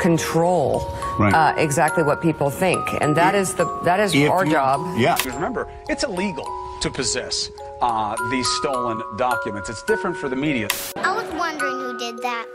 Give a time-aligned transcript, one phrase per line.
[0.00, 0.80] control
[1.18, 1.32] Right.
[1.34, 4.80] uh, exactly what people think, and that is the that is our you- job.
[4.98, 5.16] Yeah.
[5.26, 6.46] Remember, it's illegal
[6.80, 7.50] to possess
[7.82, 9.68] uh, these stolen documents.
[9.68, 10.68] It's different for the media.
[10.96, 12.46] I was wondering who did that.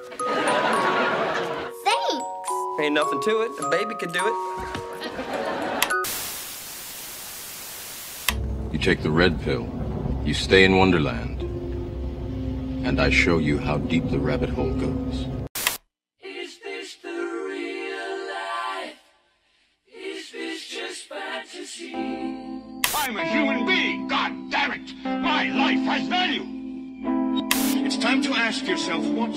[1.83, 2.25] Thanks.
[2.81, 3.51] Ain't nothing to it.
[3.65, 4.33] A baby could do it.
[8.73, 9.67] You take the red pill,
[10.25, 11.41] you stay in Wonderland,
[12.85, 15.25] and I show you how deep the rabbit hole goes.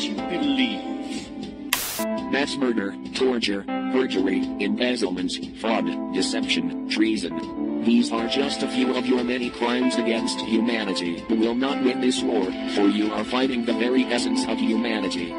[0.04, 1.28] You believe.
[2.30, 7.82] Mass murder, torture, perjury, embezzlement, fraud, deception, treason.
[7.84, 11.24] These are just a few of your many crimes against humanity.
[11.28, 15.32] You will not win this war, for you are fighting the very essence of humanity.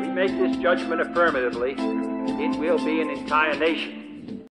[0.00, 1.74] We make this judgment affirmatively.
[2.42, 4.46] It will be an entire nation.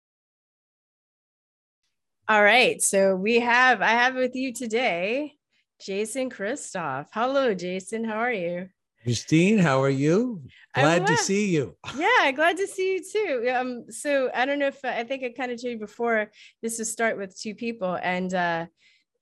[2.28, 2.82] All right.
[2.82, 5.37] So we have, I have with you today,
[5.80, 7.06] Jason Christoff.
[7.12, 8.04] Hello, Jason.
[8.04, 8.68] How are you?
[9.04, 10.42] Christine, how are you?
[10.74, 11.76] Glad to see you.
[11.96, 13.50] Yeah, glad to see you too.
[13.54, 16.30] Um, so I don't know if I think I kind of told you before.
[16.62, 18.66] This is start with two people, and uh,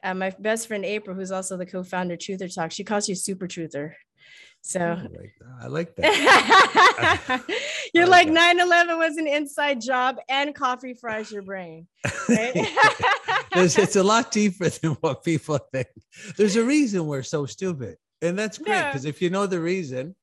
[0.02, 3.14] uh, my best friend April, who's also the co-founder of Truther Talk, she calls you
[3.14, 3.92] Super Truther.
[4.62, 4.98] So
[5.62, 7.42] I like that.
[7.94, 11.86] you're like 9/11 was an inside job, and coffee fries your brain.
[12.28, 12.54] Right?
[13.56, 15.88] It's a lot deeper than what people think.
[16.36, 17.96] There's a reason we're so stupid.
[18.22, 18.90] And that's great Yeah.
[18.90, 20.14] because if you know the reason,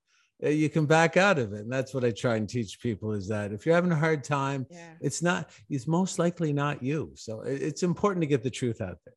[0.44, 1.62] uh, you can back out of it.
[1.62, 4.24] And that's what I try and teach people is that if you're having a hard
[4.24, 4.66] time,
[5.00, 7.12] it's not, it's most likely not you.
[7.16, 9.16] So it's important to get the truth out there.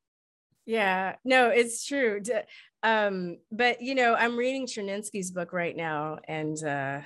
[0.66, 2.20] Yeah, no, it's true.
[2.82, 7.00] Um, but you know, I'm reading Cherninsky's book right now, and uh,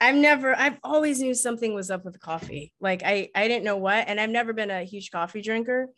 [0.00, 2.72] I've never, I've always knew something was up with coffee.
[2.80, 5.88] Like I, I didn't know what, and I've never been a huge coffee drinker,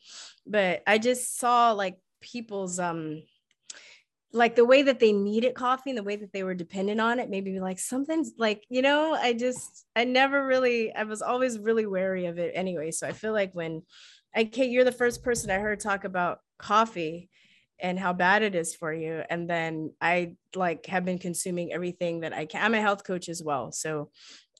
[0.46, 3.22] but I just saw like people's um
[4.32, 7.18] like the way that they needed coffee and the way that they were dependent on
[7.18, 11.58] it maybe like something's like you know i just i never really i was always
[11.58, 13.82] really wary of it anyway so i feel like when
[14.34, 17.30] i Kate, you're the first person i heard talk about coffee
[17.80, 22.20] and how bad it is for you and then i like have been consuming everything
[22.20, 24.10] that i can i'm a health coach as well so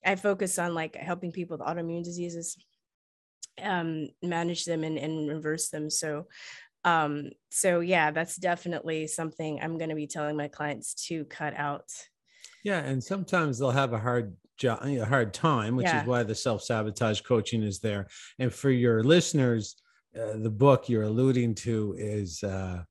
[0.04, 2.56] i focus on like helping people with autoimmune diseases
[3.62, 6.26] um manage them and, and reverse them so
[6.84, 11.54] um so yeah that's definitely something i'm going to be telling my clients to cut
[11.56, 11.90] out
[12.62, 16.02] Yeah, and sometimes they'll have a hard job, a hard time, which Yeah.
[16.02, 18.08] is why the self sabotage coaching is there.
[18.38, 19.76] And for your listeners,
[20.18, 22.82] uh, the book you're alluding to is uh,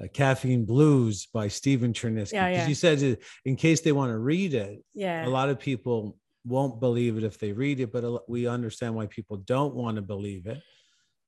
[0.00, 2.32] uh, Caffeine Blues by Stephen Cherniske.
[2.32, 2.68] Yeah, Because yeah.
[2.68, 5.26] you said in case they want to read it, Yeah.
[5.26, 9.06] a lot of people won't believe it if they read it, but we understand why
[9.06, 10.62] people don't want to believe it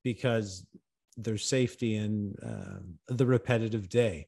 [0.02, 0.66] because
[1.16, 4.26] there's safety in uh, the repetitive day.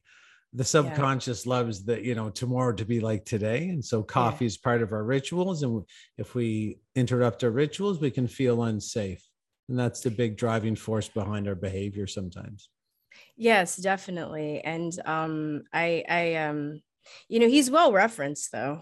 [0.55, 3.69] The subconscious loves that, you know, tomorrow to be like today.
[3.69, 5.63] And so coffee is part of our rituals.
[5.63, 5.83] And
[6.19, 9.27] if we interrupt our rituals, we can feel unsafe.
[9.67, 12.69] And that's the big driving force behind our behavior sometimes.
[13.35, 16.81] Yes definitely and um i i um
[17.27, 18.81] you know he's well referenced though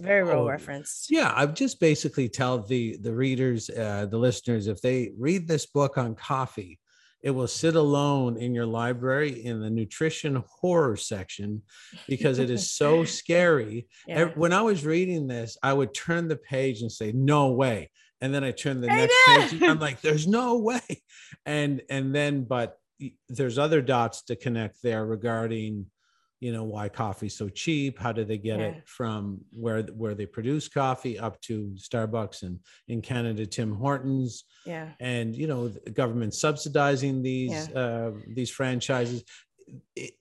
[0.00, 4.68] very well Oh, referenced Yeah, I've just basically tell the the readers, uh, the listeners,
[4.68, 6.78] if they read this book on coffee,
[7.20, 11.62] it will sit alone in your library in the nutrition horror section
[12.06, 13.88] because it is so scary.
[14.06, 14.26] Yeah.
[14.36, 18.32] When I was reading this, I would turn the page and say, "No way," and
[18.32, 19.48] then I turn the I next know.
[19.48, 19.62] page.
[19.64, 21.02] I'm like, "There's no way,"
[21.44, 22.78] and and then but
[23.28, 25.86] there's other dots to connect there regarding
[26.40, 28.66] you know why coffee's so cheap how do they get Yeah.
[28.66, 34.44] it from where where they produce coffee up to starbucks and in canada tim hortons
[34.64, 37.80] yeah and you know the government subsidizing these Yeah.
[37.80, 39.24] uh, these franchises
[39.96, 40.14] It-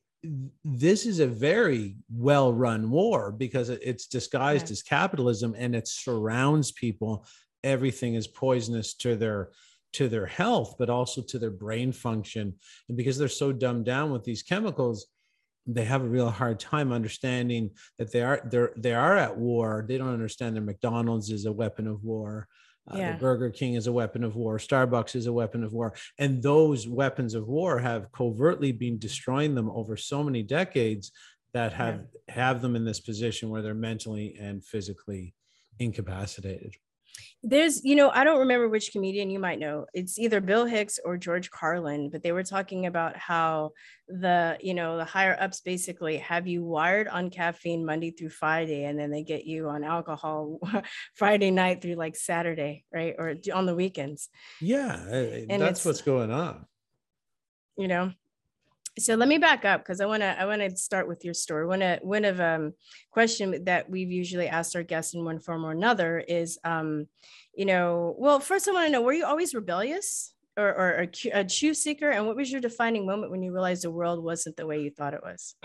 [0.65, 4.71] this is a very well run war because it's disguised Yeah.
[4.73, 7.25] as capitalism and it surrounds people
[7.63, 9.51] everything is poisonous to their
[9.93, 12.53] to their health but also to their brain function.
[12.87, 15.07] And because they're so dumbed down with these chemicals
[15.69, 19.85] they have a real hard time understanding that they are they're they are at war.
[19.87, 22.47] They don't understand that mcdonald's is a weapon of war.
[22.89, 23.11] Uh, Yeah.
[23.11, 24.57] the burger king is a weapon of war.
[24.59, 25.93] Starbucks is a weapon of war.
[26.17, 31.11] And those weapons of war have covertly been destroying them over so many decades
[31.53, 35.33] that have have them in this position where they're mentally and physically
[35.79, 36.75] incapacitated
[37.43, 39.85] There's, you know, I don't remember which comedian you might know.
[39.93, 43.71] It's either Bill Hicks or George Carlin, but they were talking about how
[44.07, 48.85] the, you know, the higher ups basically have you wired on caffeine Monday through Friday,
[48.85, 50.59] and then they get you on alcohol
[51.15, 53.15] Friday night through like Saturday, right?
[53.17, 54.29] Or on the weekends.
[54.61, 56.65] Yeah, uh, And that's what's going on.
[57.77, 58.11] you know
[58.97, 61.33] so let me back up because i want to i want to start with your
[61.33, 62.73] story one of one of um
[63.11, 67.07] question that we've usually asked our guests in one form or another is um
[67.55, 71.29] you know well first i want to know were you always rebellious or, or a,
[71.39, 74.55] a truth seeker and what was your defining moment when you realized the world wasn't
[74.57, 75.55] the way you thought it was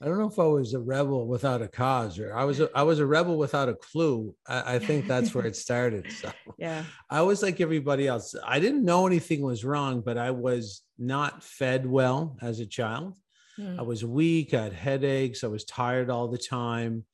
[0.00, 2.68] I don't know if I was a rebel without a cause, or I was a,
[2.74, 4.34] I was a rebel without a clue.
[4.46, 6.12] I, I think that's where it started.
[6.12, 8.34] So yeah I was like everybody else.
[8.44, 13.18] I didn't know anything was wrong, but I was not fed well as a child.
[13.56, 13.78] Hmm.
[13.78, 14.54] I was weak.
[14.54, 15.44] I had headaches.
[15.44, 17.04] I was tired all the time.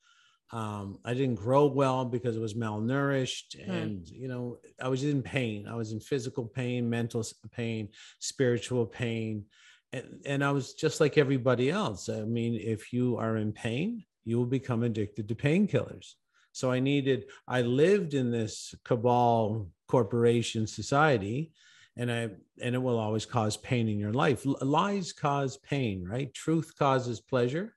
[0.51, 3.71] Um, I didn't grow well because I was malnourished, Hmm.
[3.71, 5.67] and you know, I was in pain.
[5.67, 7.89] I was in physical pain, mental pain,
[8.19, 9.45] spiritual pain,
[9.91, 12.07] and, and I was just like everybody else.
[12.07, 16.13] I mean, if you are in pain, you will become addicted to painkillers.
[16.51, 17.25] So I needed.
[17.47, 21.51] I lived in this cabal corporation society,
[21.97, 22.29] and I
[22.61, 24.43] and it will always cause pain in your life.
[24.45, 26.33] Lies cause pain, right?
[26.33, 27.75] Truth causes pleasure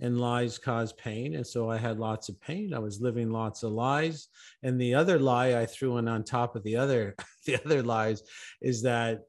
[0.00, 1.36] and lies cause pain.
[1.36, 2.74] And so I had lots of pain.
[2.74, 4.28] I was living lots of lies.
[4.62, 7.14] And the other lie I threw in on top of the other,
[7.46, 8.22] the other lies
[8.60, 9.22] is that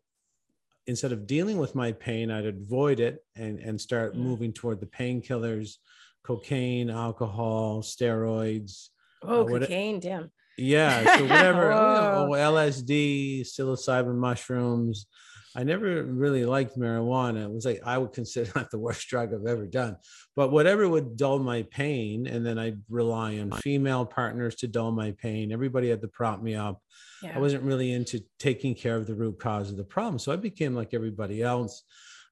[0.88, 4.88] instead of dealing with my pain, I'd avoid it and, and start moving toward the
[4.88, 5.76] painkillers,
[6.24, 8.90] cocaine, alcohol, steroids.
[9.22, 11.18] oh uh, cocaine damn yeah.
[11.18, 15.08] So whatever oh, oh LSD, psilocybin mushrooms.
[15.56, 17.44] I never really liked marijuana.
[17.44, 19.98] It was like I would consider that the worst drug I've ever done.
[20.36, 24.92] But whatever would dull my pain, and then I'd rely on female partners to dull
[24.92, 25.52] my pain.
[25.52, 26.82] Everybody had to prop me up.
[27.22, 30.18] yeah I wasn't really into taking care of the root cause of the problem.
[30.18, 31.84] So I became like everybody else.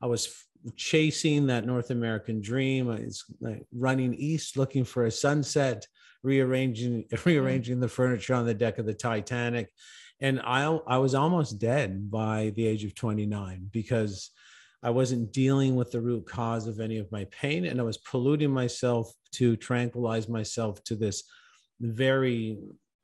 [0.01, 2.89] I was f- chasing that North American dream.
[2.89, 5.85] I was like running east looking for a sunset,
[6.23, 9.69] rearranging rearranging the furniture on the deck of the Titanic.
[10.19, 14.31] And I I was almost dead by the age of 29 because
[14.83, 17.97] I wasn't dealing with the root cause of any of my pain and I was
[17.97, 21.23] polluting myself to tranquilize myself to this
[21.79, 22.57] very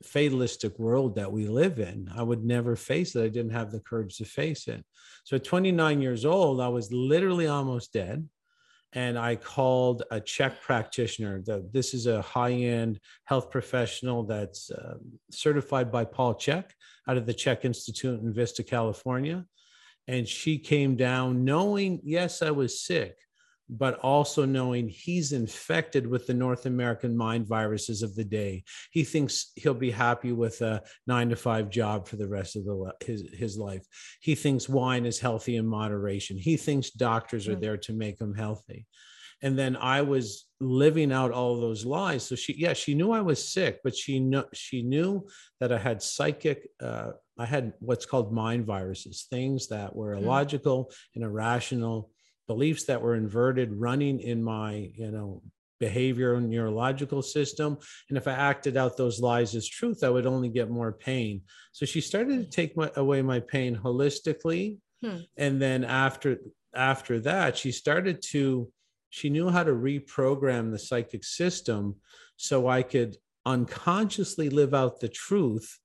[0.04, 2.10] fatalistic world that we live in.
[2.16, 3.24] I would never face it.
[3.24, 4.84] I didn't have the courage to face it.
[5.24, 8.28] So at 29 years old, I was literally almost dead.
[8.94, 11.42] And I called a CHEK practitioner.
[11.42, 15.00] The, this is a high end health professional that's um,
[15.30, 16.66] certified by Paul Chek
[17.08, 19.46] out of the CHEK Institute in Vista, California.
[20.08, 23.18] And she came down knowing, yes, I was sick,
[23.70, 28.64] but also knowing he's infected with the North American mind viruses of the day.
[28.92, 32.64] He thinks he'll be happy with a nine to five job for the rest of
[32.66, 33.86] the, his, his life.
[34.22, 36.38] He thinks wine is healthy in moderation.
[36.38, 37.62] He thinks doctors are Mm.
[37.62, 38.86] there to make him healthy.
[39.42, 42.24] And then I was living out all those lies.
[42.24, 45.28] So she, yeah, she knew I was sick, but she knew she knew
[45.60, 50.24] that I had psychic, uh, I had what's called mind viruses, things that were Mm.
[50.24, 52.12] illogical and irrational
[52.48, 55.42] beliefs that were inverted running in my you know
[55.80, 57.78] behavior and neurological system.
[58.10, 61.42] And if i acted out those lies as truth i would only get more pain.
[61.72, 64.78] So she started to take my, away my pain holistically.
[65.04, 65.18] Hmm.
[65.38, 66.40] and then after
[66.74, 68.72] after that she started to
[69.10, 71.98] she knew how to reprogram the psychic system
[72.36, 75.80] so i could unconsciously live out the truth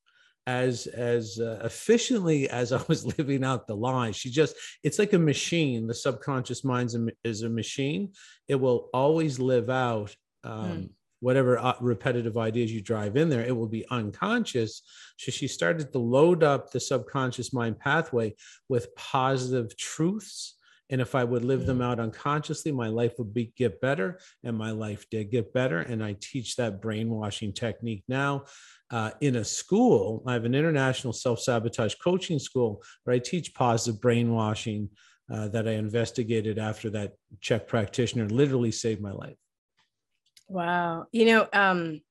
[0.47, 4.11] as as uh, efficiently as I was living out the lie.
[4.11, 5.87] She just it's like a machine.
[5.87, 6.91] The subconscious mind
[7.25, 8.13] is a machine.
[8.49, 13.45] It will always live out um, whatever uh, repetitive ideas you drive in there.
[13.45, 14.83] It will be unconscious.
[15.19, 18.35] So she started to load up the subconscious mind pathway
[18.69, 20.57] with positive truths.
[20.91, 24.59] And if I would live them out unconsciously, my life would be get better, and
[24.59, 25.79] my life did get better.
[25.79, 28.45] And I teach that brainwashing technique now
[28.93, 30.23] uh, in a school.
[30.27, 34.91] I have an international self sabotage coaching school where I teach positive brainwashing
[35.33, 39.37] uh, that I investigated after that CHEK practitioner literally saved my life.
[40.49, 41.07] Wow.
[41.13, 42.03] You know, um,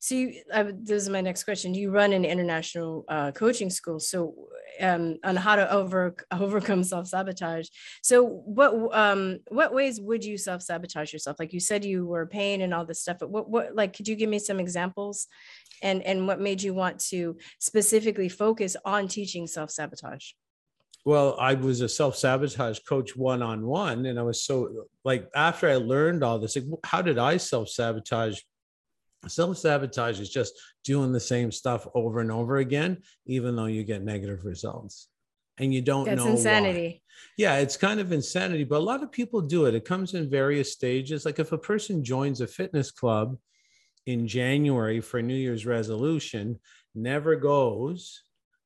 [0.00, 1.74] so you, I, this is my next question.
[1.74, 4.34] You run an international uh, coaching school, so
[4.80, 7.68] um, on how to over overcome self sabotage.
[8.02, 11.36] So, what um, what ways would you self sabotage yourself?
[11.38, 13.18] Like you said, you were pain and all this stuff.
[13.20, 15.26] But what what like could you give me some examples,
[15.82, 20.32] and and what made you want to specifically focus on teaching self sabotage?
[21.04, 25.28] Well, I was a self sabotage coach one on one, and I was so like
[25.34, 28.40] after I learned all this, like, how did I self sabotage?
[29.26, 30.54] Self sabotage is just
[30.84, 35.08] doing the same stuff over and over again, even though you get negative results.
[35.58, 36.30] And you don't That's know why.
[36.32, 37.02] insanity.
[37.36, 39.74] Yeah, it's kind of insanity, but a lot of people do it.
[39.74, 41.24] It comes in various stages.
[41.24, 43.36] Like if a person joins a fitness club
[44.08, 46.58] in January for a New Year's resolution,
[46.94, 48.22] never goes,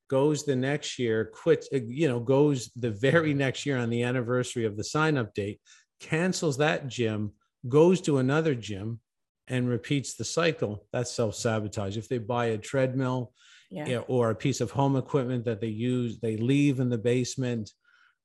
[0.09, 4.05] goes the next year, quits, uh, you know, goes the very next year on the
[4.05, 5.61] anniversary of the sign up date,
[5.99, 7.33] cancels that gym,
[7.69, 9.01] goes to another gym,
[9.49, 10.87] and repeats the cycle.
[10.93, 11.97] That's self sabotage.
[11.97, 13.33] If they buy a treadmill,
[13.69, 13.89] Yeah.
[13.89, 17.73] yeah, or a piece of home equipment that they use, they leave in the basement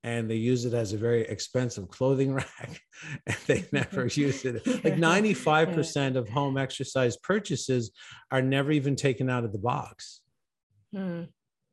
[0.03, 2.79] and they use it as a very expensive clothing rack
[3.25, 4.65] and they never use it.
[4.65, 7.91] Like 95% of home exercise purchases
[8.31, 10.21] are never even taken out of the box.
[10.93, 11.23] Hmm.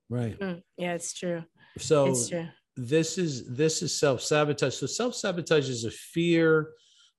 [0.08, 0.36] Right.
[0.40, 0.58] Hmm.
[0.76, 1.44] Yeah, it's true.
[1.78, 2.46] So it's true.
[2.76, 4.74] this is this is self-sabotage.
[4.74, 6.70] So self-sabotage is a fear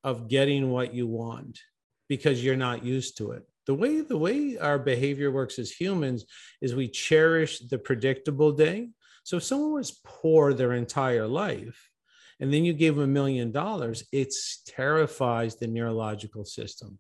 [0.04, 1.60] of getting what you want
[2.08, 3.44] because you're not used to it.
[3.66, 6.26] The way the way our behavior works as humans
[6.62, 8.90] is we cherish the predictable day.
[9.26, 11.90] So if someone was poor their entire life
[12.40, 14.32] and then you gave them a million dollars, it
[14.68, 17.00] terrifies the neurological system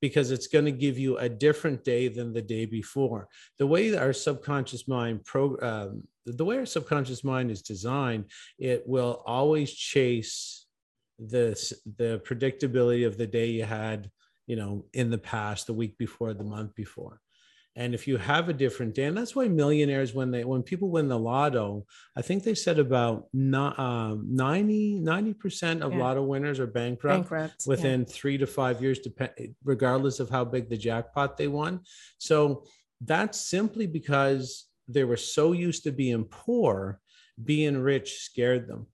[0.00, 3.28] because it's going to give you a different day than the day before.
[3.58, 8.82] The way our subconscious mind pro, um, the way our subconscious mind is designed, it
[8.86, 10.64] will always chase
[11.18, 14.10] this the predictability of the day you had,
[14.46, 17.20] you know, in the past, the week before, the month before.
[17.76, 20.90] And if you have a different day, and that's why millionaires, when they when people
[20.90, 21.86] win the lotto,
[22.16, 25.98] I think they said about not, um, 90 percent of Yeah.
[26.00, 27.70] lotto winners are bankrupt, Bankrupt, yeah.
[27.70, 31.80] within three to five years, depend regardless of how big the jackpot they won.
[32.18, 32.64] So
[33.00, 37.00] that's simply because they were so used to being poor,
[37.42, 38.88] being rich scared them.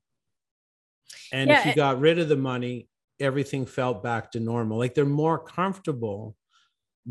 [1.33, 4.77] And Yeah, if you and- got rid of the money, everything felt back to normal.
[4.77, 6.37] Like they're more comfortable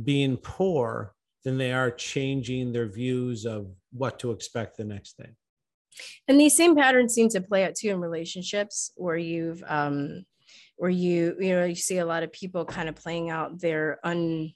[0.03, 1.14] being poor
[1.45, 5.29] than they are changing their views of what to expect the next day.
[6.27, 10.25] and these same patterns seem to play out too in relationships where you've um
[10.75, 13.99] where you you know you see a lot of people kind of playing out their
[14.03, 14.51] un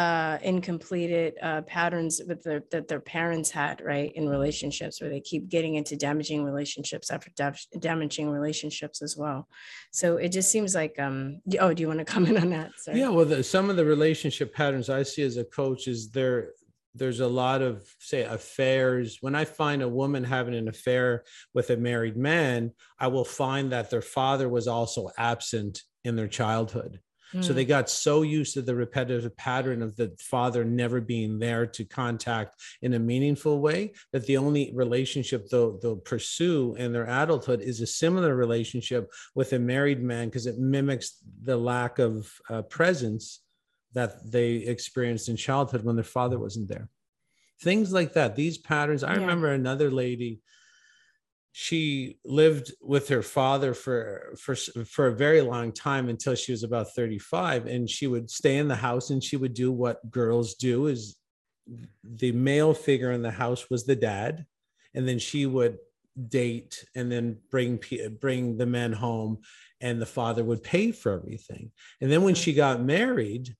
[0.00, 5.20] uh incompleted uh patterns with their that their parents had right in relationships where they
[5.20, 9.46] keep getting into damaging relationships after dam- damaging relationships as well
[9.90, 12.98] so it just seems like um oh do you want to comment on that Sorry.
[12.98, 16.52] Yeah, well, the, some of the relationship patterns I see as a coach is there.
[16.94, 19.18] There's a lot of say affairs.
[19.20, 23.70] When I find a woman having an affair with a married man, I will find
[23.72, 27.00] that their father was also absent in their childhood.
[27.40, 27.54] So Mm.
[27.54, 31.84] they got so used to the repetitive pattern of the father never being there to
[31.84, 37.60] contact in a meaningful way that the only relationship they'll, they'll pursue in their adulthood
[37.60, 42.62] is a similar relationship with a married man because it mimics the lack of uh,
[42.62, 43.42] presence
[43.92, 46.88] that they experienced in childhood when their father wasn't there.
[47.62, 48.34] Things like that.
[48.36, 49.04] These patterns.
[49.04, 49.20] I Yeah.
[49.20, 50.40] remember another lady
[51.52, 56.62] she lived with her father for for for a very long time until she was
[56.62, 60.54] about 35 and she would stay in the house and she would do what girls
[60.54, 61.16] do is
[62.04, 64.46] the male figure in the house was the dad
[64.94, 65.78] and then she would
[66.28, 67.80] date and then bring
[68.20, 69.38] bring the men home
[69.80, 71.70] and the father would pay for everything.
[72.00, 73.56] And then when she got married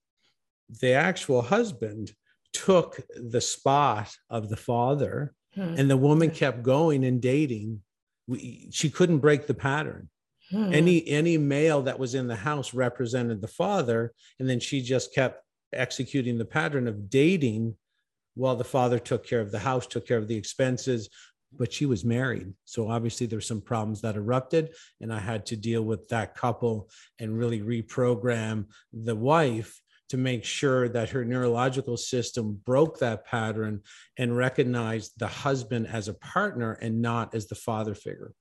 [0.81, 2.13] the actual husband
[2.53, 5.75] took the spot of the father Hmm.
[5.77, 7.83] and the woman kept going and dating.
[8.27, 10.09] We, she couldn't break the pattern.
[10.51, 10.73] Hmm.
[10.75, 15.15] any any male that was in the house represented the father and then she just
[15.15, 17.77] kept executing the pattern of dating
[18.35, 21.09] while the father took care of the house took care of the expenses.
[21.57, 22.53] But she was married.
[22.65, 26.91] So obviously there's some problems that erupted and i had to deal with that couple
[27.19, 29.81] and really reprogram the wife
[30.11, 33.81] to make sure that her neurological system broke that pattern
[34.19, 38.35] and recognized the husband as a partner and not as the father figure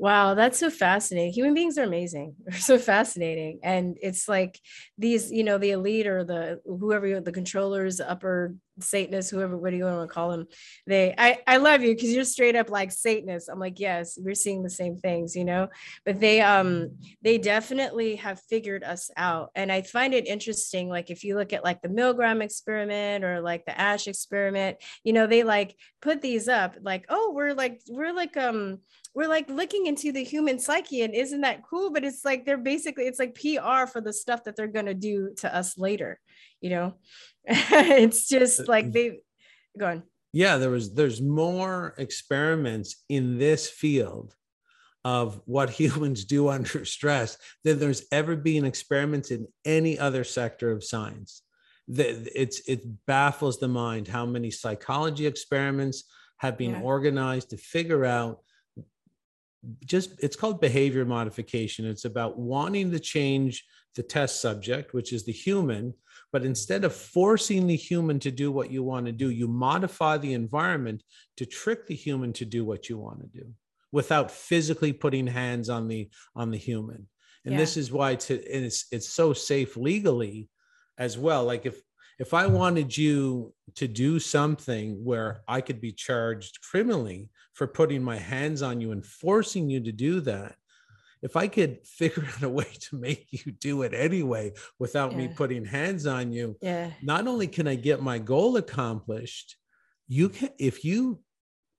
[0.00, 1.32] Wow, that's so fascinating.
[1.32, 2.36] Human beings are amazing.
[2.44, 3.58] They're so fascinating.
[3.64, 4.60] And it's like
[4.96, 9.76] these, you know, the elite or the whoever the controllers, upper Satanists, whoever, what do
[9.76, 10.46] you want to call them?
[10.86, 13.48] They I, I love you because you're straight up like Satanists.
[13.48, 15.68] I'm like, yes, we're seeing the same things, you know.
[16.04, 16.90] But they um
[17.22, 19.50] they definitely have figured us out.
[19.54, 23.40] And I find it interesting, like if you look at like the Milgram experiment or
[23.40, 27.80] like the Asch experiment, you know, they like put these up, like, oh, we're like,
[27.88, 28.78] we're like um
[29.14, 32.56] we're like looking into the human psyche and isn't that cool but it's like they're
[32.56, 36.20] basically it's like pr for the stuff that they're to do to us later
[36.60, 36.94] you know
[37.44, 39.20] it's just uh, like uh, they
[39.78, 44.34] go on yeah there was there's more experiments in this field
[45.04, 50.70] of what humans do under stress than there's ever been experiments in any other sector
[50.70, 51.42] of science.
[51.88, 56.04] It's it baffles the mind how many psychology experiments
[56.38, 56.80] have been Yeah.
[56.82, 58.40] organized to figure out
[59.84, 61.86] just it's called behavior modification.
[61.86, 65.94] It's about wanting to change the test subject, which is the human,
[66.32, 70.18] but instead of forcing the human to do what you want to do, you modify
[70.18, 71.02] the environment
[71.36, 73.54] to trick the human to do what you want to do
[73.92, 77.08] without physically putting hands on the on the human.
[77.44, 77.60] And Yeah.
[77.60, 80.50] this is why to and it's it's so safe legally
[80.98, 81.44] as well.
[81.44, 81.80] Like if
[82.18, 88.02] if I wanted you to do something where I could be charged criminally for putting
[88.02, 90.56] my hands on you and forcing you to do that,
[91.22, 95.28] if I could figure out a way to make you do it anyway without me
[95.28, 96.90] putting hands on you, Yeah.
[97.02, 99.56] not only can I get my goal accomplished,
[100.06, 101.20] you can if you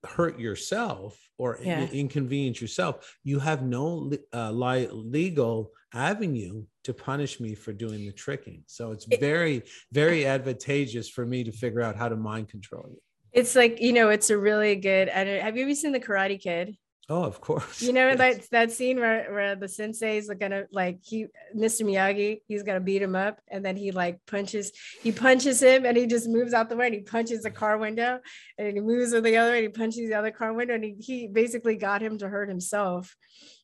[0.05, 1.87] hurt yourself or in- Yeah.
[1.91, 8.11] inconvenience yourself, you have no uh, li- legal avenue to punish me for doing the
[8.13, 8.63] tricking.
[8.67, 13.01] So it's very, very advantageous for me to figure out how to mind control you.
[13.33, 15.09] It's like, you know, it's a really good.
[15.09, 16.77] I don't, have you ever seen The Karate Kid?
[17.09, 17.81] Oh, of course.
[17.81, 18.17] You know Yes.
[18.17, 21.25] that that scene where, where the sensei's gonna like he
[21.55, 21.83] Mr.
[21.83, 25.97] Miyagi, he's gonna beat him up, and then he like punches, he punches him, and
[25.97, 28.19] he just moves out the way, and he punches the car window,
[28.57, 30.95] and he moves to the other, and he punches the other car window, and he,
[30.99, 33.15] he basically got him to hurt himself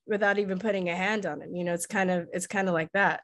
[0.08, 1.56] without even putting a hand on him.
[1.56, 3.22] You know, it's kind of it's kind of like that.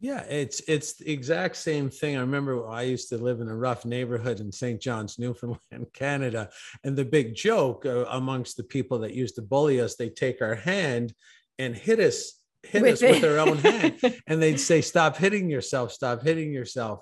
[0.00, 2.16] Yeah, it's it's the exact same thing.
[2.16, 4.80] I remember I used to live in a rough neighborhood in St.
[4.80, 5.60] John's, Newfoundland,
[5.92, 6.48] Canada,
[6.84, 10.40] and the big joke uh, amongst the people that used to bully us, they take
[10.40, 11.12] our hand
[11.58, 15.50] and hit us hit With us with their own hand, and they'd say, "Stop hitting
[15.50, 15.92] yourself!
[15.92, 17.00] Stop hitting yourself!"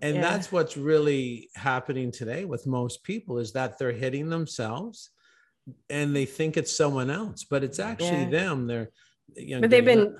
[0.00, 0.22] And Yeah.
[0.22, 5.10] that's what's really happening today with most people is that they're hitting themselves,
[5.90, 8.30] and they think it's someone else, but it's actually Yeah.
[8.30, 8.66] them.
[8.66, 8.90] They're
[9.36, 10.16] you know, But they've been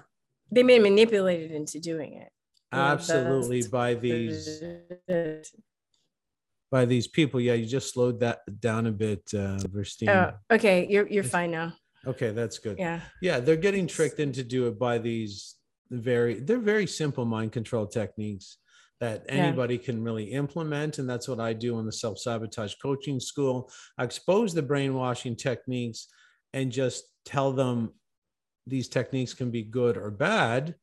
[0.50, 2.30] they've been manipulated into doing it.
[2.72, 4.62] Know, absolutely by these
[6.70, 7.40] by these people.
[7.40, 10.08] Yeah, you just slowed that down a bit, uh, Virstyne.
[10.08, 11.72] Oh, okay, you're you're fine now.
[12.06, 12.78] okay, that's good.
[12.78, 13.00] Yeah.
[13.22, 15.54] yeah, they're getting tricked into do it by these
[15.90, 18.58] very they're very simple mind control techniques
[19.00, 19.34] that Yeah.
[19.36, 24.04] anybody can really implement and that's what i do in the self-sabotage coaching school i
[24.04, 26.08] expose the brainwashing techniques
[26.52, 27.94] and just tell them
[28.68, 30.74] these techniques can be good or bad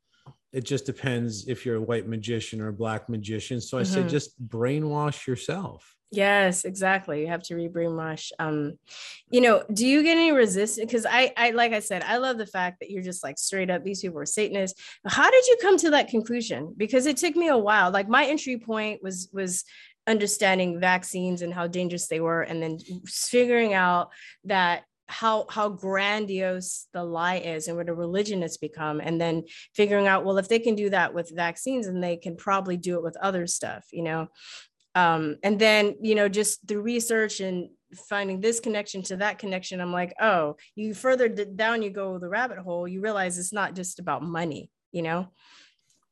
[0.54, 4.04] it just depends if you're a white magician or a black magician so i say
[4.04, 4.10] Mhm.
[4.10, 7.21] just brainwash yourself Yes, exactly.
[7.21, 8.32] You have to rebrainwash.
[8.39, 8.78] Um,
[9.30, 10.86] you know, do you get any resistance?
[10.86, 13.69] Because I, I, like I said, I love the fact that you're just like straight
[13.69, 13.84] up.
[13.84, 14.80] These people are Satanists.
[15.06, 16.74] How did you come to that conclusion?
[16.78, 17.91] Because it took me a while.
[17.91, 19.65] Like my entry point was was
[20.08, 24.12] understanding vaccines and how dangerous they were, and then figuring out
[24.45, 29.44] that how how grandiose the lie is and what a religion it's become and then
[29.76, 32.96] figuring out well if they can do that with vaccines and they can probably do
[32.96, 34.28] it with other stuff you know?
[34.96, 37.70] Um, and then you know just the research and
[38.10, 42.28] finding this connection to that connection i'm like oh you further down you go the
[42.28, 45.28] rabbit hole you realize it's not just about money you know?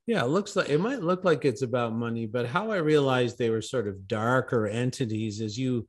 [0.06, 3.38] Yeah, it looks like it might look like it's about money, but how I realized
[3.38, 5.88] they were sort of darker entities is you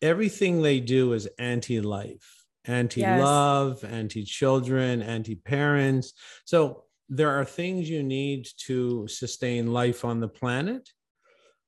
[0.00, 6.12] everything they do is anti-life, anti-love, anti-children, anti-parents.
[6.44, 10.88] So there are things you need to sustain life on the planet.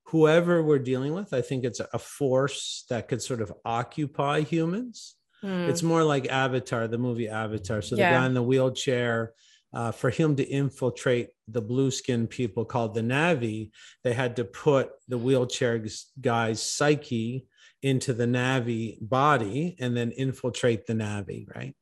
[0.07, 5.17] Whoever we're dealing with, I think it's a force that could sort of occupy humans.
[5.41, 5.69] Hmm.
[5.69, 7.83] It's more like Avatar, the movie Avatar.
[7.83, 8.21] So the Yeah.
[8.21, 9.33] guy in the wheelchair,
[9.75, 13.71] uh, for him to infiltrate the blue skin people called the Na'vi,
[14.05, 15.83] they had to put the wheelchair
[16.21, 17.47] guy's psyche
[17.83, 21.75] into the Na'vi body and then infiltrate the Na'vi, right?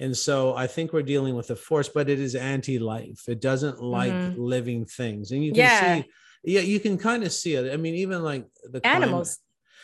[0.00, 3.28] And so I think we're dealing with a force, but it is anti-life.
[3.28, 4.34] It doesn't like Mhm.
[4.36, 6.02] living things, and you can Yeah.
[6.02, 6.10] see,
[6.44, 7.72] yeah, you can kind of see it.
[7.72, 9.38] I mean, even like the animals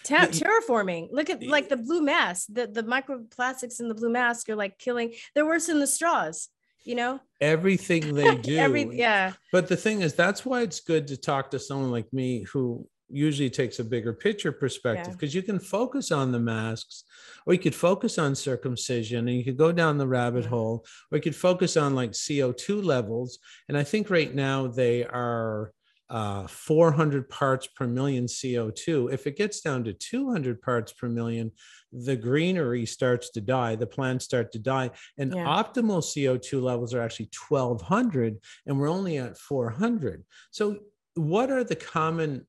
[0.04, 4.10] Te- Yeah, terraforming look at like the blue mass the, the microplastics in the blue
[4.10, 6.50] mask are like killing they're worse than the straws
[6.84, 8.58] you know everything they do.
[8.58, 12.12] Every- yeah But the thing is, that's why it's good to talk to someone like
[12.12, 15.16] me who usually takes a bigger picture perspective Yeah.
[15.16, 17.04] because you can focus on the masks
[17.46, 21.18] or you could focus on circumcision and you could go down the rabbit hole or
[21.18, 23.38] you could focus on like CO2 levels.
[23.68, 25.72] And I think right now they are
[26.10, 29.08] uh, 400 parts per million CO2.
[29.08, 31.50] If it gets down to 200 parts per million,
[31.92, 34.90] the greenery starts to die, the plants start to die.
[35.18, 35.46] And Yeah.
[35.46, 38.36] optimal CO2 levels are actually 1200,
[38.66, 40.24] and we're only at 400.
[40.50, 40.80] So,
[41.14, 42.46] what are the common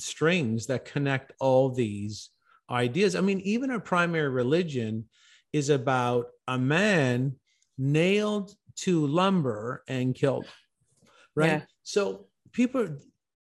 [0.00, 2.30] strings that connect all these
[2.70, 3.14] ideas?
[3.14, 5.08] I mean, even our primary religion
[5.52, 7.36] is about a man
[7.78, 10.46] nailed to lumber and killed.
[11.34, 11.50] Right.
[11.50, 11.60] Yeah.
[11.82, 12.96] So people,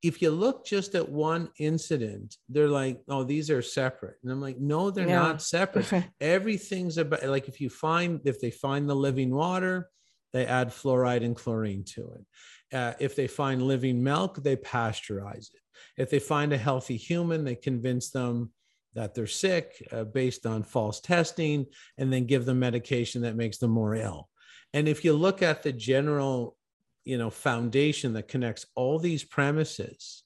[0.02, 4.18] if you look just at one incident, they're like, oh, these are separate.
[4.24, 5.20] And I'm like, no, they're Yeah.
[5.20, 5.92] not separate.
[6.22, 9.90] Everything's about like if you find if they find the living water,
[10.34, 12.26] they add fluoride and chlorine to it.
[12.76, 15.61] Uh, if they find living milk, they pasteurize it.
[15.98, 18.52] If they find a healthy human, they convince them
[18.94, 21.65] that they're sick uh, based on false testing
[21.98, 24.30] and then give them medication that makes them more ill.
[24.74, 26.58] And if you look at the general,
[27.06, 30.24] you know, foundation that connects all these premises,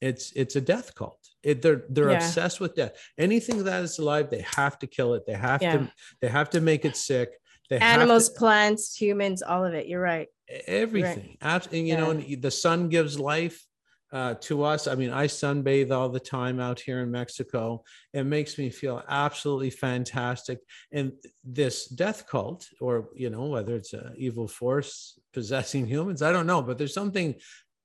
[0.00, 1.18] it's it's a death cult.
[1.42, 2.18] It, they're they're Yeah.
[2.18, 2.92] obsessed with death.
[3.18, 5.24] Anything that is alive, they have to kill it.
[5.26, 5.78] They have Yeah.
[5.78, 7.30] to they have to make it sick.
[7.68, 9.86] They have to- Animals, plants, humans, all of it.
[9.86, 10.28] You're right.
[10.66, 12.24] everything you know Yeah.
[12.24, 13.66] and the sun gives life
[14.12, 18.24] uh, to us i mean i sunbathe all the time out here in mexico it
[18.24, 20.58] makes me feel absolutely fantastic
[20.92, 21.12] and
[21.44, 26.46] this death cult or you know whether it's an evil force possessing humans i don't
[26.46, 27.34] know but there's something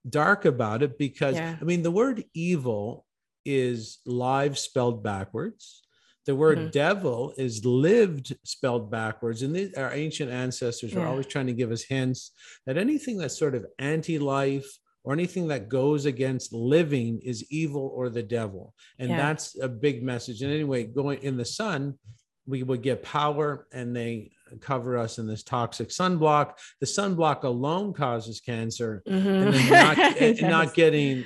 [0.09, 1.57] dark about it because Yeah.
[1.59, 3.05] i mean the word evil
[3.45, 5.81] is live spelled backwards
[6.25, 6.71] the word Mhm.
[6.71, 9.41] devil is lived spelled backwards.
[9.41, 11.09] And these, our ancient ancestors were Yeah.
[11.09, 12.31] always trying to give us hints
[12.65, 17.91] that anything that's sort of anti life or anything that goes against living is evil
[17.93, 18.73] or the devil.
[18.99, 19.17] And Yeah.
[19.17, 20.41] that's a big message.
[20.41, 21.97] And anyway, going in the sun,
[22.45, 26.53] we would get power and they cover us in this toxic sunblock.
[26.79, 29.69] The sunblock alone causes cancer and then Mhm.
[29.71, 30.41] not, Yes.
[30.41, 31.23] not getting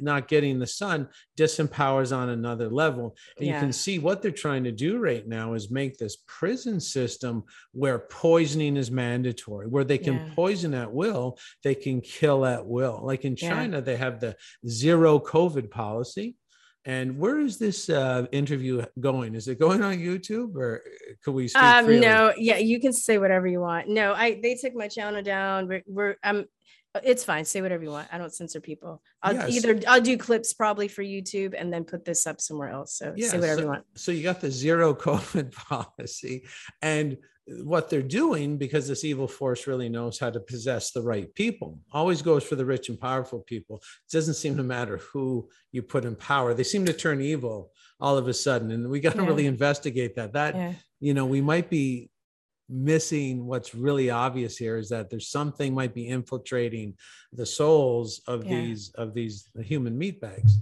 [0.00, 4.64] not getting the sun disempowers on another level and you can see what they're trying
[4.64, 9.98] to do right now is make this prison system where poisoning is mandatory where they
[9.98, 10.32] can Yeah.
[10.34, 13.50] poison at will they can kill at will like in Yeah.
[13.50, 16.36] china they have the zero covid policy
[16.84, 19.34] and where is this uh, interview going?
[19.34, 20.82] Is it going on YouTube or
[21.22, 22.00] could we speak Um, freely?
[22.00, 23.88] no, yeah, you can say whatever you want.
[23.88, 25.68] No, I they took my channel down.
[25.68, 26.46] We're, we're um
[27.04, 27.44] it's fine.
[27.44, 28.08] Say whatever you want.
[28.10, 29.00] I don't censor people.
[29.22, 29.50] I'll Yes.
[29.50, 32.94] either I'll do clips probably for YouTube and then put this up somewhere else.
[32.94, 33.84] So say whatever so, you want.
[33.94, 36.46] So you got the zero COVID policy,
[36.82, 37.16] and
[37.62, 41.78] what they're doing because this evil force really knows how to possess the right people.
[41.92, 43.76] Always goes for the rich and powerful people.
[43.76, 46.54] It doesn't seem to matter who you put in power.
[46.54, 49.28] They seem to turn evil all of a sudden, and we got to Yeah.
[49.28, 50.32] really investigate that.
[50.32, 50.74] That Yeah.
[51.00, 52.10] you know we might be
[52.68, 56.94] missing what's really obvious here is that there's something might be infiltrating
[57.32, 58.60] the souls of Yeah.
[58.60, 60.52] these of these human meat bags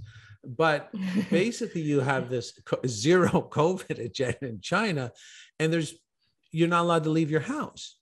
[0.43, 0.89] but
[1.29, 5.11] basically you have this zero covid agenda in china
[5.59, 5.99] and there's
[6.51, 7.97] you're not allowed to leave your house.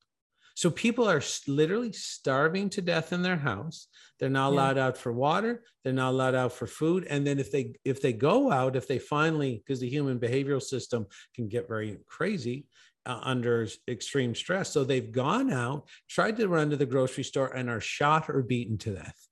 [0.55, 3.87] So people are literally starving to death in their house.
[4.19, 4.55] They're not Yeah.
[4.55, 5.63] allowed out for water.
[5.83, 7.05] They're not allowed out for food.
[7.07, 10.61] And then if they if they go out if they finally because the human behavioral
[10.61, 11.05] system
[11.35, 12.65] can get very crazy
[13.05, 14.71] uh, under extreme stress.
[14.71, 18.41] So they've gone out tried to run to the grocery store and are shot or
[18.41, 19.26] beaten to death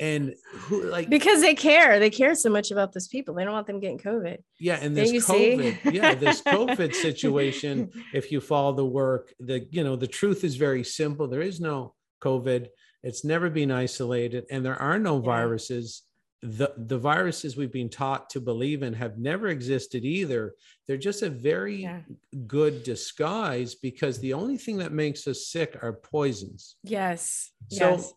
[0.00, 1.98] and who like because they care.
[1.98, 3.34] They care so much about those people.
[3.34, 4.38] They don't want them getting COVID.
[4.60, 5.18] yeah and this see?
[5.20, 10.44] covid yeah this covid situation if you follow the work the you know the truth
[10.44, 12.68] is very simple there is no covid
[13.02, 15.22] it's never been isolated and there are no Yeah.
[15.34, 16.02] viruses
[16.42, 20.54] the the viruses we've been taught to believe in have never existed either
[20.86, 22.00] they're just a very Yeah.
[22.46, 27.50] good disguise because the only thing that makes us sick are poisons Yes.
[27.70, 28.12] so yes.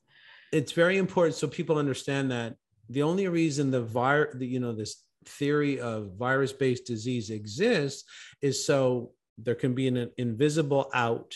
[0.51, 2.55] It's very important so people understand that
[2.89, 8.03] the only reason the virus, you know, this theory of virus-based disease exists
[8.41, 11.35] is so there can be an invisible out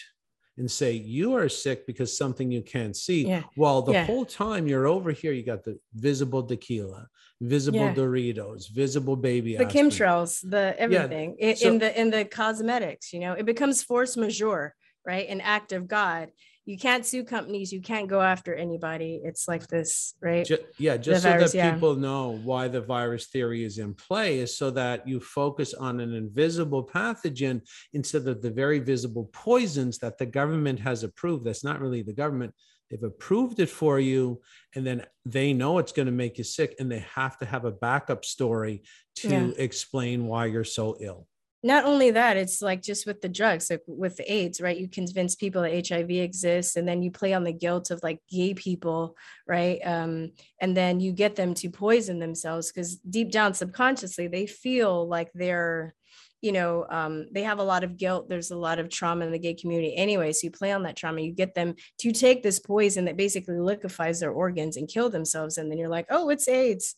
[0.57, 3.25] and say you are sick because something you can't see.
[3.27, 3.43] Yeah.
[3.55, 4.05] While the Yeah.
[4.05, 7.07] whole time you're over here, you got the visible tequila,
[7.41, 7.93] visible Yeah.
[7.95, 9.57] Doritos, visible baby.
[9.57, 9.89] the aspirin.
[9.89, 14.15] chemtrails, the everything in, so- in the in the cosmetics, you know, it becomes force
[14.15, 15.27] majeure, right?
[15.27, 16.31] An act of God.
[16.65, 17.71] You can't sue companies.
[17.73, 19.19] You can't go after anybody.
[19.23, 20.45] It's like this, right?
[20.45, 21.73] Ju- yeah, just virus, so that yeah.
[21.73, 25.99] people know why the virus theory is in play is so that you focus on
[25.99, 27.61] an invisible pathogen
[27.93, 31.45] instead of the very visible poisons that the government has approved.
[31.45, 32.53] That's not really the government.
[32.91, 34.41] They've approved it for you,
[34.75, 37.65] and then they know it's going to make you sick, and they have to have
[37.65, 38.83] a backup story
[39.15, 39.51] to Yeah.
[39.57, 41.27] explain why you're so ill.
[41.63, 44.77] Not only that it's like just with the drugs like with aids right?
[44.77, 48.19] You convince people that hiv exists and then you play on the guilt of like
[48.29, 49.15] gay people
[49.47, 49.79] right?
[49.85, 55.07] Um, and then you get them to poison themselves because deep down subconsciously they feel
[55.07, 55.93] like they're
[56.41, 59.31] you know um, they have a lot of guilt there's a lot of trauma in
[59.31, 62.41] the gay community anyway so you play on that trauma you get them to take
[62.43, 66.29] this poison that basically liquefies their organs and kill themselves and then you're like oh
[66.29, 66.95] it's aids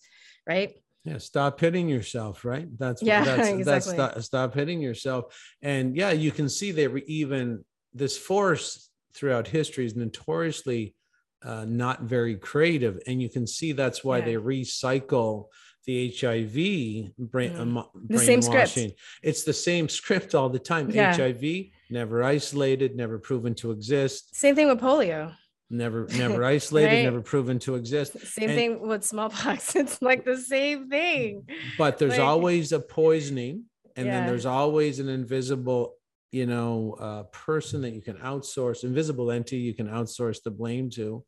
[0.48, 0.72] right
[1.04, 2.68] Yeah, stop hitting yourself, right?
[2.78, 3.94] That's Yeah, that's, that's exactly.
[3.94, 5.26] stop, stop hitting yourself.
[5.62, 7.64] And yeah, you can see they were even
[7.94, 10.96] this force throughout history is notoriously
[11.44, 14.26] uh, not very creative, and you can see that's why Yeah.
[14.26, 15.48] they recycle
[15.86, 18.80] the HIV brain, uh, mo- The same script.
[19.22, 20.90] It's the same script all the time.
[20.90, 21.14] Yeah.
[21.14, 25.36] HIV never isolated, never proven to exist, Same thing with polio.
[25.74, 27.04] Never never isolated, Right.
[27.04, 28.12] never proven to exist.
[28.20, 29.76] Same And- thing with smallpox.
[29.82, 31.46] It's like the same thing.
[31.78, 35.96] but there's Like- always a poisoning and then there's always an invisible
[36.32, 40.90] you know uh, person that you can outsource invisible entity you can outsource the blame
[40.90, 41.24] to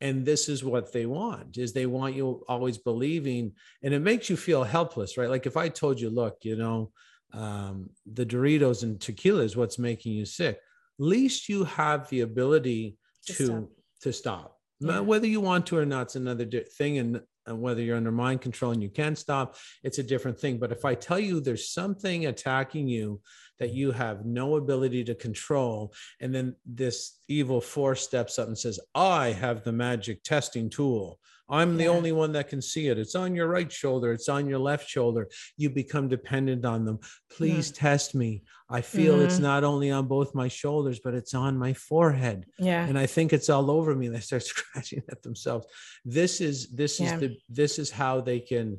[0.00, 3.52] and this is what they want is they want you always believing
[3.84, 6.90] and it makes you feel helpless right like if i told you look you know
[7.32, 10.58] um, the doritos and tequila is what's making you sick
[10.98, 13.68] least you have the ability To
[14.02, 14.56] to stop.
[14.80, 15.00] Yeah.
[15.00, 18.12] Whether you want to or not it's another di- thing and and whether you're under
[18.12, 21.40] mind control and you can stop it's a different thing but if i tell you
[21.40, 23.20] there's something attacking you
[23.58, 28.58] that you have no ability to control and then this evil force steps up and
[28.58, 31.18] says i have the magic testing tool
[31.50, 31.90] i'm the Yeah.
[31.90, 34.88] only one that can see it it's on your right shoulder it's on your left
[34.88, 36.98] shoulder you become dependent on them
[37.36, 39.42] please test me i feel it's Mhm.
[39.42, 42.86] not only on both my shoulders but it's on my forehead Yeah.
[42.86, 44.06] and I think it's all over me.
[44.06, 45.66] And they start scratching at themselves.
[46.04, 47.14] This is this Yeah.
[47.14, 48.78] is the this is how they can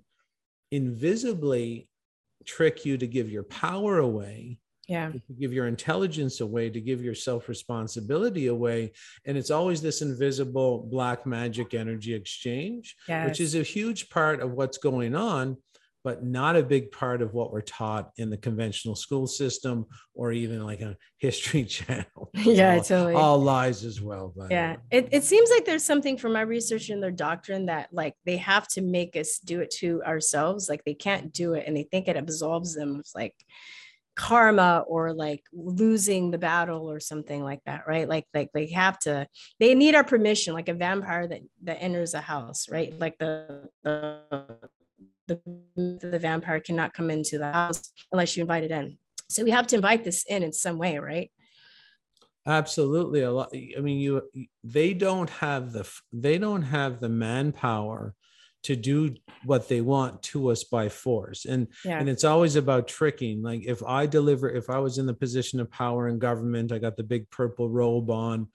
[0.71, 1.89] invisibly
[2.45, 4.59] trick you to give your power away,
[4.91, 5.11] Yeah.
[5.11, 8.91] to give your intelligence away, to give your self responsibility away.
[9.25, 14.51] And it's always this invisible black magic energy exchange, which is a huge part of
[14.51, 15.57] what's going on.
[16.03, 20.31] But not a big part of what we're taught in the conventional school system or
[20.31, 22.31] even like a history channel.
[22.33, 23.13] Yeah, all, totally.
[23.13, 24.33] all lies as well.
[24.49, 28.15] yeah it, it seems like there's something from my research in their doctrine that like
[28.25, 31.77] they have to make us do it to ourselves like they can't do it and
[31.77, 33.35] they think it absolves them of like
[34.15, 38.99] karma or like losing the battle or something like that right like like they have
[38.99, 39.25] to
[39.59, 43.69] they need our permission like a vampire that that enters a house right like the
[43.83, 44.19] the
[45.27, 45.39] the,
[46.01, 48.97] the vampire cannot come into the house unless you invite it in
[49.29, 51.31] so we have to invite this in in some way right
[52.47, 53.21] Absolutely.
[53.21, 53.53] A lot.
[53.53, 54.23] I mean, you,
[54.63, 58.15] they don't have the, they don't have the manpower
[58.63, 61.45] to do what they want to us by force.
[61.45, 63.41] And, yeah and it's always about tricking.
[63.41, 66.77] Like if I deliver, if I was in the position of power in government, I
[66.77, 68.47] got the big purple robe on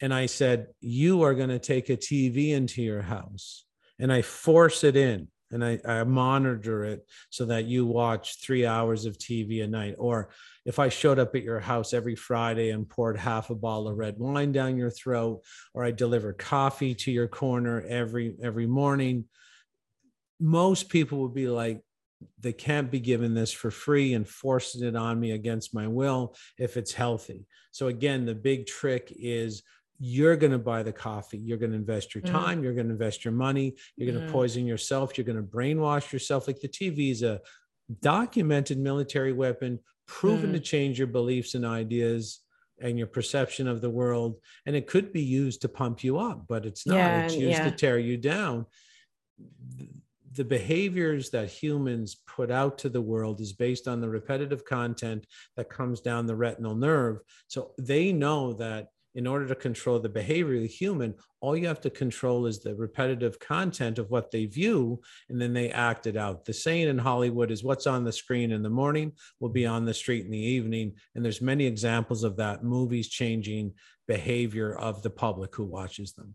[0.00, 3.64] and I said, you are going to take a TV into your house
[3.98, 8.66] and I force it in and I, I monitor it so that you watch three
[8.66, 9.94] hours of TV a night.
[9.98, 10.30] Or
[10.64, 13.96] if I showed up at your house every Friday and poured half a bottle of
[13.96, 15.42] red wine down your throat,
[15.72, 19.26] or I deliver coffee to your corner every every morning,
[20.40, 21.82] most people would be like,
[22.40, 26.34] they can't be given this for free and forcing it on me against my will
[26.58, 27.46] if it's healthy.
[27.72, 29.62] So again, the big trick is
[29.98, 32.30] you're going to buy the coffee you're going to invest your Mm.
[32.30, 34.30] time you're going to invest your money you're going to Mm.
[34.30, 37.40] poison yourself you're going to brainwash yourself like the tv is a
[38.02, 40.52] documented military weapon proven Mm.
[40.52, 42.40] to change your beliefs and ideas
[42.78, 46.46] and your perception of the world and it could be used to pump you up
[46.46, 48.66] but it's not Yeah, it's used to tear you down
[50.36, 55.26] the behaviors that humans put out to the world is based on the repetitive content
[55.56, 60.10] that comes down the retinal nerve so they know that in order to control the
[60.10, 64.30] behavior of the human, all you have to control is the repetitive content of what
[64.30, 66.44] they view, and then they act it out.
[66.44, 69.86] The saying in Hollywood is what's on the screen in the morning will be on
[69.86, 70.92] the street in the evening.
[71.14, 73.72] And there's many examples of that, movies changing
[74.06, 76.34] behavior of the public who watches them.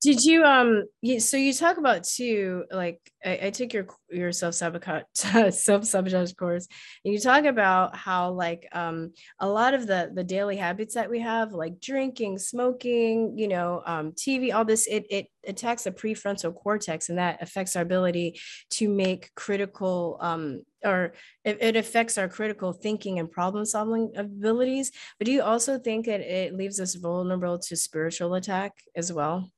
[0.00, 0.84] Did you um
[1.18, 6.32] so you talk about too like I, I took your your self sabotage self sabotage
[6.32, 6.66] course
[7.04, 11.10] and you talk about how like um a lot of the the daily habits that
[11.10, 15.90] we have like drinking smoking you know um TV all this it it attacks the
[15.90, 21.12] prefrontal cortex and that affects our ability to make critical um or
[21.44, 24.92] it, it affects our critical thinking and problem solving abilities.
[25.18, 29.50] But do you also think that it leaves us vulnerable to spiritual attack as well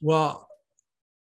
[0.00, 0.48] Well,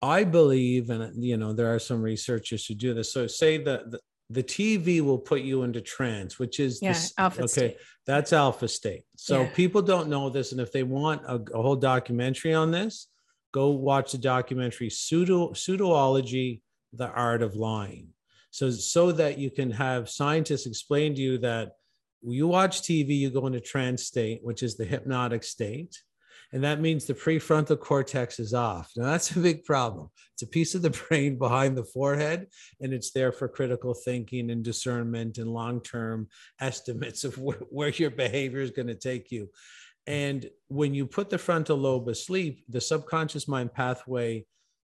[0.01, 3.13] I believe, and you know, there are some researchers who do this.
[3.13, 7.13] So, say that the, the TV will put you into trance, which is Yeah, this-
[7.17, 7.47] alpha okay.
[7.47, 7.77] state.
[8.05, 9.03] That's alpha state.
[9.15, 9.49] So Yeah.
[9.53, 13.07] people don't know this, and if they want a, a whole documentary on this,
[13.51, 16.61] go watch the documentary "Pseudo Pseudoology:
[16.93, 18.09] The Art of Lying."
[18.51, 21.73] So, so that you can have scientists explain to you that
[22.21, 25.95] you watch TV, you go into trance state, which is the hypnotic state
[26.53, 28.91] And that means the prefrontal cortex is off.
[28.95, 30.09] Now, that's a big problem.
[30.33, 32.47] It's a piece of the brain behind the forehead,
[32.79, 36.27] and it's there for critical thinking and discernment and long term
[36.59, 39.49] estimates of where, where your behavior is going to take you.
[40.07, 44.45] And when you put the frontal lobe asleep, the subconscious mind pathway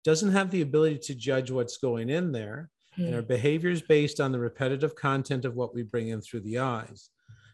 [0.04, 2.70] doesn't have the ability to judge what's going in there.
[2.96, 3.16] And hmm.
[3.16, 6.60] our behavior is based on the repetitive content of what we bring in through the
[6.60, 7.10] eyes.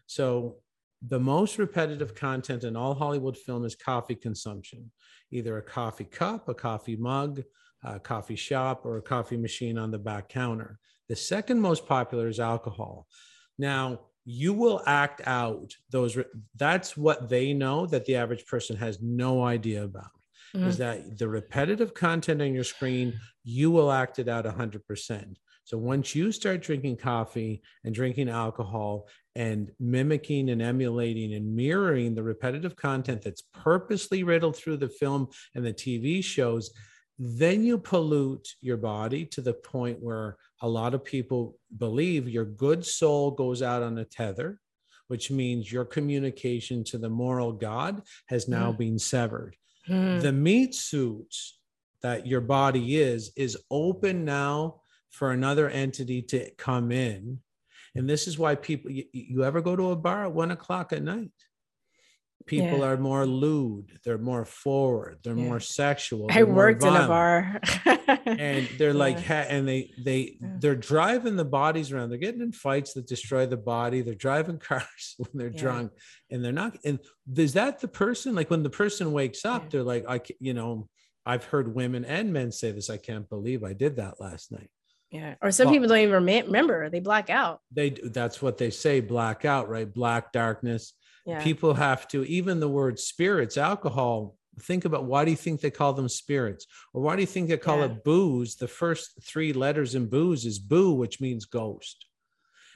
[0.06, 0.56] So,
[1.02, 4.90] the most repetitive content in all Hollywood film is coffee consumption,
[5.30, 7.42] either a coffee cup, a coffee mug,
[7.82, 10.78] a coffee shop, or a coffee machine on the back counter.
[11.08, 13.06] The second most popular is alcohol.
[13.58, 18.76] Now, you will act out those, re- that's what they know that the average person
[18.76, 20.10] has no idea about
[20.54, 20.78] is Mhm.
[20.78, 25.38] that the repetitive content on your screen, you will act it out 100%.
[25.64, 32.14] So once you start drinking coffee and drinking alcohol and mimicking and emulating and mirroring
[32.14, 36.70] the repetitive content that's purposely riddled through the film and the TV shows,
[37.18, 42.44] then you pollute your body to the point where a lot of people believe your
[42.44, 44.60] good soul goes out on a tether,
[45.08, 48.78] which means your communication to the moral God has now Mhm.
[48.78, 49.56] been severed
[49.88, 50.20] Mhm.
[50.20, 51.34] the meat suit
[52.02, 57.42] that your body is is open now for another entity to come in
[57.94, 60.92] and this is why people you, you ever go to a bar at one o'clock
[60.92, 61.30] at night
[62.46, 62.86] people Yeah.
[62.86, 65.44] are more lewd they're more forward they're Yeah.
[65.44, 67.60] more sexual I worked in a bar.
[68.26, 69.42] and they're like Yeah.
[69.48, 73.58] and they they they're driving the bodies around they're getting in fights that destroy the
[73.58, 75.92] body they're driving cars when they're drunk
[76.30, 76.98] and they're not and
[77.36, 80.88] is that the person like when the person wakes up they're like i you know
[81.26, 84.70] i've heard women and men say this i can't believe i did that last night
[85.10, 85.34] yeah.
[85.42, 86.88] Or some Well- people don't even remember.
[86.90, 87.60] They black out.
[87.70, 90.92] they that's what they say black out, right black darkness
[91.26, 91.42] Yeah.
[91.42, 95.70] people have to even the word spirits alcohol think about why do you think they
[95.70, 97.86] call them spirits or why do you think they call Yeah.
[97.86, 102.06] it booze the first three letters in booze is boo which means ghost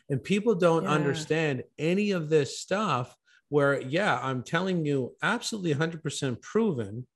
[0.08, 0.90] and people don't Yeah.
[0.92, 3.16] understand any of this stuff
[3.48, 7.06] where yeah i'm telling you absolutely 100% proven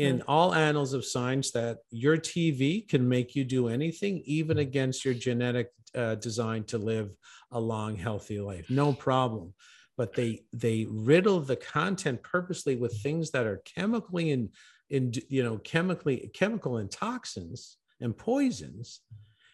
[0.00, 5.04] in all annals of science that your tv can make you do anything even against
[5.04, 7.10] your genetic uh, design to live
[7.52, 8.70] a long healthy life.
[8.70, 9.54] No problem.
[9.96, 14.48] But they they riddle the content purposely with things that are chemically and
[14.88, 19.00] in you know chemically chemical and toxins and poisons.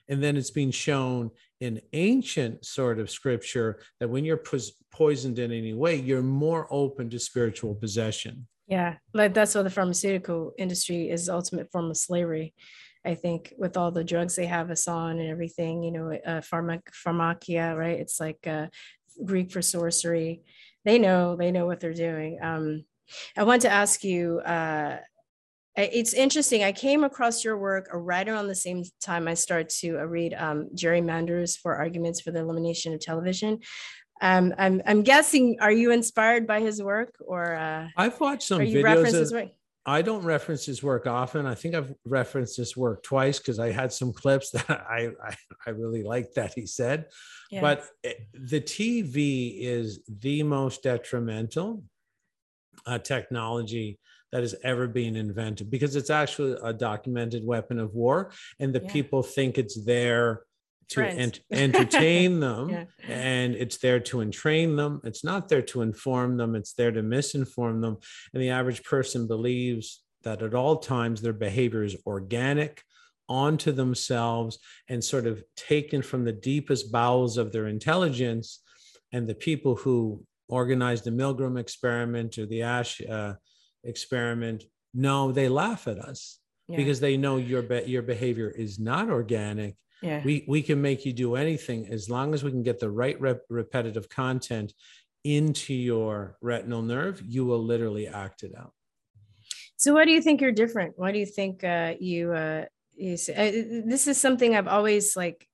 [0.09, 4.45] And then it's being shown in ancient sort of scripture that when you're
[4.93, 9.71] poisoned in any way you're more open to spiritual possession Yeah, like that's what the
[9.71, 12.55] pharmaceutical industry is ultimate form of slavery.
[13.05, 16.41] I think with all the drugs they have us on and everything, you know, uh,
[16.41, 18.01] pharma, pharmakeia, right?
[18.01, 18.67] It's like uh,
[19.25, 20.43] Greek for sorcery.
[20.85, 22.39] They know, they know what they're doing.
[22.43, 22.85] Um,
[23.37, 24.41] I want to ask you.
[24.41, 24.99] Uh,
[25.77, 26.65] it's interesting.
[26.65, 30.33] I came across your work right around the same time I started to uh, read
[30.33, 33.59] um, Jerry Mander's Four Arguments for the Elimination of Television.
[34.21, 35.59] Um, I'm I'm guessing.
[35.61, 39.51] Are you inspired by his work, or uh, i've watched some videos of?
[39.89, 41.47] I don't reference his work often.
[41.47, 45.37] I think I've referenced his work twice because I had some clips that I, I
[45.67, 47.07] I really liked that he said.
[47.51, 47.61] Yeah.
[47.61, 51.85] But it- the TV is the most detrimental
[52.87, 53.99] uh, technology
[54.33, 58.83] that has ever been invented because it's actually a documented weapon of war, and the
[58.83, 58.93] Yeah.
[58.93, 60.43] people think it's there
[60.91, 62.85] to ent- entertain them Yeah.
[63.09, 65.01] and it's there to entrain them.
[65.05, 67.97] It's not there to inform them, it's there to misinform them.
[68.33, 72.83] And the average person believes that at all times their behavior is organic
[73.29, 78.61] onto themselves and sort of taken from the deepest bowels of their intelligence.
[79.13, 83.35] And the people who organized the Milgram experiment or the Asch uh,
[83.85, 86.77] experiment, no, they laugh at us Yeah.
[86.77, 90.23] because they know your be- your behavior is not organic yeah.
[90.25, 93.21] we we can make you do anything as long as we can get the right
[93.21, 94.73] rep- repetitive content
[95.25, 98.73] into your retinal nerve you will literally act it out
[99.77, 100.95] So why do you think you're different?
[100.97, 102.65] Why do you think uh, you uh,
[102.97, 105.47] you say, uh, this is something I've always like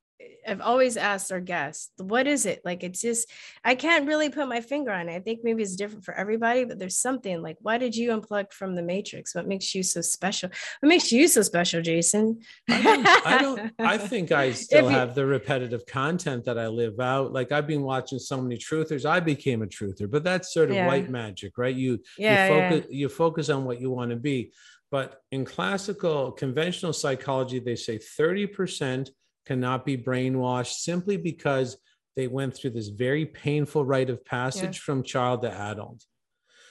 [0.47, 2.63] I've always asked our guests, what is it?
[2.65, 3.31] Like it's just
[3.65, 5.15] I can't really put my finger on it.
[5.15, 8.53] I think maybe it's different for everybody, but there's something like why did you unplug
[8.53, 9.35] from the matrix?
[9.37, 10.49] What makes you so special?
[10.81, 12.41] What makes you so special, Jason?
[12.69, 16.67] I don't, I don't I think I still you- have the repetitive content that I
[16.67, 17.33] live out.
[17.33, 19.05] Like I've been watching so many truthers.
[19.09, 20.89] I became a truther, but that's sort of Yeah.
[20.89, 21.75] white magic, right?
[21.75, 22.71] You Yeah, you yeah.
[22.71, 24.53] focus you focus on what you want to be.
[24.91, 29.09] But in classical conventional psychology, they say 30%
[29.47, 31.77] cannot be brainwashed simply because
[32.17, 36.05] they went through this very painful rite of passage from child to adult.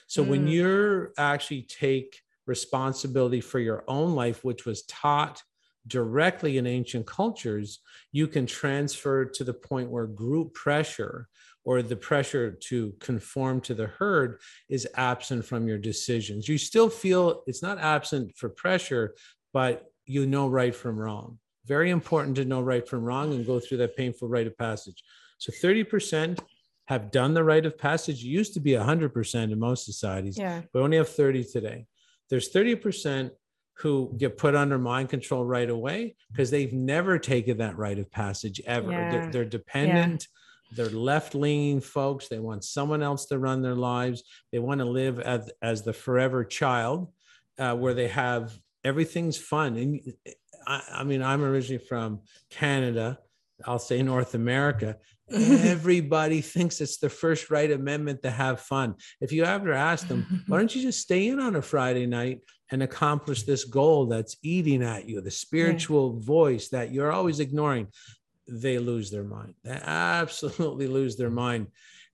[0.06, 0.52] So when Mm.
[0.52, 5.42] you're actually take responsibility for your own life, which was taught
[5.86, 7.80] directly in ancient cultures,
[8.12, 11.28] you can transfer to the point where group pressure
[11.64, 16.48] or the pressure to conform to the herd is absent from your decisions.
[16.48, 19.14] You still feel it's not absent for pressure,
[19.52, 21.38] but you know right from wrong.
[21.66, 25.02] Very important to know right from wrong and go through that painful rite of passage.
[25.38, 26.38] So 30%
[26.86, 28.24] have done the rite of passage.
[28.24, 30.38] It used to be 100% in most societies.
[30.38, 30.62] Yeah.
[30.74, 31.86] We only have 30 today.
[32.28, 33.30] There's 30%
[33.78, 38.10] who get put under mind control right away because they've never taken that rite of
[38.10, 38.88] passage ever.
[38.88, 40.26] They're, they're dependent.
[40.74, 42.28] They're left leaning folks.
[42.28, 44.22] They want someone else to run their lives.
[44.52, 47.12] They want to live as, as the forever child
[47.58, 49.76] uh, where they have everything's fun.
[49.76, 50.00] And
[50.66, 53.18] I, I mean, I'm originally from Canada.
[53.64, 54.96] I'll say North America.
[55.32, 58.96] Everybody thinks it's the first right amendment to have fun.
[59.20, 62.40] If you ever ask them, why don't you just stay in on a Friday night
[62.70, 67.88] and accomplish this goal that's eating at you, the spiritual voice that you're always ignoring?
[68.48, 69.54] They lose their mind.
[69.64, 71.68] They absolutely lose their mind.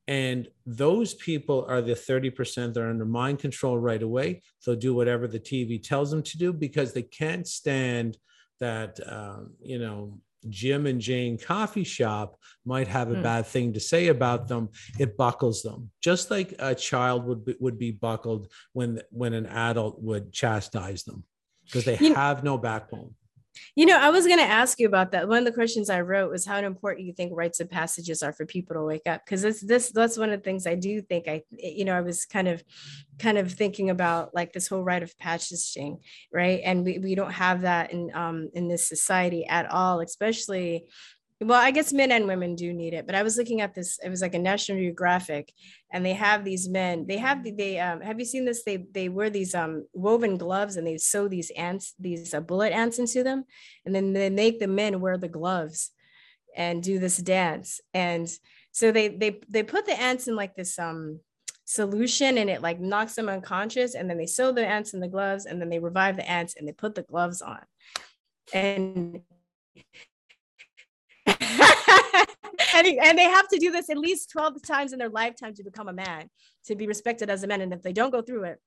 [0.06, 4.42] And those people are the 30% that are under mind control right away.
[4.64, 8.16] They'll do whatever the TV tells them to do because they can't stand
[8.60, 13.22] that, um, you know, Jim and Jane coffee shop might have a Hmm.
[13.22, 14.68] bad thing to say about them.
[14.98, 19.46] It buckles them, just like a child would be, would be buckled when when an
[19.46, 21.24] adult would chastise them
[21.64, 23.14] because they You- have no backbone.
[23.74, 25.28] You know, I was going to ask you about that.
[25.28, 28.32] One of the questions I wrote was how important you think rites of passages are
[28.32, 29.24] for people to wake up.
[29.24, 31.28] Because this, this, that's one of the things I do think.
[31.28, 32.62] I, you know, I was kind of,
[33.18, 35.98] kind of thinking about like this whole rite of passage thing,
[36.32, 36.60] right?
[36.64, 40.86] And we, we don't have that in, um, in this society at all, especially.
[41.40, 44.00] Well, I guess men and women do need it, but I was looking at this.
[44.02, 45.52] It was like a National Geographic,
[45.92, 47.06] and they have these men.
[47.06, 48.00] They have the, they um.
[48.00, 48.64] Have you seen this?
[48.64, 52.72] They they wear these um woven gloves and they sew these ants, these uh, bullet
[52.72, 53.44] ants into them,
[53.86, 55.92] and then they make the men wear the gloves
[56.56, 58.28] and do this dance and
[58.72, 61.20] so they they they put the ants in like this um
[61.64, 65.08] solution and it like knocks them unconscious and then they sew the ants in the
[65.08, 67.60] gloves and then they revive the ants and they put the gloves on
[68.52, 69.20] and
[72.74, 75.54] and, he- and they have to do this at least 12 times in their lifetime
[75.54, 76.28] to become a man
[76.66, 77.60] to be respected as a man.
[77.60, 78.58] And if they don't go through it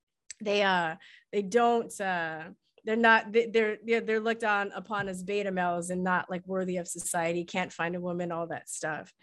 [0.44, 0.96] they uh
[1.32, 2.44] they don't uh
[2.84, 6.46] they're not they- they're they're, they're looked on upon as beta males and not like
[6.48, 9.14] worthy of society can't find a woman all that stuff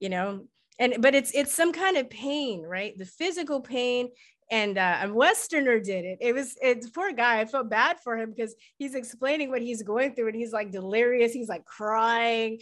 [0.00, 0.46] you know?
[0.78, 2.96] And but it's it's some kind of pain right?
[2.98, 4.08] The physical pain
[4.50, 6.18] and uh, a westerner did it.
[6.20, 9.82] It was it's poor guy i felt bad for him because he's explaining what he's
[9.82, 12.58] going through and he's like delirious he's like crying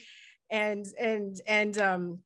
[0.51, 2.19] and and and um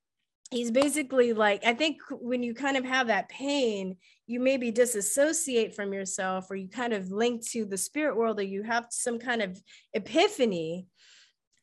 [0.50, 3.96] he's basically like i think when you kind of have that pain
[4.26, 8.44] you maybe disassociate from yourself or you kind of link to the spirit world or
[8.44, 9.60] you have some kind of
[9.94, 10.86] epiphany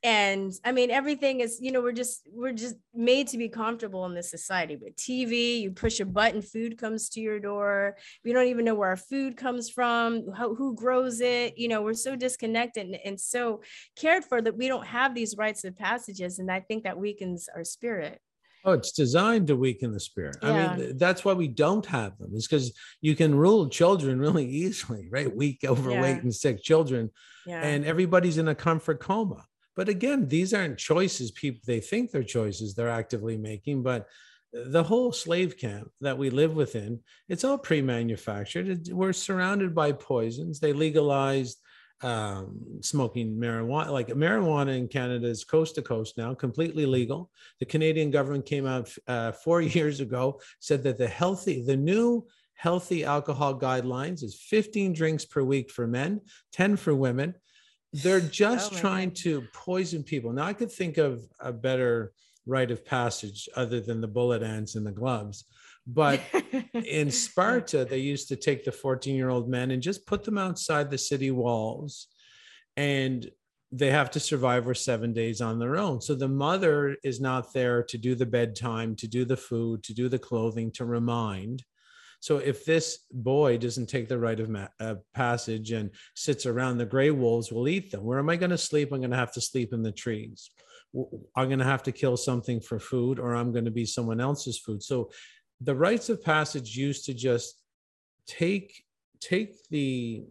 [0.05, 4.05] and i mean everything is you know we're just we're just made to be comfortable
[4.05, 8.31] in this society with tv you push a button food comes to your door we
[8.31, 11.93] don't even know where our food comes from how, who grows it you know we're
[11.93, 13.61] so disconnected and, and so
[13.95, 17.49] cared for that we don't have these rites of passages and i think that weakens
[17.53, 18.21] our spirit
[18.67, 20.37] Oh, it's designed to weaken the spirit.
[20.41, 22.31] I mean, that's why we don't have them.
[22.33, 25.31] Is because you can rule children really easily, right?
[25.35, 26.21] Weak, overweight, Yeah.
[26.23, 27.11] and sick children,
[27.45, 29.45] yeah and everybody's in a comfort coma.
[29.75, 33.83] But again, these aren't choices people they think they're choices they're actively making.
[33.83, 34.07] But
[34.53, 38.87] the whole slave camp that we live within, it's all pre-manufactured.
[38.89, 40.59] We're surrounded by poisons.
[40.59, 41.59] They legalized
[42.01, 43.89] um, smoking marijuana.
[43.89, 47.31] Like marijuana in Canada is coast to coast now, completely legal.
[47.59, 52.25] The Canadian government came out uh, four years ago, said that the healthy, the new
[52.53, 56.21] healthy alcohol guidelines is 15 drinks per week for men,
[56.53, 57.35] 10 for women.
[58.03, 59.17] They're oh just Oh trying God.
[59.17, 60.31] to poison people.
[60.33, 62.11] Now I could think of a better
[62.45, 65.45] rite of passage other than the bullet ants and the gloves.
[65.87, 66.21] But
[66.73, 70.37] in Sparta, they used to take the 14 year old men and just put them
[70.37, 72.07] outside the city walls.
[72.77, 73.29] And
[73.71, 75.99] they have to survive for seven days on their own.
[75.99, 79.93] So the mother is not there to do the bedtime, to do the food, to
[79.93, 81.63] do the clothing, to remind.
[82.25, 86.79] So if this boy doesn't take the rite of ma- uh, passage and sits around,
[86.79, 88.03] the gray wolves will eat them.
[88.03, 88.91] Where am I going to sleep?
[88.91, 90.49] I'm going to have to sleep in the trees.
[91.35, 94.19] I'm going to have to kill something for food, or I'm going to be someone
[94.19, 94.81] else's food.
[94.81, 95.11] So
[95.61, 97.61] the rites of passage used to just
[98.25, 98.83] take
[99.19, 100.23] take the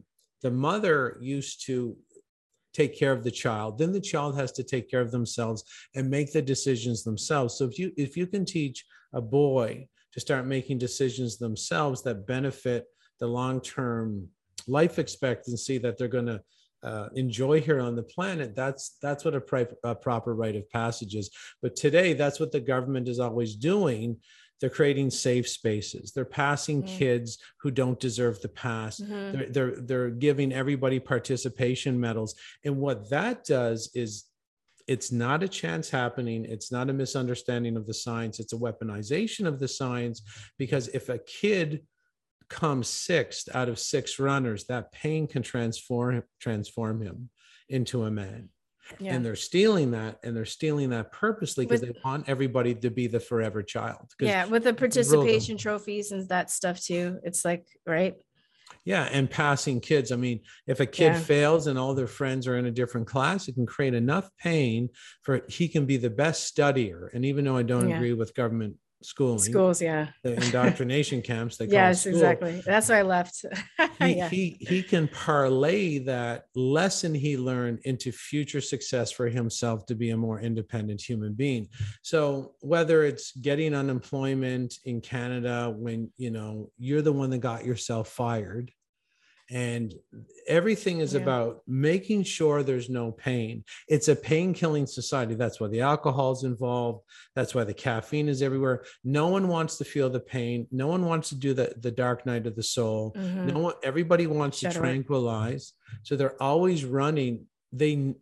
[0.42, 1.96] the mother used to
[2.72, 5.62] take care of the child then the child has to take care of themselves
[5.94, 10.20] and make the decisions themselves so if you if you can teach a boy to
[10.20, 12.86] start making decisions themselves that benefit
[13.20, 14.28] the long-term
[14.66, 16.40] life expectancy that they're going to
[16.84, 20.68] uh, enjoy here on the planet that's that's what a, pri- a proper rite of
[20.70, 21.30] passage is.
[21.62, 24.18] But today that's what the government is always doing.
[24.60, 26.12] They're creating safe spaces.
[26.12, 26.88] They're passing Mm.
[26.98, 29.00] kids who don't deserve the pass.
[29.00, 29.32] Mhm.
[29.32, 32.34] they're, they're they're giving everybody participation medals.
[32.64, 34.24] And what that does is
[34.86, 39.46] it's not a chance happening it's not a misunderstanding of the science it's a weaponization
[39.46, 40.22] of the science
[40.58, 41.82] because if a kid
[42.50, 47.30] comes sixth out of six runners that pain can transform transform him
[47.68, 48.50] into a man
[48.98, 49.14] Yeah.
[49.14, 53.06] and they're stealing that and they're stealing that purposely because they want everybody to be
[53.06, 56.78] the forever child yeah, with the it's a rule of- participation trophies and that stuff
[56.84, 57.18] too.
[57.22, 58.14] It's like, right?
[58.84, 60.12] Yeah, and passing kids.
[60.12, 61.18] I mean, if a kid Yeah.
[61.18, 64.90] fails and all their friends are in a different class, it can create enough pain
[65.22, 67.08] for he can be the best studier.
[67.14, 67.88] And even though I don't Yeah.
[67.88, 70.08] agree with government schooling, Schools, yeah.
[70.22, 72.62] the indoctrination camps, they Yes, exactly.
[72.64, 73.44] That's why I left.
[74.00, 74.28] He, yeah.
[74.28, 80.10] he he can parlay that lesson he learned into future success for himself to be
[80.10, 81.68] a more independent human being.
[82.02, 87.64] So whether it's getting unemployment in Canada when you know you're the one that got
[87.64, 88.72] yourself fired,
[89.54, 89.94] and
[90.48, 91.20] everything is Yeah.
[91.20, 93.62] about making sure there's no pain.
[93.88, 95.34] It's a pain killing society.
[95.36, 97.04] That's why the alcohol is involved.
[97.36, 98.84] That's why the caffeine is everywhere.
[99.04, 100.66] No one wants to feel the pain.
[100.72, 103.12] No one wants to do the, the dark night of the soul.
[103.16, 103.52] Mhm.
[103.52, 104.88] No one, everybody wants to Shadow work.
[104.90, 105.72] tranquilize.
[106.02, 107.46] So they're always running.
[107.72, 108.16] They,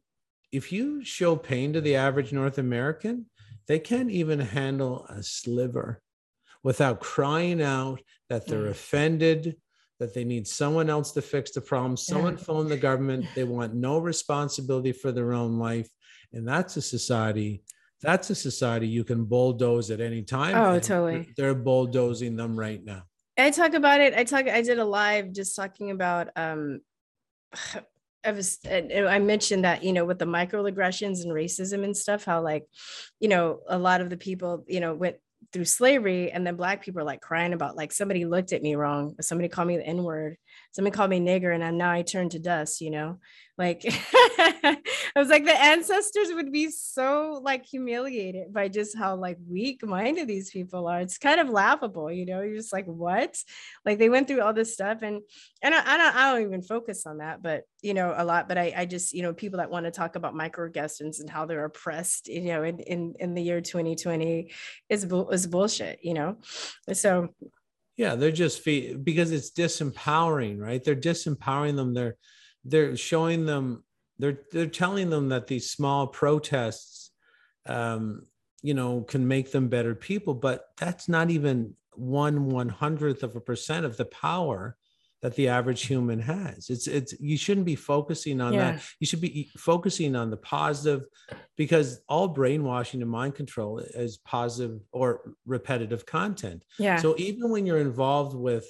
[0.52, 3.26] if you show pain to the average North American,
[3.68, 6.02] they can't even handle a sliver
[6.62, 8.70] without crying out that they're Mm.
[8.70, 9.56] offended,
[10.02, 11.96] that they need someone else to fix the problem.
[11.96, 13.24] Someone phone the government.
[13.36, 15.88] They want no responsibility for their own life.
[16.32, 17.62] And that's a society.
[18.00, 20.56] That's a society you can bulldoze at any time.
[20.56, 21.32] Oh, totally.
[21.36, 23.04] They're bulldozing them right now.
[23.38, 24.12] I talk about it.
[24.14, 24.48] I talk.
[24.48, 26.30] I did a live just talking about.
[26.34, 26.80] um
[28.24, 28.58] I was.
[28.64, 32.66] I mentioned that you know with the microaggressions and racism and stuff, how like,
[33.18, 35.16] you know, a lot of the people you know went
[35.52, 38.74] through slavery, and then black people are like crying about like somebody looked at me
[38.74, 40.02] wrong, somebody called me the n
[40.72, 42.80] somebody called me nigger, and I'm now I turn to dust.
[42.80, 43.18] You know,
[43.58, 44.78] like I
[45.14, 50.26] was like the ancestors would be so like humiliated by just how like weak minded
[50.26, 51.00] these people are.
[51.00, 52.40] It's kind of laughable, you know.
[52.40, 53.36] You're just like, what?
[53.84, 55.20] Like they went through all this stuff, and
[55.62, 58.48] and I, I don't I don't even focus on that, but you know a lot.
[58.48, 61.44] But I I just you know people that want to talk about microaggressions and how
[61.44, 64.50] they're oppressed, you know, in in in the year 2020
[64.88, 66.38] is is bullshit, you know.
[66.92, 67.34] So
[67.96, 70.82] Yeah, they're just fe- because it's disempowering, right?
[70.82, 71.94] They're disempowering them.
[71.94, 72.16] They're
[72.64, 73.84] they're showing them.
[74.18, 77.10] They're they're telling them that these small protests,
[77.66, 78.26] um,
[78.62, 80.34] you know, can make them better people.
[80.34, 84.76] But that's not even one one hundredth of a percent of the power
[85.22, 86.68] that the average human has.
[86.68, 88.72] It's it's you shouldn't be focusing on Yeah.
[88.72, 88.82] that.
[89.00, 91.06] You should be focusing on the positive,
[91.56, 96.64] because all brainwashing and mind control is positive or repetitive content.
[96.78, 98.66] yeah, So even when you're involved with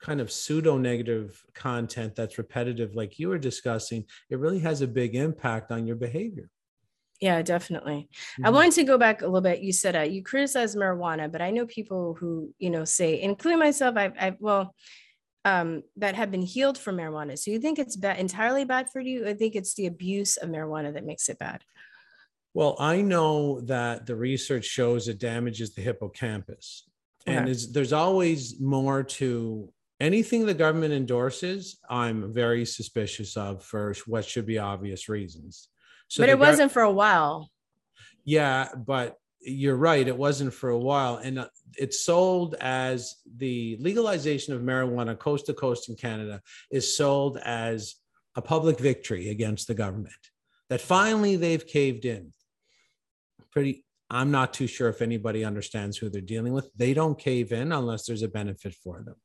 [0.00, 4.86] kind of pseudo negative content that's repetitive, like you were discussing, it really has a
[4.88, 6.50] big impact on your behavior.
[7.20, 8.08] Yeah, definitely.
[8.42, 8.54] I Mhm.
[8.54, 9.60] wanted to go back a little bit.
[9.60, 13.58] You said uh, you criticize marijuana, but I know people who, you know, say, including
[13.58, 14.74] myself, I've, I've well,
[15.44, 17.38] um, that have been healed from marijuana.
[17.38, 19.26] So you think it's bad, entirely bad for you?
[19.26, 21.64] I think it's the abuse of marijuana that makes it bad.
[22.52, 26.88] Well, I know that the research shows it damages the hippocampus.
[27.26, 27.44] And Okay.
[27.46, 34.24] there's, there's always more to anything the government endorses, I'm very suspicious of for what
[34.24, 35.68] should be obvious reasons.
[36.08, 37.50] So but it wasn't for a while.
[38.24, 40.06] Yeah, but you're right.
[40.06, 41.16] It wasn't for a while.
[41.16, 46.96] And uh, it's sold as the legalization of marijuana coast to coast in Canada is
[46.96, 47.96] sold as
[48.36, 50.14] a public victory against the government.
[50.68, 52.32] That finally they've caved in.
[53.50, 56.70] Pretty, I'm not too sure if anybody understands who they're dealing with.
[56.76, 59.16] They don't cave in unless there's a benefit for them.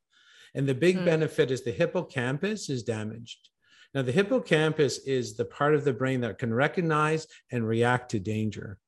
[0.55, 1.05] And the big Hmm.
[1.05, 3.49] benefit is the hippocampus is damaged.
[3.93, 8.19] Now, the hippocampus is the part of the brain that can recognize and react to
[8.19, 8.79] danger.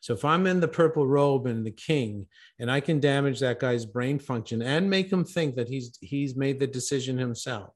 [0.00, 2.26] So if I'm in the purple robe and the king,
[2.58, 6.34] and I can damage that guy's brain function and make him think that he's he's
[6.34, 7.74] made the decision himself,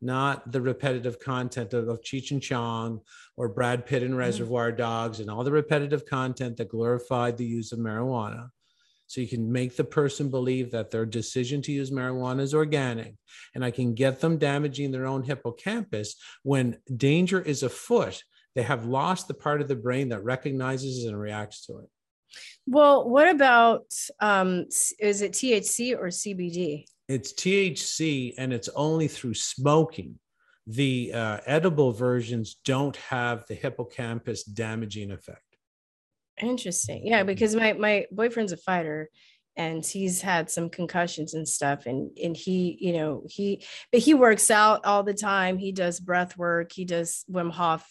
[0.00, 3.00] not the repetitive content of, of Cheech and Chong
[3.36, 4.20] or Brad Pitt and mm-hmm.
[4.20, 8.48] Reservoir Dogs and all the repetitive content that glorified the use of marijuana.
[9.06, 13.14] So you can make the person believe that their decision to use marijuana is organic,
[13.54, 18.22] and I can get them damaging their own hippocampus when danger is afoot
[18.54, 21.88] they have lost the part of the brain that recognizes and reacts to it.
[22.66, 24.66] Well, what about um
[24.98, 26.84] is it THC or CBD?
[27.08, 30.18] It's THC and it's only through smoking.
[30.66, 35.42] The uh, edible versions don't have the hippocampus damaging effect.
[36.40, 37.06] Interesting.
[37.06, 39.10] Yeah, because my my boyfriend's a fighter
[39.56, 44.14] and he's had some concussions and stuff and and he, you know, he but he
[44.14, 45.58] works out all the time.
[45.58, 47.84] He does breath work, he does Wim Hof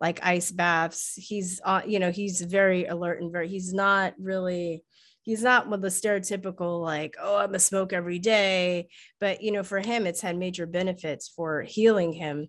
[0.00, 1.14] like ice baths.
[1.16, 4.84] He's uh, you know, he's very alert and very he's not really
[5.22, 8.88] he's not with the stereotypical like, oh, I'm a smoke every day,
[9.20, 12.48] but you know, for him it's had major benefits for healing him.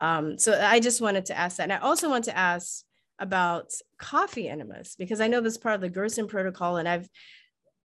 [0.00, 1.64] Um, so I just wanted to ask that.
[1.64, 2.84] And I also want to ask
[3.18, 7.08] about coffee enemas because I know this part of the Gerson protocol and I've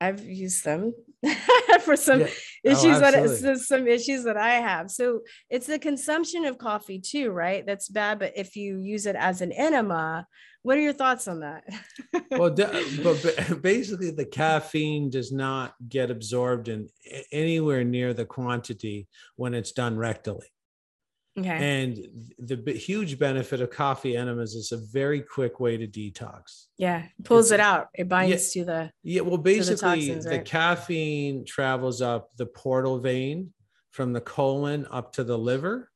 [0.01, 0.93] I've used them
[1.85, 2.29] for some Yeah.
[2.65, 4.91] Oh, issues that some issues that I have.
[4.91, 5.21] So
[5.51, 7.67] it's the consumption of coffee too, right?
[7.67, 8.21] That's bad.
[8.21, 10.27] But if you use it as an enema,
[10.63, 11.65] what are your thoughts on that?
[12.31, 12.51] well,
[13.03, 16.89] but ba- basically, the caffeine does not get absorbed in
[17.33, 20.47] anywhere near the quantity when it's done rectally.
[21.39, 21.83] Okay.
[21.83, 21.99] And
[22.39, 26.67] the b- huge benefit of coffee enemas is a very quick way to detox.
[26.79, 27.89] yeah, pulls it's- it out.
[27.95, 29.77] It binds to the Yeah, well, basically,
[30.09, 30.45] toxins, the right?
[30.45, 33.53] caffeine travels up the portal vein
[33.91, 35.91] from the colon up to the liver,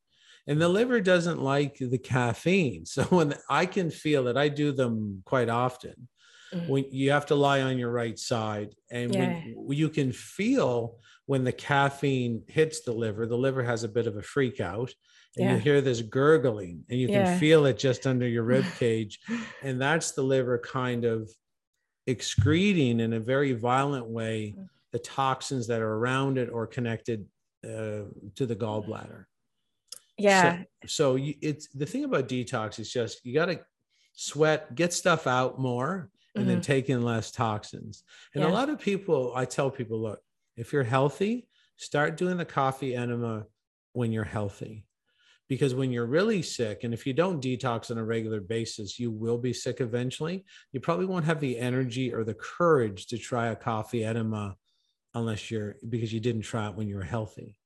[0.47, 2.85] and the liver doesn't like the caffeine.
[2.95, 6.09] So when I can feel it, I do them quite often.
[6.55, 6.69] Mhm.
[6.69, 11.43] When you have to lie on your right side, and when you can feel when
[11.43, 14.93] the caffeine hits the liver, the liver has a bit of a freak out,
[15.37, 15.53] and Yeah.
[15.55, 17.25] you hear this gurgling, and you Yeah.
[17.31, 19.21] can feel it just under your rib cage,
[19.63, 21.31] and that's the liver kind of
[22.07, 24.69] excreting in a very violent way Mm.
[24.93, 27.27] the toxins that are around it or connected
[27.65, 28.05] uh,
[28.37, 29.25] to the gallbladder.
[30.17, 30.63] yeah.
[30.87, 33.61] So, so you, it's the thing about detox is just you got to
[34.15, 38.05] sweat, get stuff out more, and then take in less toxins.
[38.35, 38.55] And a Mm-hmm.
[38.55, 40.21] Lot of people, I tell people, look,
[40.57, 43.47] if you're healthy, start doing the coffee enema
[43.93, 44.86] when you're healthy.
[45.49, 49.11] Because when you're really sick, and if you don't detox on a regular basis, you
[49.11, 50.45] will be sick eventually.
[50.73, 54.57] You probably won't have the energy or the courage to try a coffee enema
[55.15, 57.57] unless you're because you didn't try it when you were healthy.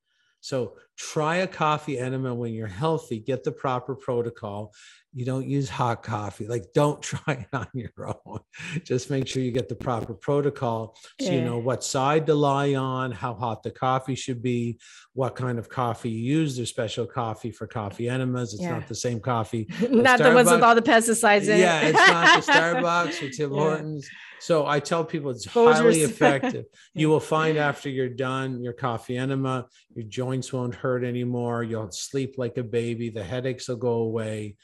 [0.41, 4.73] So try a coffee enema when you're healthy, get the proper protocol.
[5.13, 6.47] You don't use hot coffee.
[6.47, 7.91] Like don't try it on your
[8.27, 8.41] own.
[8.85, 12.75] Just make sure you get the proper protocol so you know what side to lie
[12.75, 14.79] on, how hot the coffee should be,
[15.15, 16.57] what kind of coffee you use.
[16.57, 18.53] There's special coffee for coffee enemas.
[18.55, 18.73] It's Yeah.
[18.73, 19.67] not the same coffee.
[19.91, 21.89] Not the ones with all the pesticides in yeah, it.
[21.95, 23.59] it's not the Starbucks or Tim Yeah.
[23.59, 24.09] Hortons.
[24.39, 25.75] So I tell people it's Folgers.
[25.75, 26.65] highly effective.
[26.95, 31.63] You will find after you're done your coffee enema, your joints won't hurt anymore.
[31.63, 33.11] You'll sleep like a baby.
[33.11, 34.57] The headaches will go away.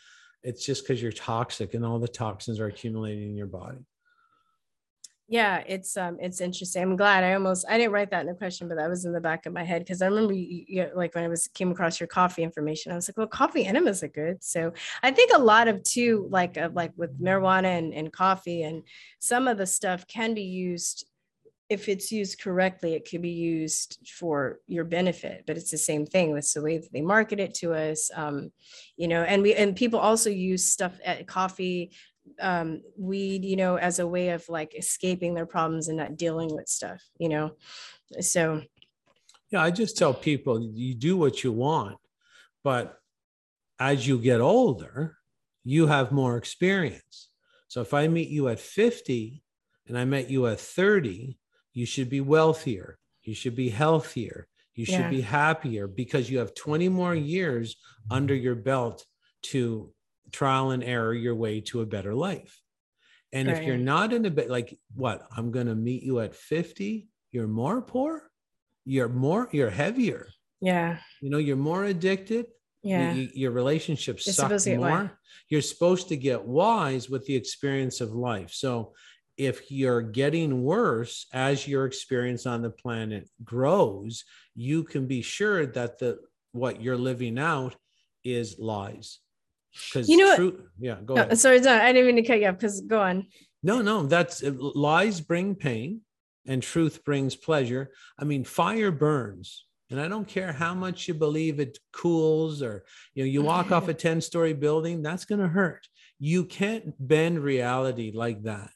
[0.43, 3.85] It's just because you're toxic and all the toxins are accumulating in your body.
[5.29, 8.35] yeah it's um it's interesting i'm glad i almost i didn't write that in the
[8.35, 10.91] question but that was in the back of my head because i remember you, you,
[10.95, 14.05] like when i was came across your coffee information i was like well coffee enemas
[14.05, 14.73] are good so
[15.03, 18.85] i think a lot of too like uh, like with marijuana and, and coffee and
[19.19, 21.05] some of the stuff can be used
[21.69, 26.07] if it's used correctly it could be used for your benefit but it's the same
[26.07, 28.51] thing that's the way that they market it to us um
[28.97, 31.91] you know and we and people also use stuff at coffee
[32.41, 36.55] um weed you know as a way of like escaping their problems and not dealing
[36.55, 37.53] with stuff you know
[38.21, 38.63] so
[39.51, 41.99] Yeah, I just tell people you do what you want,
[42.65, 42.99] but
[43.79, 45.19] as you get older,
[45.65, 47.29] you have more experience.
[47.69, 49.43] So if I meet you at 50
[49.87, 51.39] and I met you at 30,
[51.77, 55.11] you should be wealthier, you should be healthier, you should Yeah.
[55.11, 57.77] be happier because you have 20 more years
[58.11, 59.05] under your belt
[59.53, 59.93] to
[60.33, 62.63] trial and error your way to a better life.
[63.33, 66.35] And if you're not in a bit like what, I'm going to meet you at
[66.35, 68.31] 50, you're more poor,
[68.87, 70.29] you're more, you're heavier,
[70.63, 72.47] yeah you know, you're more addicted.
[72.83, 75.19] yeah you- your relationships You're suck supposed to get more.
[75.51, 78.53] You're supposed to get wise with the experience of life.
[78.65, 78.95] So
[79.37, 84.25] if you're getting worse as your experience on the planet grows,
[84.55, 86.19] you can be sure that the
[86.53, 87.77] what you're living out
[88.25, 89.19] is lies.
[89.73, 91.39] Because You know what- true, yeah, go No, ahead.
[91.39, 93.27] sorry no, i didn't mean to cut you off because go on
[93.63, 96.01] No, no, that's uh, lies bring pain
[96.47, 97.91] and truth brings pleasure.
[98.19, 99.65] I mean, fire burns.
[99.91, 102.85] And I don't care how much you believe it cools or
[103.15, 105.87] you know, you walk off a 10-story building, that's going to hurt.
[106.19, 108.71] You can't bend reality like that.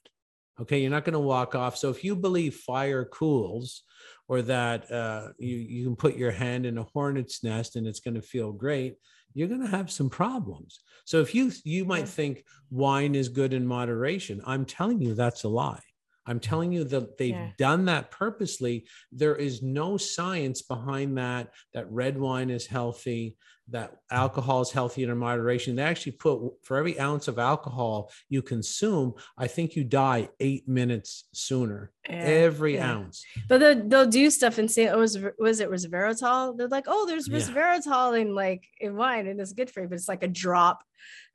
[0.61, 1.77] Okay, you're not going to walk off.
[1.77, 3.83] So if you believe fire cools
[4.29, 8.01] or that uh, you, you can put your hand in a hornet's nest and it's
[8.01, 8.97] going to feel great,
[9.33, 10.81] you're going to have some problems.
[11.05, 15.45] So if you you might think wine is good in moderation, I'm telling you that's
[15.45, 15.83] a lie.
[16.27, 17.53] I'm telling you that they've Yeah.
[17.57, 18.87] done that purposely.
[19.11, 23.37] There is no science behind that, that red wine is healthy,
[23.71, 25.77] that alcohol is healthy in moderation.
[25.77, 30.69] They actually put for every ounce of alcohol you consume, I think you die eight
[30.69, 31.93] minutes sooner.
[32.09, 32.91] Yeah, every yeah.
[32.93, 33.25] ounce.
[33.49, 36.57] But they'll, they'll do stuff and say, oh, was, was it resveratrol?
[36.57, 38.13] They're like, oh, there's Yeah.
[38.15, 40.83] in like in wine and it's good for you, but it's like a drop.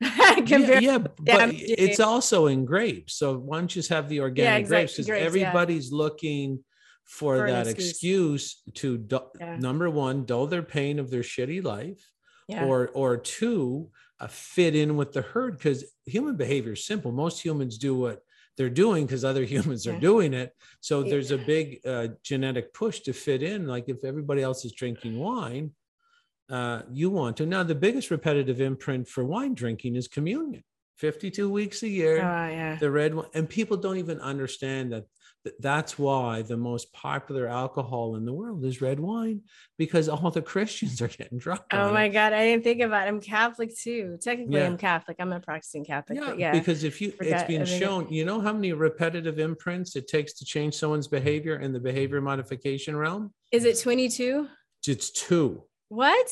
[0.00, 3.14] Yeah, yeah, but it's also in grapes.
[3.14, 4.96] So why don't you just have the organic exact- grapes?
[4.96, 6.62] Because everybody's looking
[7.04, 7.90] for, For that excuse.
[7.90, 12.04] excuse, to du- number one, dull their pain of their shitty life,
[12.48, 12.64] Yeah.
[12.64, 13.90] or or two,
[14.20, 15.56] uh, fit in with the herd.
[15.58, 17.10] Because human behavior is simple.
[17.12, 18.22] Most humans do what
[18.56, 20.52] they're doing because other humans are doing it.
[20.80, 21.10] So Yeah.
[21.10, 23.66] there's a big uh, genetic push to fit in.
[23.66, 25.72] Like if everybody else is drinking wine,
[26.48, 27.46] uh, you want to.
[27.46, 30.62] Now, the biggest repetitive imprint for wine drinking is communion.
[30.98, 32.76] 52 weeks a year, Oh, yeah.
[32.76, 33.26] the red one.
[33.34, 35.04] And people don't even understand that
[35.60, 39.42] that's why the most popular alcohol in the world is red wine
[39.78, 41.62] because all the Christians are getting drunk.
[41.72, 42.10] Oh my it.
[42.10, 42.32] God.
[42.32, 43.10] I didn't think about it.
[43.10, 44.18] I'm Catholic too.
[44.20, 44.66] Technically, Yeah.
[44.66, 45.16] I'm Catholic.
[45.20, 46.18] I'm a practicing Catholic.
[46.18, 46.52] Yeah, yeah.
[46.52, 50.32] because if you, it's Forgot been shown, you know how many repetitive imprints it takes
[50.34, 53.32] to change someone's behavior in the behavior modification realm?
[53.52, 54.48] Is it 22?
[54.86, 56.26] It's two, What?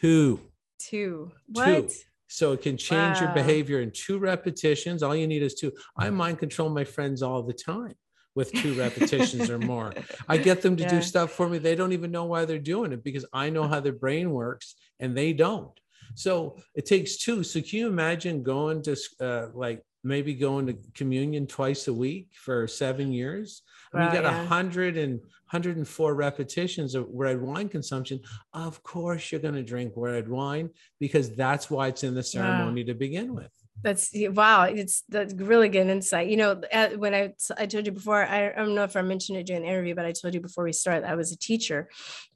[0.00, 0.40] two.
[0.78, 1.32] Two.
[1.54, 1.60] two.
[1.60, 1.92] What?
[2.28, 5.02] So it can change your behavior in two repetitions.
[5.02, 5.72] All you need is two.
[5.96, 7.94] I mind control my friends all the time
[8.34, 9.92] with two repetitions or more.
[10.28, 10.90] I get them to Yeah.
[10.90, 11.58] do stuff for me.
[11.58, 14.74] They don't even know why they're doing it because I know how their brain works
[15.00, 15.72] and they don't.
[16.14, 17.42] So it takes two.
[17.42, 22.28] So can you imagine going to uh, like maybe going to communion twice a week
[22.34, 23.62] for seven years?
[23.92, 24.46] I mean, Wow, you got a yeah.
[24.46, 25.20] hundred and
[25.50, 28.20] 104 repetitions of red wine consumption.
[28.52, 32.82] Of course, you're going to drink red wine because that's why it's in the ceremony
[32.84, 33.50] to begin with.
[33.82, 34.62] That's wow.
[34.64, 36.28] It's that's really good insight.
[36.28, 39.02] You know, uh, when I I told you before, I, I don't know if I
[39.02, 41.36] mentioned it during the interview, but I told you before we started, I was a
[41.36, 41.90] teacher,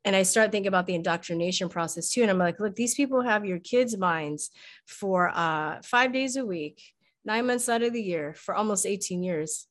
[0.04, 2.22] and I start thinking about the indoctrination process too.
[2.22, 4.50] And I'm like, look, these people have your kids' minds
[4.86, 6.82] for uh, five days a week,
[7.24, 9.67] nine months out of the year, for almost 18 years.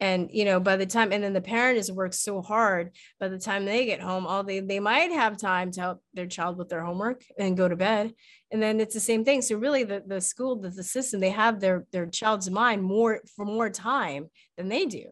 [0.00, 2.92] And you know, by the time, and then the parent has worked so hard.
[3.18, 6.26] By the time they get home, all they they might have time to help their
[6.26, 8.14] child with their homework and go to bed
[8.50, 11.30] and then it's the same thing so really the, the school the, the system they
[11.30, 15.04] have their their child's mind more for more time than they do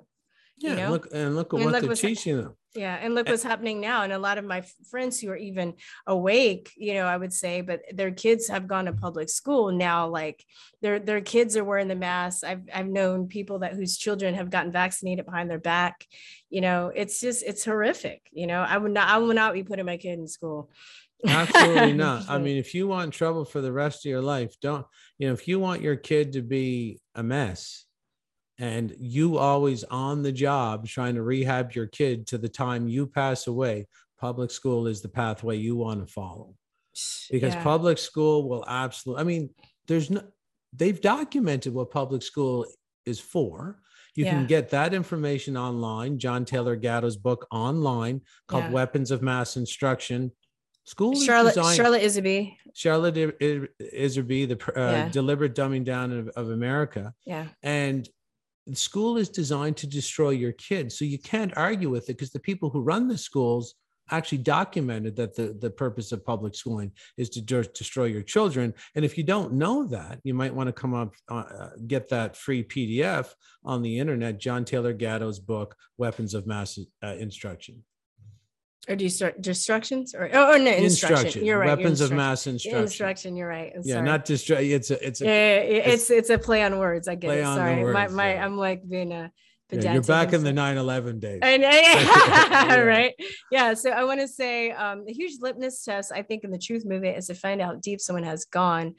[0.58, 2.54] Yeah, you and look and look at And what look they're teaching them.
[2.74, 5.74] yeah and look what's happening now and a lot of my friends who are even
[6.06, 10.08] awake you know i would say but their kids have gone to public school now
[10.08, 10.42] like
[10.82, 12.44] their their kids are wearing the masks.
[12.44, 16.04] I've i've known people that whose children have gotten vaccinated behind their back.
[16.50, 18.60] You know it's just it's horrific you know?
[18.62, 20.70] I would not i would not be putting my kid in school.
[21.26, 22.28] Absolutely not.
[22.28, 24.84] I mean, if you want trouble for the rest of your life, don't,
[25.18, 27.85] you know, if you want your kid to be a mess
[28.58, 33.06] and you always on the job trying to rehab your kid to the time you
[33.06, 33.86] pass away,
[34.18, 36.54] public school is the pathway you want to follow.
[37.30, 37.62] Because Yeah.
[37.62, 39.50] public school will absolutely, I mean,
[39.86, 40.22] there's no,
[40.72, 42.66] they've documented what public school
[43.04, 43.80] is for.
[44.14, 44.30] You Yeah.
[44.32, 46.18] can get that information online.
[46.18, 48.70] John Taylor Gatto's book online called Yeah.
[48.70, 50.32] Weapons of Mass Instruction.
[50.84, 56.50] School charlotte designed- Charlotte Iserbyt Charlotte I- I- the uh, deliberate dumbing down of, of
[56.50, 57.12] America.
[57.26, 58.08] yeah And
[58.74, 60.98] school is designed to destroy your kids.
[60.98, 63.74] So you can't argue with it because the people who run the schools
[64.10, 68.72] actually documented that the, the purpose of public schooling is to de- destroy your children.
[68.94, 72.36] And if you don't know that, you might want to come up, uh, get that
[72.36, 73.32] free PDF
[73.64, 77.82] on the internet, John Taylor Gatto's book, Weapons of Mass uh, Instruction.
[78.88, 80.84] Or do you start destructions or oh, oh no instruction.
[80.84, 81.76] Instruction, You're right.
[81.76, 82.82] weapons of mass instruction.
[82.82, 83.36] Instruction.
[83.36, 83.72] You're right.
[83.74, 84.06] I'm Yeah, sorry.
[84.06, 84.56] not destroy.
[84.58, 87.08] It's a, it's a, yeah, yeah, yeah, it's- it's it's a play on words.
[87.08, 87.44] I get it.
[87.44, 88.44] Sorry, my words, my yeah.
[88.44, 89.28] I'm like being a Yeah,
[89.68, 89.92] pedantic.
[89.94, 90.74] you're back in the sorry.
[90.74, 91.40] 9 11 days.
[91.42, 92.76] And, Yeah.
[92.80, 93.14] right.
[93.50, 93.74] Yeah.
[93.74, 96.84] So I want to say um, a huge litmus test, I think, in the truth
[96.84, 98.94] movement is to find out how deep someone has gone.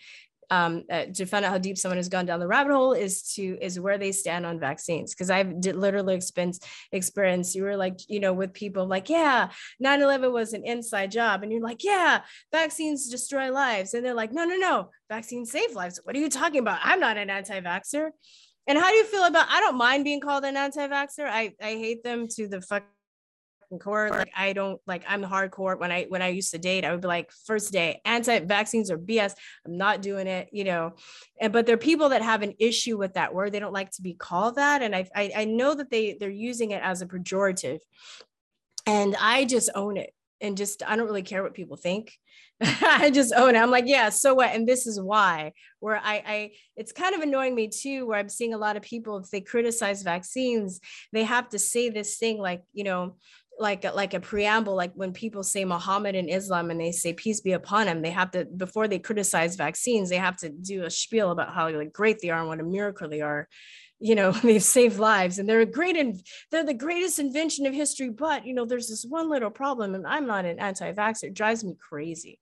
[0.49, 3.33] Um, uh, to find out how deep someone has gone down the rabbit hole is
[3.33, 5.13] to is where they stand on vaccines.
[5.13, 6.59] Because I've did literally experience
[6.91, 7.53] experience.
[7.53, 9.49] You were like, you know, with people like, yeah,
[9.83, 11.43] 9-11 was an inside job.
[11.43, 12.21] And you're like, yeah,
[12.51, 13.93] vaccines destroy lives.
[13.93, 15.99] And they're like, no, no, no, vaccines save lives.
[16.03, 16.79] What are you talking about?
[16.81, 18.09] I'm not an anti-vaxxer.
[18.67, 21.25] And how do you feel about I don't mind being called an anti-vaxxer.
[21.25, 22.83] I, I hate them to the fuck
[23.79, 26.91] core like i don't like i'm hardcore when i when i used to date i
[26.91, 29.33] would be like first day anti-vaccines or bs
[29.65, 30.93] i'm not doing it you know
[31.41, 33.91] and but there are people that have an issue with that word they don't like
[33.91, 37.01] to be called that and i i, I know that they they're using it as
[37.01, 37.79] a pejorative
[38.85, 42.17] and i just own it and just I don't really care what people think.
[42.61, 43.59] I just own it.
[43.59, 44.53] I'm like, yeah, so what?
[44.53, 45.53] And this is why.
[45.79, 48.05] Where I, I, it's kind of annoying me too.
[48.07, 50.79] Where I'm seeing a lot of people, if they criticize vaccines,
[51.13, 53.15] they have to say this thing like, you know,
[53.59, 57.41] like like a preamble like when people say muhammad and islam and they say peace
[57.41, 60.89] be upon him they have to before they criticize vaccines they have to do a
[60.89, 63.47] spiel about how like great they are and what a miracle they are
[63.99, 67.73] you know they've saved lives and they're a great and they're the greatest invention of
[67.73, 71.33] history but you know there's this one little problem and i'm not an anti-vaxxer it
[71.33, 72.39] drives me crazy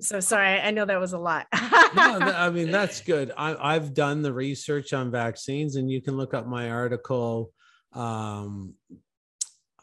[0.00, 1.46] so sorry i know that was a lot
[1.94, 3.32] no, I mean that's good.
[3.36, 7.52] I, I've done the research on vaccines, and you can look up my article.
[7.92, 8.74] Um,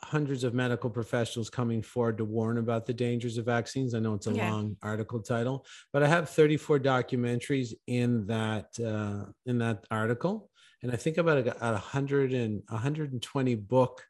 [0.09, 3.93] hundreds of medical professionals coming forward to warn about the dangers of vaccines.
[3.93, 4.51] I know it's a Yeah.
[4.51, 10.49] long article title, but I have 34 documentaries in that uh, in that article,
[10.81, 14.03] and I think about a, a hundred and 120 book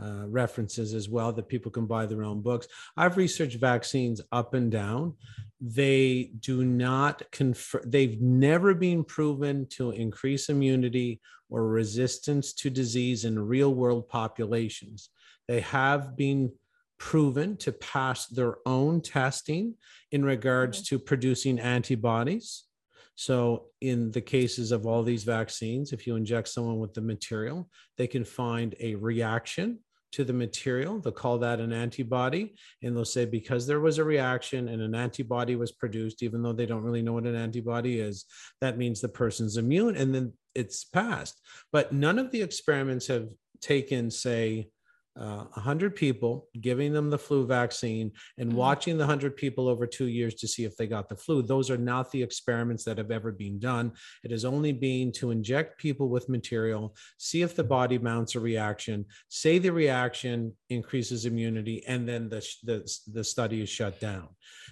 [0.00, 2.66] uh, references as well that people can buy their own books.
[2.96, 5.14] I've researched vaccines up and down.
[5.60, 13.24] They do not confer, they've never been proven to increase immunity or resistance to disease
[13.24, 15.10] in real world populations.
[15.48, 16.52] They have been
[16.98, 19.74] proven to pass their own testing
[20.12, 20.96] in regards mm-hmm.
[20.96, 22.64] to producing antibodies.
[23.16, 27.68] So, in the cases of all these vaccines, if you inject someone with the material,
[27.96, 29.78] they can find a reaction
[30.14, 31.00] to the material.
[31.00, 32.54] They'll call that an antibody.
[32.82, 36.52] And they'll say, because there was a reaction and an antibody was produced, even though
[36.52, 38.24] they don't really know what an antibody is,
[38.60, 41.40] that means the person's immune and then it's passed.
[41.72, 43.28] But none of the experiments have
[43.60, 44.68] taken, say,
[45.16, 48.56] uh, 100 people, giving them the flu vaccine and Mhm.
[48.56, 51.40] watching the 100 people over two years to see if they got the flu.
[51.40, 53.92] Those are not the experiments that have ever been done.
[54.24, 58.40] It has only been to inject people with material, see if the body mounts a
[58.40, 64.28] reaction, say the reaction increases immunity, and then the, the, the study is shut down.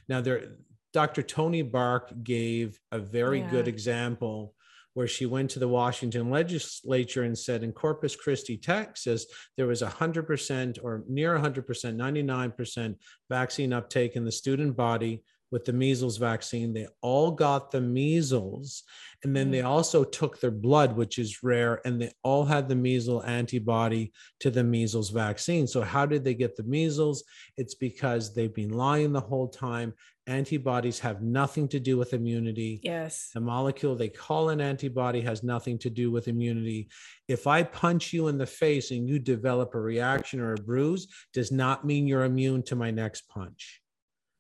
[0.09, 0.57] Now, there,
[0.93, 1.23] Dr.
[1.23, 4.55] Toni Bark gave a very good example
[4.95, 9.27] where she went to the Washington legislature and said in Corpus Christi, Texas,
[9.57, 12.95] there was 100% or near 100%, 99%
[13.29, 15.23] vaccine uptake in the student body
[15.53, 16.73] with the measles vaccine.
[16.73, 18.83] They all got the measles.
[19.23, 19.69] And then they mm.
[19.69, 24.51] also took their blood, which is rare, and they all had the measles antibody to
[24.51, 25.69] the measles vaccine.
[25.69, 27.23] So, how did they get the measles?
[27.57, 29.93] It's because they've been lying the whole time.
[30.27, 32.81] Antibodies have nothing to do with immunity.
[32.85, 36.89] yes The molecule they call an antibody has nothing to do with immunity.
[37.27, 41.09] If I punch you in the face and you develop a reaction or a bruise,
[41.33, 43.82] does not mean you're immune to my next punch.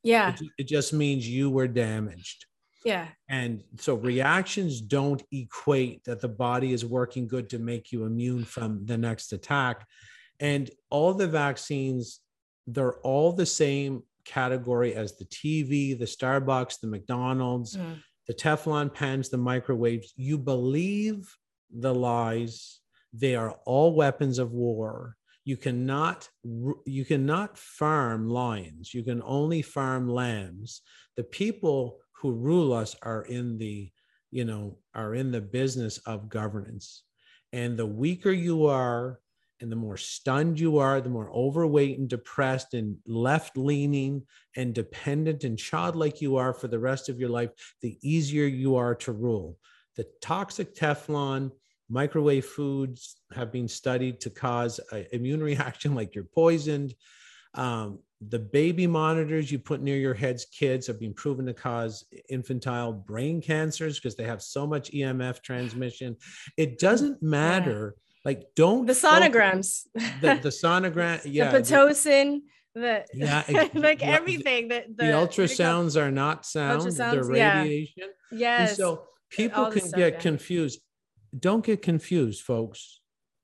[0.03, 2.46] Yeah It, it just means you were damaged.
[2.84, 8.05] yeah And so reactions don't equate that the body is working good to make you
[8.05, 9.86] immune from the next attack.
[10.40, 12.20] And all the vaccines,
[12.66, 18.03] they're all the same category as the TV, the Starbucks, the McDonald's, Mm.
[18.28, 20.12] the Teflon pans, the microwaves.
[20.16, 21.36] You believe
[21.70, 22.80] the lies.
[23.12, 25.16] They are all weapons of war.
[25.45, 28.95] You cannot you cannot farm lions.
[28.95, 30.82] You can only farm lambs.
[31.16, 33.90] The people who rule us are in the
[34.30, 37.03] you know are in the business of governance.
[37.53, 39.20] And the weaker you are,
[39.61, 44.22] and the more stunned you are, the more overweight and depressed and left leaning
[44.57, 48.76] and dependent and childlike you are for the rest of your life, the easier you
[48.76, 49.59] are to rule.
[49.97, 51.53] The toxic Teflon,
[51.93, 56.95] microwave foods have been studied to cause an immune reaction like you're poisoned.
[57.55, 62.05] Um, the baby monitors you put near your heads, kids, have been proven to cause
[62.30, 66.16] infantile brain cancers because they have so much EMF transmission.
[66.57, 67.97] It doesn't matter.
[68.24, 72.40] Like, don't the sonograms the, the sonogram, yeah, the the, pitocin
[72.74, 76.11] the Yeah, ex- like yeah, everything that the the, what do you call- ultrasounds are
[76.11, 77.62] not sound, they're Ultrasounds, yeah.
[77.62, 78.05] radiation.
[78.30, 80.18] And yes so people can stuff, get yeah.
[80.20, 80.80] confused.
[81.38, 83.00] Don't get confused, folks.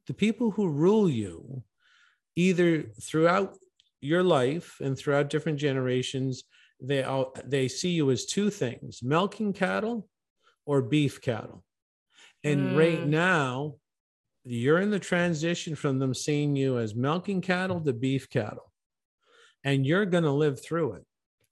[0.07, 1.63] The people who rule you,
[2.37, 3.57] either throughout
[4.01, 6.45] your life and throughout different generations,
[6.81, 10.09] they all they see you as two things: milking cattle
[10.67, 11.65] or beef cattle.
[12.45, 13.07] And right Mm.
[13.09, 13.79] now,
[14.45, 18.73] you're in the transition from them seeing you as milking cattle to beef cattle,
[19.65, 21.08] and you're going to live through it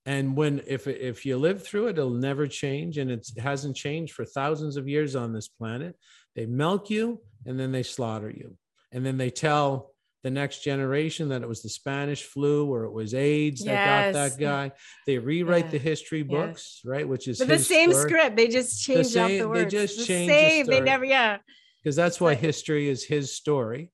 [0.07, 3.77] and when if if you live through it it'll never change and it's, it hasn't
[3.77, 5.97] changed for thousands of years on this planet
[6.35, 8.57] they milk you and then they slaughter you
[8.93, 9.93] and then they tell
[10.23, 14.19] the next generation that it was the spanish flu or it was aids that got
[14.31, 14.71] that guy
[15.07, 15.71] they rewrite Yeah.
[15.73, 16.29] the history Yes.
[16.31, 18.09] books right which is the same story.
[18.09, 21.39] script they just change same- the they just the change the same they never yeah
[21.83, 23.91] because that's why history is his story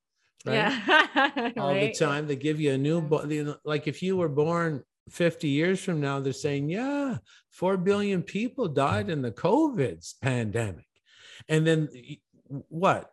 [0.46, 0.54] right?
[0.54, 1.52] Yeah.
[1.58, 1.92] all Right?
[1.94, 2.26] the time.
[2.26, 6.00] They give you a new, bo- you like if you were born 50 years from
[6.00, 7.18] now, they're saying, yeah,
[7.50, 10.86] 4 billion people died in the COVID pandemic.
[11.48, 11.88] And then
[12.68, 13.10] what?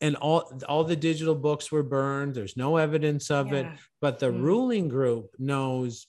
[0.00, 2.34] And all, all the digital books were burned.
[2.34, 3.66] There's no evidence of it.
[4.00, 4.42] But the Mm.
[4.42, 6.06] ruling group knows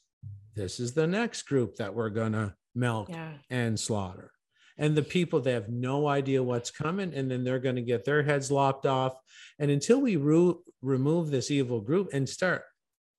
[0.55, 3.33] this is the next group that we're going to milk Yeah.
[3.49, 4.31] and slaughter.
[4.77, 8.03] And the people, they have no idea what's coming, and then they're going to get
[8.03, 9.13] their heads lopped off.
[9.57, 12.63] And until we ru- remove this evil group and start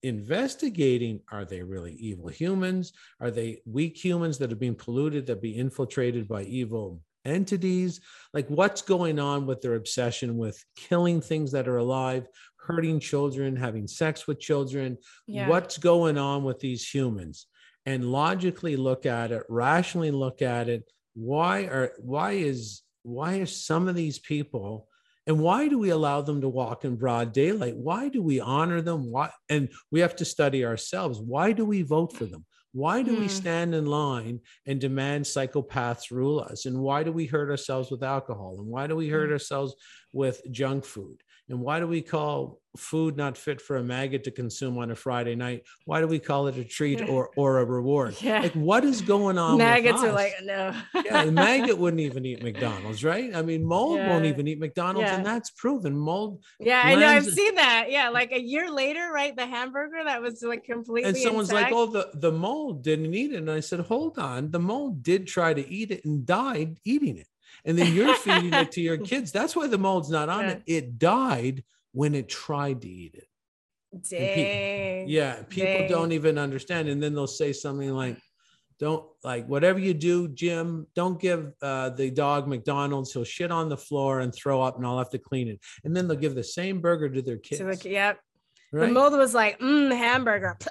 [0.03, 2.92] investigating, are they really evil humans?
[3.20, 8.01] Are they weak humans that have been polluted, that be infiltrated by evil entities?
[8.32, 13.57] Like, what's going on with their obsession with killing things that are alive, hurting children,
[13.57, 14.99] having sex with children?
[15.26, 15.49] Yeah.
[15.49, 17.47] What's going on with these humans?
[17.84, 20.90] And logically look at it, rationally look at it.
[21.14, 24.88] Why are why is why are some of these people
[25.27, 27.77] and why do we allow them to walk in broad daylight?
[27.77, 29.11] Why do we honor them?
[29.11, 31.20] Why and we have to study ourselves.
[31.20, 32.45] Why do we vote for them?
[32.72, 33.29] Why do we Hmm.
[33.29, 36.66] stand in line and demand psychopaths rule us?
[36.66, 38.57] And why do we hurt ourselves with alcohol?
[38.59, 39.74] And why do we hurt ourselves
[40.12, 41.22] with junk food?
[41.49, 44.97] And why do we call food not fit for a maggot to consume on a
[44.97, 45.62] Friday night?
[45.84, 48.16] Why do we call it a treat or or a reward?
[48.20, 48.40] Yeah.
[48.40, 49.53] Like what is going on?
[49.53, 50.74] with Maggots are like, no.
[51.05, 53.34] yeah, the maggot wouldn't even eat McDonald's, right?
[53.34, 55.97] I mean, mold won't even eat McDonald's, and that's proven.
[55.97, 57.07] Mold Yeah, I know.
[57.07, 57.86] I've seen that.
[57.90, 59.34] Yeah, like a year later, right?
[59.36, 61.09] The hamburger that was like completely.
[61.09, 64.51] and someone's like, "Oh, the the mold didn't eat it," and I said, "Hold on,
[64.51, 67.28] the mold did try to eat it and died eating it,
[67.65, 69.33] and then you're feeding it to your kids.
[69.33, 70.51] That's why the mold's not on Yeah.
[70.51, 70.63] it.
[70.67, 73.29] It died when it tried to eat it.
[74.11, 75.09] Dang.
[75.09, 75.89] Yeah, people Dang.
[75.89, 78.19] don't even understand, and then they'll say something like."
[78.79, 80.87] Don't like whatever you do, Jim.
[80.95, 83.11] Don't give uh, the dog McDonald's.
[83.11, 85.59] He'll shit on the floor and throw up, and I'll have to clean it.
[85.85, 87.61] And then they'll give the same burger to their kids.
[87.63, 88.21] So like, yep.
[88.73, 90.59] The mold was like, mm, hamburger.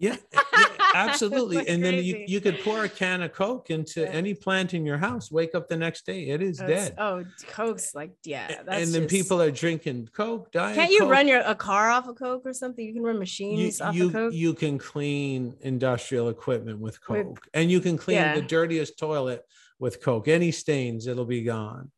[0.00, 0.64] Yeah, yeah,
[0.96, 1.68] absolutely.
[1.68, 4.98] And then you, you could pour a can of Coke into any plant in your
[4.98, 6.94] house, wake up the next day, it is That's- dead.
[6.98, 8.48] Oh, Coke's like, yeah.
[8.48, 11.10] That's and then just- people are drinking Coke, Diet Can't you Coke.
[11.10, 12.84] run your a car off of Coke or something?
[12.84, 14.32] You can run you, machines off you, of Coke.
[14.34, 18.34] you can clean industrial equipment with With- Coke, and you can clean yeah.
[18.34, 19.42] the dirtiest toilet
[19.78, 20.28] with Coke.
[20.28, 21.90] Any stains, it'll be gone.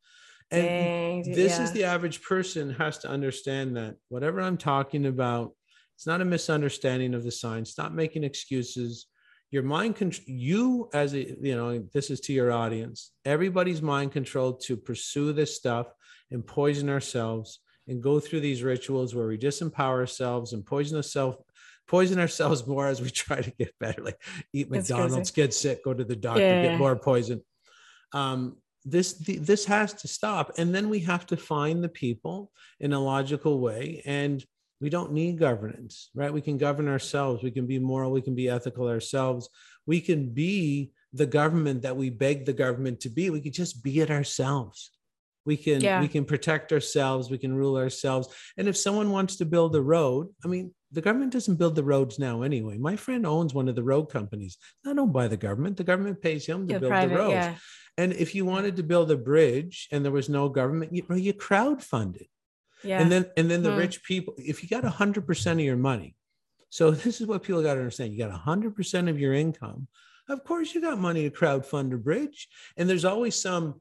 [0.50, 1.64] And Dang, this yeah.
[1.64, 5.52] is the average person has to understand that whatever I'm talking about,
[5.98, 7.70] it's not a misunderstanding of the science.
[7.70, 9.06] Stop making excuses.
[9.50, 13.10] Your mind control you as a you know this is to your audience.
[13.24, 15.88] Everybody's mind controlled to pursue this stuff
[16.30, 21.38] and poison ourselves and go through these rituals where we disempower ourselves and poison ourselves
[21.88, 24.22] poison ourselves more as we try to get better like
[24.52, 25.46] eat That's mcdonald's crazy.
[25.48, 26.62] get sick go to the doctor Yeah.
[26.62, 27.42] get more poison
[28.12, 32.52] um, this the, this has to stop and then we have to find the people
[32.78, 34.44] in a logical way and
[34.80, 36.32] we don't need governance right?
[36.32, 37.42] We can govern ourselves.
[37.42, 38.12] We can be moral.
[38.12, 39.48] We can be ethical ourselves.
[39.86, 43.30] We can be the government that we beg the government to be.
[43.30, 44.90] We could just be it ourselves.
[45.44, 46.00] We can Yeah.
[46.00, 47.30] we can protect ourselves.
[47.30, 48.28] We can rule ourselves.
[48.56, 51.84] And if someone wants to build a road i mean the government doesn't build the
[51.84, 52.78] roads now anyway.
[52.78, 54.56] My friend owns one of the road companies.
[54.84, 55.76] Not owned by the government.
[55.76, 57.32] The government pays him to build private, the roads.
[57.32, 57.54] yeah.
[57.98, 61.34] and if you wanted to build a bridge and there was no government, you, you
[61.34, 62.28] crowdfunded.
[62.84, 63.00] Yeah.
[63.02, 63.78] And then and then the Hmm.
[63.78, 66.14] rich people, if you got hundred percent of your money,
[66.70, 69.88] so this is what people got to understand: you got hundred percent of your income.
[70.28, 73.80] Of course, you got money to crowdfund a bridge, and there's always some,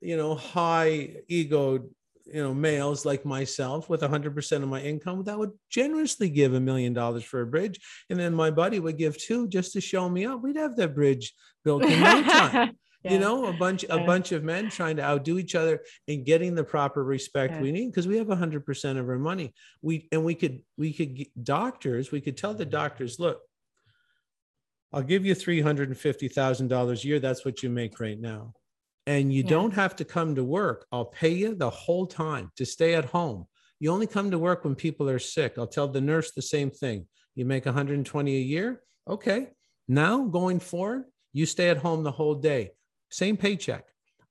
[0.00, 1.84] you know, high ego,
[2.24, 6.54] you know, males like myself with hundred percent of my income that would generously give
[6.54, 7.78] a million dollars for a bridge,
[8.08, 10.42] and then my buddy would give two just to show me up.
[10.42, 11.34] We'd have that bridge
[11.64, 13.12] built in no time Yeah.
[13.14, 16.54] you know a bunch a bunch of men trying to outdo each other and getting
[16.54, 17.60] the proper respect Yeah.
[17.62, 19.54] we need because we have 100% of our money.
[19.82, 23.40] We and we could we could get doctors we could tell the doctors look
[24.92, 27.18] i'll give you $350000 a year.
[27.18, 28.52] That's what you make right now.
[29.06, 29.48] And you Yeah.
[29.50, 30.86] don't have to come to work.
[30.92, 33.46] I'll pay you the whole time to stay at home.
[33.80, 35.54] You only come to work when people are sick.
[35.58, 37.08] I'll tell the nurse the same thing.
[37.34, 38.82] You make 120 a year?
[39.08, 39.48] Okay.
[39.88, 42.72] Now going forward you stay at home the whole day
[43.12, 43.84] same paycheck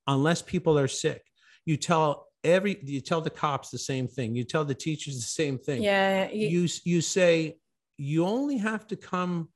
[0.07, 1.23] unless people are sick
[1.65, 5.21] you tell every you tell the cops the same thing you tell the teachers the
[5.21, 6.29] same thing Yeah.
[6.31, 7.57] You, you you say
[7.97, 9.49] you only have to come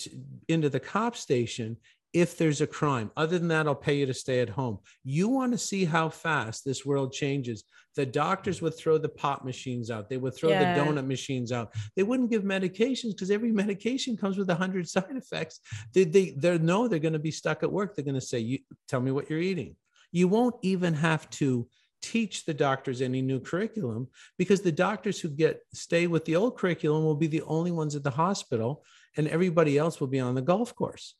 [0.00, 0.10] to,
[0.48, 1.76] into the cop station
[2.12, 3.10] if there's a crime.
[3.16, 4.78] Other than that i'll pay you to stay at home.
[5.04, 7.64] You want to see how fast this world changes.
[7.96, 10.08] The doctors would throw the pop machines out.
[10.08, 10.74] They would throw Yeah.
[10.74, 11.74] the donut machines out.
[11.96, 15.60] They wouldn't give medications because every medication comes with a 100 side effects.
[15.94, 17.94] They they they know they're going to be stuck at work.
[17.94, 19.76] They're going to say you tell me what you're eating.
[20.12, 21.68] You won't even have to
[22.00, 24.06] teach the doctors any new curriculum
[24.38, 27.96] because the doctors who get stay with the old curriculum will be the only ones
[27.96, 28.84] at the hospital
[29.16, 31.16] and everybody else will be on the golf course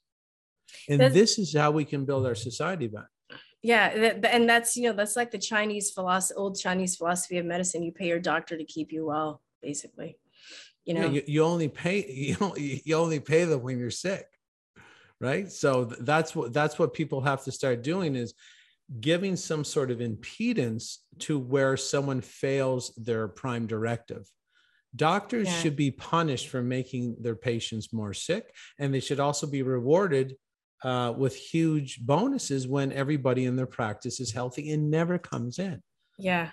[0.88, 3.08] and That's- this is how we can build our society back
[3.62, 3.86] Yeah,
[4.36, 7.82] and that's you know that's like the Chinese philosophy, old Chinese philosophy of medicine.
[7.82, 10.16] You pay your doctor to keep you well, basically.
[10.86, 14.26] You know, Yeah, you, you only pay you you only pay them when you're sick
[15.20, 18.34] right so th- that's what that's what people have to start doing is
[19.00, 24.24] giving some sort of impedance to where someone fails their prime directive
[24.94, 25.58] doctors Yeah.
[25.60, 28.44] should be punished for making their patients more sick
[28.78, 30.36] and they should also be rewarded
[30.84, 35.82] uh, with huge bonuses when everybody in their practice is healthy and never comes in
[36.18, 36.50] yeah,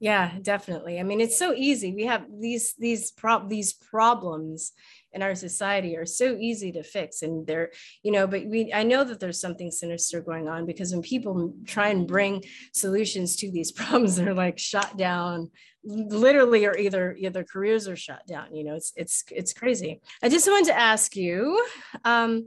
[0.00, 1.00] yeah, definitely.
[1.00, 1.92] I mean, it's so easy.
[1.92, 3.12] We have these these
[3.48, 4.72] these problems
[5.12, 7.72] in our society are so easy to fix, and they're
[8.04, 8.28] you know.
[8.28, 12.06] But we I know that there's something sinister going on because when people try and
[12.06, 15.50] bring solutions to these problems, they're like shot down
[15.84, 20.28] literally or either either careers are shut down you know it's it's it's crazy i
[20.28, 21.64] just wanted to ask you
[22.04, 22.46] um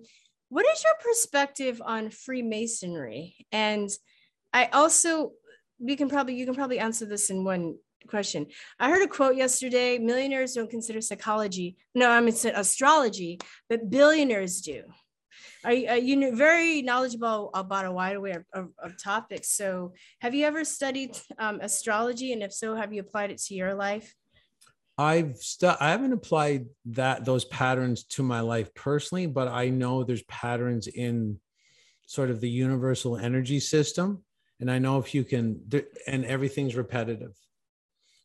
[0.52, 3.48] what is your perspective on freemasonry?
[3.52, 3.90] And
[4.54, 5.32] i also
[5.80, 7.78] we can probably you can probably answer this in one
[8.08, 8.48] question.
[8.78, 13.40] I heard a quote yesterday millionaires don't consider psychology no i mean astrology
[13.70, 14.84] but billionaires do.
[15.64, 19.52] Are you, are you very knowledgeable about a wide array of, of, of topics.
[19.52, 22.34] So have you ever studied um, astrology?
[22.34, 24.14] And if so have you applied it to your life
[25.10, 30.04] I've stu- I haven't applied that those patterns to my life personally, but I know
[30.04, 31.40] there's patterns in
[32.06, 34.08] sort of the universal energy system,
[34.60, 35.46] and I know if you can,
[36.08, 37.36] and everything's repetitive.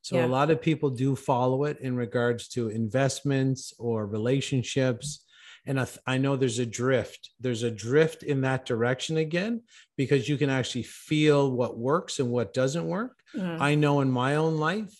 [0.02, 0.26] So Yeah.
[0.26, 5.24] a lot of people do follow it in regards to investments or relationships.
[5.68, 7.30] And I, th- I know there's a drift.
[7.40, 9.62] There's a drift in that direction again
[9.96, 13.18] because you can actually feel what works and what doesn't work.
[13.34, 13.60] Mhm.
[13.60, 14.94] I know in my own life,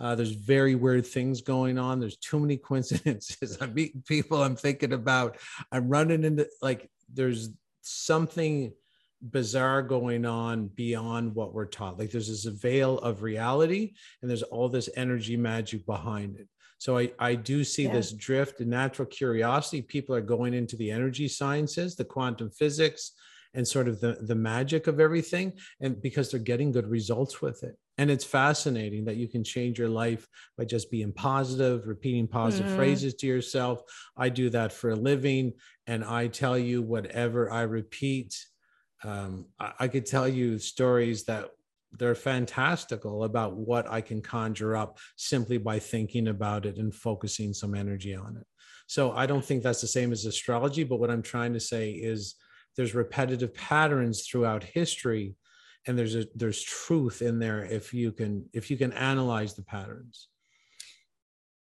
[0.00, 2.00] uh, there's very weird things going on.
[2.00, 3.58] There's too many coincidences.
[3.60, 5.38] I'm meeting people I'm thinking about.
[5.72, 7.50] I'm running into like there's
[7.82, 8.72] something
[9.20, 11.98] bizarre going on beyond what we're taught.
[11.98, 16.48] Like there's this veil of reality and there's all this energy magic behind it.
[16.78, 17.94] So I, I do see Yeah.
[17.94, 19.82] this drift in natural curiosity.
[19.82, 23.12] People are going into the energy sciences, the quantum physics,
[23.58, 25.52] and sort of the, the magic of everything.
[25.80, 27.76] And because they're getting good results with it.
[27.98, 30.24] And it's fascinating that you can change your life
[30.56, 32.76] by just being positive, repeating positive Mhm.
[32.76, 33.82] phrases to yourself.
[34.16, 35.54] I do that for a living.
[35.88, 38.32] And I tell you whatever I repeat.
[39.02, 41.50] Um, I, I could tell you stories that
[41.98, 47.52] they're fantastical about what I can conjure up simply by thinking about it and focusing
[47.52, 48.46] some energy on it.
[48.86, 51.90] So I don't think that's the same as astrology, but what I'm trying to say
[51.90, 52.36] is
[52.78, 55.34] there's repetitive patterns throughout history
[55.86, 59.64] and there's a there's truth in there if you can if you can analyze the
[59.64, 60.28] patterns.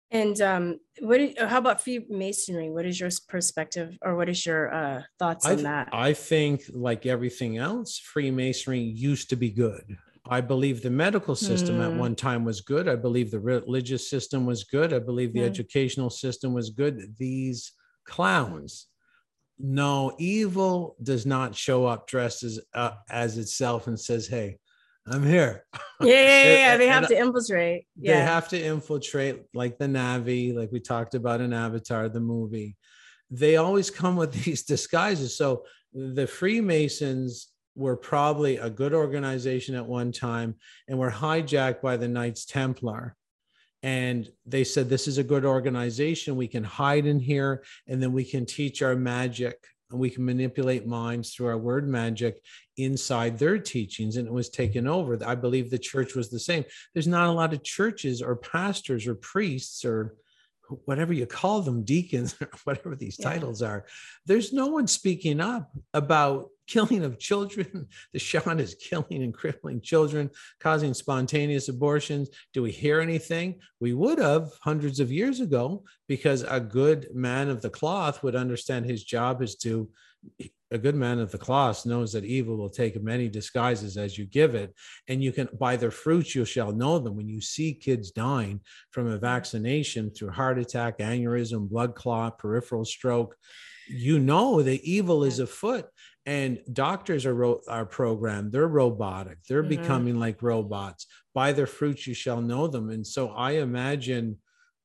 [0.09, 1.19] And um, what?
[1.37, 2.69] How about Freemasonry?
[2.69, 5.89] What is your perspective, or what is your uh, thoughts I, on th- that?
[5.91, 9.97] I think, like everything else, Freemasonry used to be good.
[10.29, 11.97] I believe the medical system at Hmm.
[11.97, 12.87] one time was good.
[12.87, 14.93] I believe the religious system was good.
[14.93, 15.47] I believe the Hmm.
[15.47, 17.15] educational system was good.
[17.17, 17.71] These
[18.05, 18.87] clowns,
[19.63, 24.57] no, evil does not show up dressed as uh, as itself and says, "Hey,
[25.07, 25.65] I'm here."
[26.01, 26.77] yeah, yeah, yeah, yeah.
[26.77, 27.85] They have and to infiltrate.
[27.95, 32.75] they have to infiltrate like the Na'vi, like we talked about in Avatar, the movie.
[33.29, 35.37] They always come with these disguises.
[35.37, 40.55] So the Freemasons were probably a good organization at one time
[40.87, 43.15] and were hijacked by the Knights Templar.
[43.83, 46.35] And they said, This is a good organization.
[46.35, 49.57] We can hide in here and then we can teach our magic
[49.91, 52.41] and we can manipulate minds through our word magic
[52.77, 54.17] inside their teachings.
[54.17, 55.17] And it was taken over.
[55.25, 56.63] I believe the church was the same
[56.93, 60.15] there's not a lot of churches or pastors or priests or
[60.85, 63.29] whatever you call them, deacons, or whatever these Yeah.
[63.29, 63.85] titles are.
[64.25, 67.87] There's no one speaking up about killing of children.
[68.13, 70.29] The Sean is killing and crippling children,
[70.59, 72.29] causing spontaneous abortions.
[72.53, 73.59] Do we hear anything?
[73.79, 78.35] We would have hundreds of years ago because a good man of the cloth would
[78.35, 79.89] understand his job is to
[80.71, 84.25] a good man of the cloth knows that evil will take many disguises as you
[84.25, 84.73] give it
[85.07, 87.15] and you can by their fruits you shall know them.
[87.15, 88.61] When you see kids dying
[88.91, 93.35] from a vaccination through heart attack aneurysm blood clot peripheral stroke
[93.87, 95.87] you know the evil is afoot.
[96.25, 98.51] And doctors are ro- are programmed.
[98.51, 99.39] They're robotic.
[99.49, 99.69] They're Mhm.
[99.69, 101.07] becoming like robots.
[101.33, 102.89] By their fruits you shall know them.
[102.91, 104.37] And so i imagine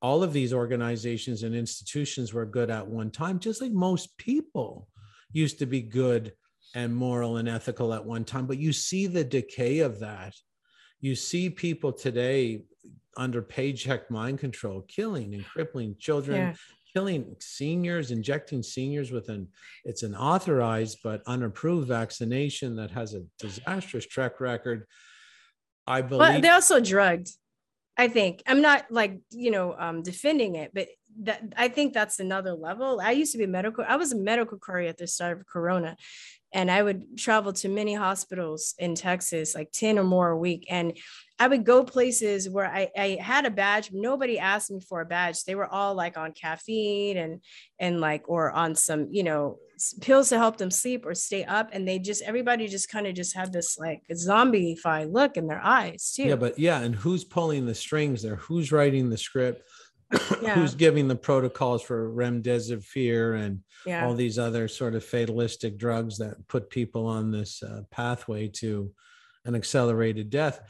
[0.03, 4.89] all of these organizations and institutions were good at one time just like most people
[5.33, 6.33] used to be good
[6.75, 10.35] and moral and ethical at one time but you see the decay of that
[11.01, 12.63] you see people today
[13.17, 16.55] under paycheck mind control killing and crippling children Yeah.
[16.93, 19.49] killing seniors injecting seniors with an
[19.85, 24.87] it's an authorized but unapproved vaccination that has a disastrous track record
[25.87, 27.31] i But believe they're also drugged.
[27.97, 30.89] I think I'm not like you know um, defending it, but
[31.23, 33.01] that I think that's another level.
[33.03, 33.85] I used to be medical.
[33.87, 35.97] I was a medical courier at the start of Corona,
[36.53, 40.67] and I would travel to many hospitals in Texas, like ten or more a week,
[40.69, 40.97] and
[41.39, 43.91] I would go places where I, I had a badge.
[43.93, 45.45] Nobody asked me for a badge.
[45.45, 47.41] They were all like on caffeine and
[47.79, 49.59] and like or on some you know
[50.01, 53.15] pills to help them sleep or stay up, and they just everybody just kind of
[53.15, 56.25] just had this like zombie-fied look in their eyes too.
[56.25, 59.63] yeah but yeah and who's pulling the strings there who's writing the script
[60.43, 60.55] Yeah.
[60.55, 64.07] who's giving the protocols for remdesivir and Yeah.
[64.07, 68.93] all these other sort of fatalistic drugs that put people on this uh, pathway to
[69.45, 70.61] an accelerated death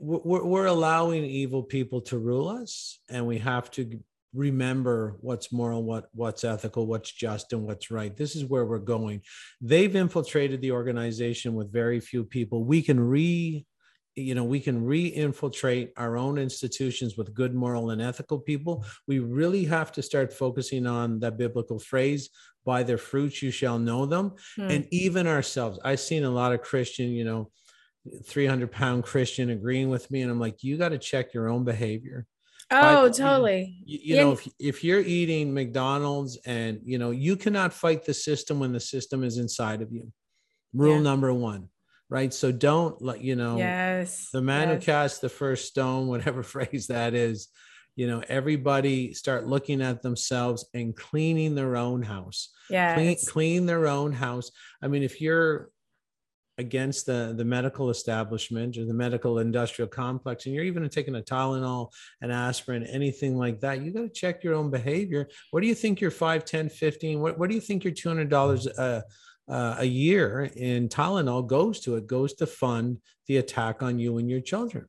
[0.00, 4.00] we're, we're allowing evil people to rule us and we have to
[4.34, 8.16] remember what's moral what what's ethical what's just and what's right.
[8.16, 9.22] This is where we're going.
[9.60, 12.64] They've infiltrated the organization with very few people.
[12.64, 13.64] We can re
[14.16, 18.84] you know we can re-infiltrate our own institutions with good moral and ethical people.
[19.08, 22.30] We really have to start focusing on that biblical phrase
[22.64, 24.32] by their fruits you shall know them.
[24.56, 24.70] Hmm.
[24.70, 27.50] and even ourselves i've seen a lot of christian you know
[28.26, 31.64] 300 pound christian agreeing with me and i'm like you got to check your own
[31.64, 32.26] behavior
[32.82, 33.76] Oh, I- totally.
[33.84, 38.04] you, you Yeah, know if, if you're eating mcdonald's and you know you cannot fight
[38.04, 40.12] the system when the system is inside of you
[40.72, 41.02] rule Yeah.
[41.02, 41.68] number one
[42.08, 44.28] right so don't let you know yes.
[44.32, 44.84] the man who yes.
[44.84, 47.48] cast the first stone whatever phrase that is
[47.96, 52.94] you know everybody start looking at themselves and cleaning their own house Yeah.
[52.94, 54.50] clean, clean their own house
[54.82, 55.70] i mean if you're
[56.58, 61.20] against the the medical establishment or the medical industrial complex and you're even taking a
[61.20, 61.90] tylenol
[62.20, 65.74] an aspirin anything like that you got to check your own behavior what do you
[65.74, 69.02] think your 5 10 15 what, what do you think your $200 uh,
[69.50, 74.18] uh, a year in tylenol goes to it goes to fund the attack on you
[74.18, 74.86] and your children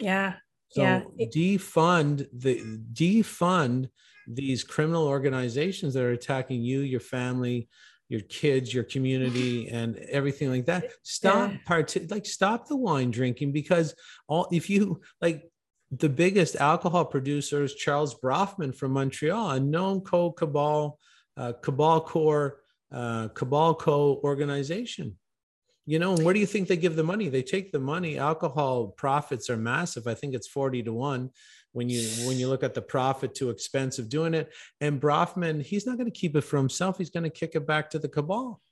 [0.00, 0.34] Yeah.
[0.68, 1.26] so Yeah.
[1.34, 2.60] defund the
[2.92, 3.88] defund
[4.26, 7.68] these criminal organizations that are attacking you, your family,
[8.08, 10.92] your kids, your community, and everything like that.
[11.02, 11.58] Stop Yeah.
[11.66, 13.94] part like stop the wine drinking because
[14.28, 15.50] all if you like
[15.90, 20.98] the biggest alcohol producer is Charles Bronfman from Montreal, a known co cabal,
[21.36, 22.60] uh, cabal core,
[22.90, 25.18] uh, cabal co organization.
[25.86, 27.28] You know and where do you think they give the money?
[27.28, 28.18] They take the money.
[28.18, 30.06] Alcohol profits are massive.
[30.06, 31.30] I think it's 40 to 1
[31.74, 34.50] when you when you look at the profit to expense of doing it.
[34.80, 36.96] And bronfman he's not going to keep it for himself.
[36.96, 38.62] He's going to kick it back to the cabal.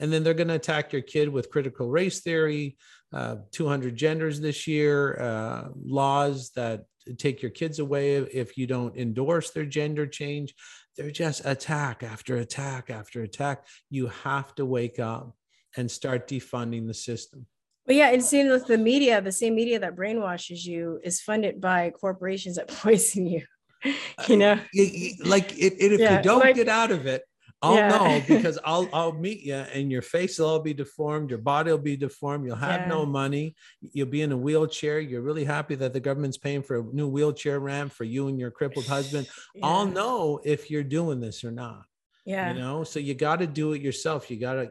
[0.00, 2.76] And then they're going to attack your kid with critical race theory
[3.12, 6.84] uh, 200 genders this year uh, laws that
[7.18, 10.54] take your kids away if you don't endorse their gender change.
[10.96, 13.66] They're just attack after attack after attack.
[13.90, 15.36] You have to wake up
[15.76, 17.46] and start defunding the system.
[17.86, 21.60] But yeah, it's seen with the media, the same media that brainwashes you is funded
[21.60, 23.42] by corporations that poison you.
[23.84, 23.90] Uh,
[24.28, 27.22] you know, you- like it, it- if Yeah, you don't like- get out of it,
[27.60, 27.88] I'll Yeah.
[27.88, 31.70] know because I'll I'll meet you and your face will all be deformed, your body
[31.70, 35.00] will be deformed, you'll have no money, you'll be in a wheelchair.
[35.00, 38.38] You're really happy that the government's paying for a new wheelchair ramp for you and
[38.40, 39.28] your crippled husband.
[39.62, 41.84] I'll know if you're doing this or not.
[42.24, 44.70] yeah, you know so you got to do it yourself you got to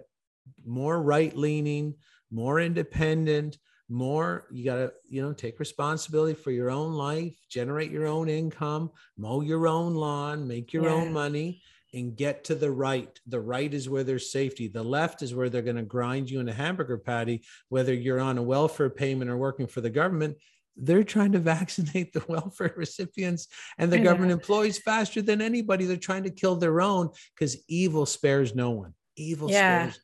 [0.65, 1.93] more right leaning
[2.33, 3.57] more independent
[3.89, 8.27] more you got to you know take responsibility for your own life generate your own
[8.29, 10.93] income mow your own lawn make your Yeah.
[10.93, 11.61] own money
[11.93, 15.49] and get to the right the right is where there's safety the left is where
[15.49, 19.29] they're going to grind you in a hamburger patty whether you're on a welfare payment
[19.29, 20.35] or working for the government
[20.77, 23.47] they're trying to vaccinate the welfare recipients
[23.77, 25.85] and the I government employees faster than anybody.
[25.85, 28.95] They're trying to kill their own because evil spares no one.
[29.15, 29.89] Evil Yeah.
[29.91, 29.99] spares.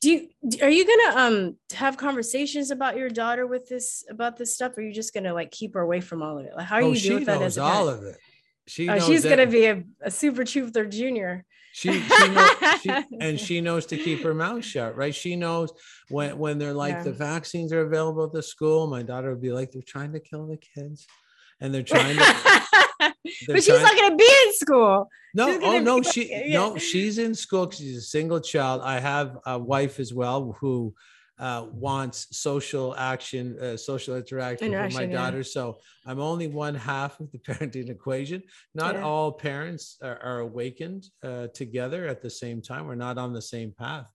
[0.00, 0.28] Do you
[0.62, 4.76] are you gonna um have conversations about your daughter with this about this stuff?
[4.76, 6.52] Or are you just gonna like keep her away from all of it?
[6.56, 8.18] Like how are oh, you doing that as a all of it.
[8.66, 11.44] She Oh, she's gonna be a, a super truther junior.
[11.72, 12.50] she, she, knows,
[12.82, 12.90] she
[13.20, 15.14] and she knows to keep her mouth shut, right?
[15.14, 15.72] She knows
[16.08, 17.02] when when they're like Yeah.
[17.04, 18.86] the vaccines are available at the school.
[18.86, 21.06] My daughter would be like, they're trying to kill the kids,
[21.60, 22.62] and they're trying to.
[23.46, 25.08] but she's trying- not gonna be in school.
[25.34, 26.58] No, oh no, like- she yeah.
[26.58, 28.82] no, she's in school 'cause she's a single child.
[28.84, 30.94] I have a wife as well who
[31.38, 35.16] uh, wants social action, uh, social interaction with my Interaction, yeah.
[35.16, 35.42] daughter.
[35.42, 38.42] So I'm only one half of the parenting equation.
[38.74, 39.02] Not Yeah.
[39.04, 42.86] all parents are, are awakened uh, together at the same time.
[42.86, 44.06] We're not on the same path.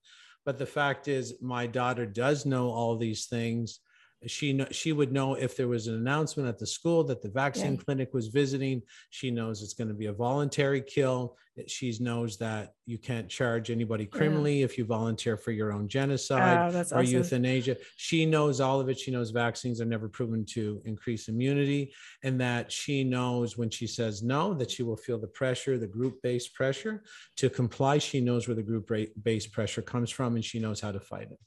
[0.46, 3.80] But the fact is, my daughter does know all these things.
[4.26, 7.74] She she would know if there was an announcement at the school that the vaccine
[7.74, 7.82] Yeah.
[7.86, 8.82] clinic was visiting.
[9.12, 11.38] She knows it's going to be a voluntary kill.
[11.68, 16.74] She knows that you can't charge anybody criminally if you volunteer for your own genocide
[16.74, 17.04] Oh, or awesome.
[17.06, 17.78] euthanasia.
[17.96, 19.00] She knows all of it.
[19.00, 23.86] She knows vaccines are never proven to increase immunity and that she knows when she
[23.88, 27.04] says no that she will feel the pressure the group-based pressure
[27.38, 27.98] to comply.
[28.00, 31.40] She knows where the group-based pressure comes from and she knows how to fight it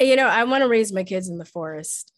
[0.00, 2.12] You know, I want to raise my kids in the forest.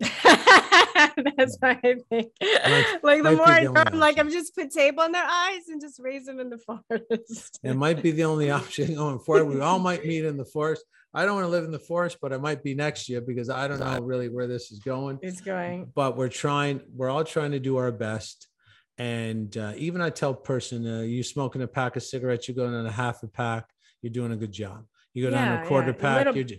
[0.00, 2.32] That's what I think.
[3.02, 5.80] like the more I only I'm like, I'm just put tape on their eyes and
[5.80, 6.58] just raise them in the
[6.88, 7.60] forest.
[7.62, 9.44] It might be the only option going forward.
[9.54, 10.84] We all might meet in the forest.
[11.12, 13.50] I don't want to live in the forest, but I might be next year because
[13.50, 15.18] I don't know really where this is going.
[15.22, 15.90] It's going.
[15.94, 16.80] But we're trying.
[16.94, 18.48] We're all trying to do our best.
[18.96, 22.70] And uh, even I tell person, uh, you smoking a pack of cigarettes, you go
[22.70, 23.64] down a half a pack,
[24.02, 24.84] you're doing a good job.
[25.14, 25.92] You go down Yeah, a quarter yeah.
[25.94, 26.58] pack, Little- you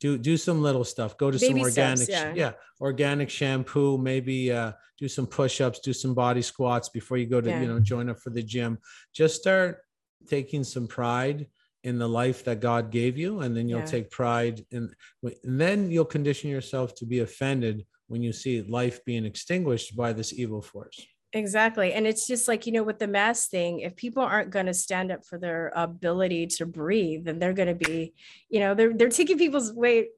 [0.00, 1.16] do do some little stuff.
[1.18, 2.46] Go to some Baby steps, organic, sh- yeah.
[2.46, 3.98] yeah, organic shampoo.
[3.98, 7.60] Maybe uh, do some push-ups, do some body squats before you go to Yeah.
[7.62, 8.78] you know join up for the gym.
[9.14, 9.78] Just start
[10.26, 11.46] taking some pride
[11.84, 13.86] in the life that God gave you, and then you'll Yeah.
[13.86, 14.90] take pride in.
[15.22, 20.12] And then you'll condition yourself to be offended when you see life being extinguished by
[20.12, 20.98] this evil force.
[21.32, 21.92] Exactly.
[21.92, 24.74] And it's just like, you know, with the mask thing, if people aren't going to
[24.74, 28.14] stand up for their ability to breathe, then they're going to be,
[28.48, 30.08] you know, they're, they're taking people's way,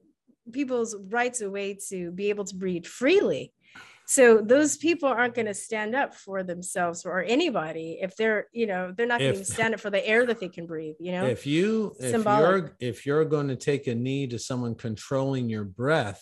[0.51, 3.53] people's rights away to be able to breathe freely.
[4.05, 8.65] So those people aren't going to stand up for themselves or anybody if they're, you
[8.65, 11.13] know, they're not going to stand up for the air that they can breathe, you
[11.13, 11.25] know?
[11.25, 12.41] if you if Symbolic.
[12.41, 16.21] you're if you're going to take a knee to someone controlling your breath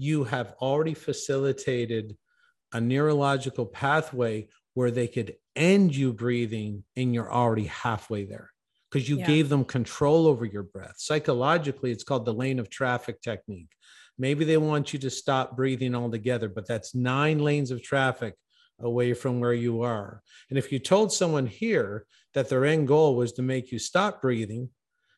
[0.00, 2.16] you have already facilitated
[2.72, 8.50] a neurological pathway where they could end you breathing and you're already halfway there
[8.90, 9.26] because you Yeah.
[9.26, 13.70] gave them control over your breath psychologically it's called the lane of traffic technique
[14.18, 18.34] maybe they want you to stop breathing altogether but that's nine lanes of traffic
[18.80, 23.16] away from where you are and if you told someone here that their end goal
[23.16, 24.70] was to make you stop breathing,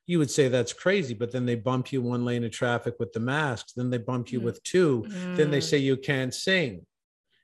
[0.07, 1.13] you would say that's crazy.
[1.13, 4.33] But then they bump you one lane of traffic with the masks, then they bump
[4.33, 4.45] you Mm.
[4.45, 5.07] with two,
[5.37, 5.63] then they Mm.
[5.63, 6.87] say you can't sing.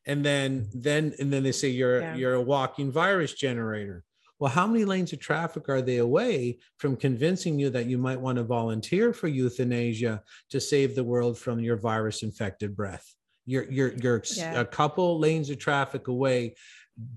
[0.09, 2.17] And then then and then they say you're Yeah.
[2.17, 4.03] you're a walking virus generator.
[4.41, 8.21] Well, how many lanes of traffic are they away from convincing you that you might
[8.21, 13.07] want to volunteer for euthanasia to save the world from your virus infected breath?
[13.47, 14.61] You're you're you're Yeah.
[14.61, 16.55] a couple lanes of traffic away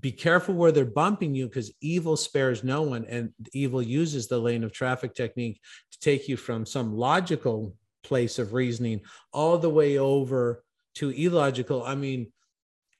[0.00, 4.38] be careful where they're bumping you because evil spares no one and evil uses the
[4.38, 5.60] lane of traffic technique
[5.90, 7.74] to take you from some logical
[8.04, 9.00] place of reasoning
[9.32, 10.62] all the way over
[10.94, 12.30] to illogical i mean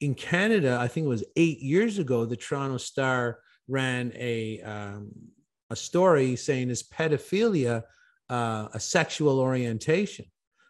[0.02, 3.38] in canada i think it was eight years ago the toronto star
[3.68, 5.10] ran a um,
[5.70, 7.82] a story saying is pedophilia
[8.30, 10.24] uh, a sexual orientation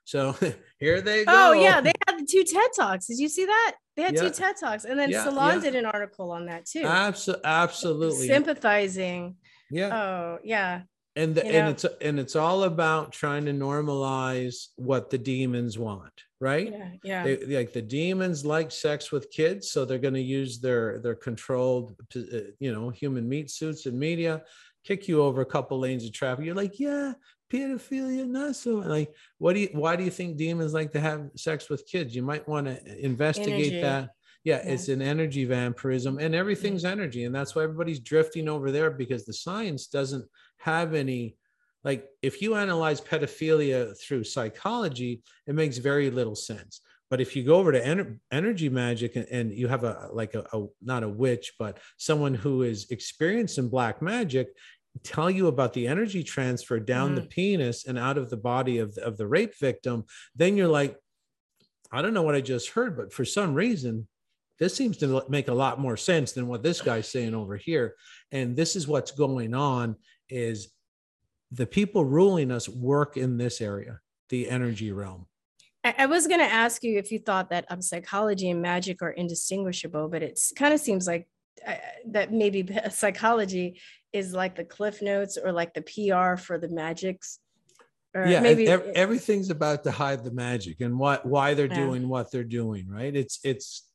[0.05, 0.35] so
[0.79, 3.07] here they go Oh yeah, they had the two TED talks.
[3.07, 3.75] Did you see that?
[3.97, 4.23] They had Yeah.
[4.23, 5.61] two TED talks, and then Yeah, Salon yeah.
[5.61, 6.83] did an article on that too.
[6.83, 9.37] Abso- absolutely sympathizing.
[9.71, 10.83] yeah Oh yeah,
[11.15, 15.79] and the, and know- it's and it's all about trying to normalize what the demons
[15.79, 17.23] want right yeah, yeah.
[17.23, 21.15] They, like the demons like sex with kids so they're going to use their their
[21.15, 22.21] controlled uh,
[22.59, 24.43] you know human meat suits and media
[24.85, 27.13] kick you over a couple lanes of traffic you're like yeah
[27.51, 31.31] pedophilia not so like what do you why do you think demons like to have
[31.37, 33.81] sex with kids you might want to investigate Energy.
[33.81, 34.11] that
[34.45, 34.73] yeah, Yeah.
[34.73, 39.25] it's an energy vampirism and everything's energy and that's why everybody's drifting over there because
[39.25, 40.25] the science doesn't
[40.59, 41.37] have any
[41.85, 46.81] like if you analyze pedophilia through psychology it makes very little sense.
[47.11, 50.35] But if you go over to ener- energy magic and, and you have a like
[50.35, 54.49] a, a not a witch but someone who is experienced in black magic
[55.03, 57.29] tell you about the energy transfer down the mm-hmm.
[57.29, 60.05] penis and out of the body of, of the rape victim
[60.37, 60.99] then you're like
[61.91, 64.07] i don't know what i just heard but for some reason
[64.63, 67.97] this seems to make a lot more sense than what this guy's saying over here.
[68.31, 69.97] And this is what's going on
[70.29, 70.72] is
[71.53, 74.01] the people ruling us work in this area
[74.31, 75.27] the energy realm
[75.85, 79.11] I, was going to ask you if you thought that um, psychology and magic are
[79.11, 81.27] indistinguishable, but it kind of seems like
[81.67, 81.75] uh,
[82.11, 83.81] that maybe psychology
[84.13, 87.39] is like the cliff notes or like the PR for the magics.
[88.15, 91.87] Or yeah maybe ev- everything's about to hide the magic and what why they're Yeah.
[91.87, 93.89] doing what they're doing right it's it's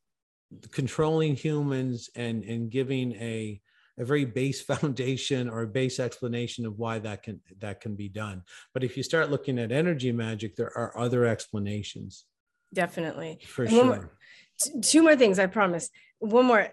[0.71, 3.61] controlling humans and and giving a
[3.99, 8.09] a very base foundation or a base explanation of why that can that can be
[8.09, 8.43] done
[8.73, 12.25] but if you start looking at energy magic there are other explanations
[12.73, 13.39] definitely.
[13.47, 14.11] for And more- sure
[14.59, 15.89] t- two more things, I promise.
[16.19, 16.67] One more.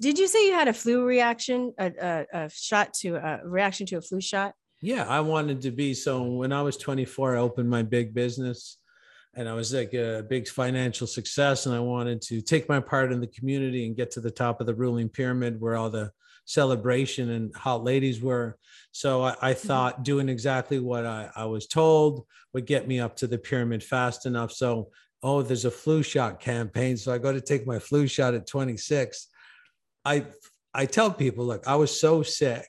[0.00, 3.86] Did you say you had a flu reaction, a, a, a shot to a reaction
[3.86, 4.52] to a flu shot?
[4.82, 5.94] Yeah, I wanted to be.
[5.94, 8.76] So when I was 24, I opened my big business.
[9.34, 13.10] and I was like a big financial success, and I wanted to take my part
[13.10, 16.10] in the community and get to the top of the ruling pyramid where all the
[16.50, 18.58] celebration and hot ladies were.
[18.90, 19.68] So I, I mm-hmm.
[19.68, 23.84] thought doing exactly what I, I was told would get me up to the pyramid
[23.84, 24.50] fast enough.
[24.50, 24.90] So,
[25.22, 26.96] oh, there's a flu shot campaign.
[26.96, 29.28] So I go to take my flu shot at 26.
[30.04, 30.26] I
[30.74, 32.68] I tell people, look, I was so sick.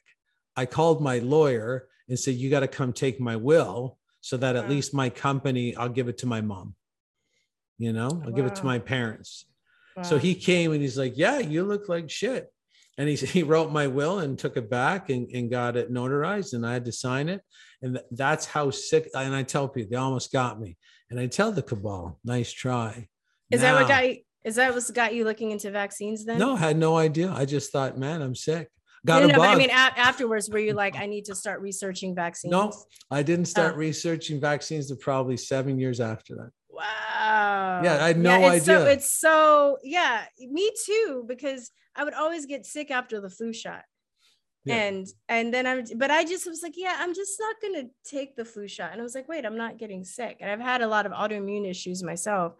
[0.55, 4.55] I called my lawyer and said, you got to come take my will so that
[4.55, 4.69] at Wow.
[4.69, 6.75] least my company, I'll give it to my mom.
[7.77, 9.45] You know, I'll give it to my parents.
[10.03, 12.51] So he came and he's like, Yeah, you look like shit.
[12.97, 16.53] And he, he wrote my will and took it back and, and got it notarized
[16.53, 17.41] and I had to sign it.
[17.81, 19.09] And that's how sick.
[19.15, 20.77] And I tell people, they almost got me.
[21.09, 23.07] And I tell the cabal, nice try.
[23.49, 24.17] Is that what got you?
[24.43, 26.39] Is that what's got you looking into vaccines then?
[26.39, 27.31] No, I had no idea.
[27.31, 28.69] I just thought, man, I'm sick.
[29.05, 31.35] Got no, a no, but I mean, a- afterwards, were you like, I need to
[31.35, 32.51] start researching vaccines?
[32.51, 32.71] no,
[33.09, 33.77] I didn't start Oh.
[33.77, 36.49] researching vaccines until probably seven years after that.
[36.81, 37.81] Wow.
[37.83, 38.91] Yeah, I had no it's So, idea.
[38.93, 43.83] it's so yeah, me too, because I would always get sick after the flu shot.
[44.63, 44.75] Yeah.
[44.75, 48.35] And and then I'm but I just was like, yeah, I'm just not gonna take
[48.35, 48.91] the flu shot.
[48.91, 50.37] And I was like, wait, I'm not getting sick.
[50.39, 52.53] And I've had a lot of autoimmune issues myself.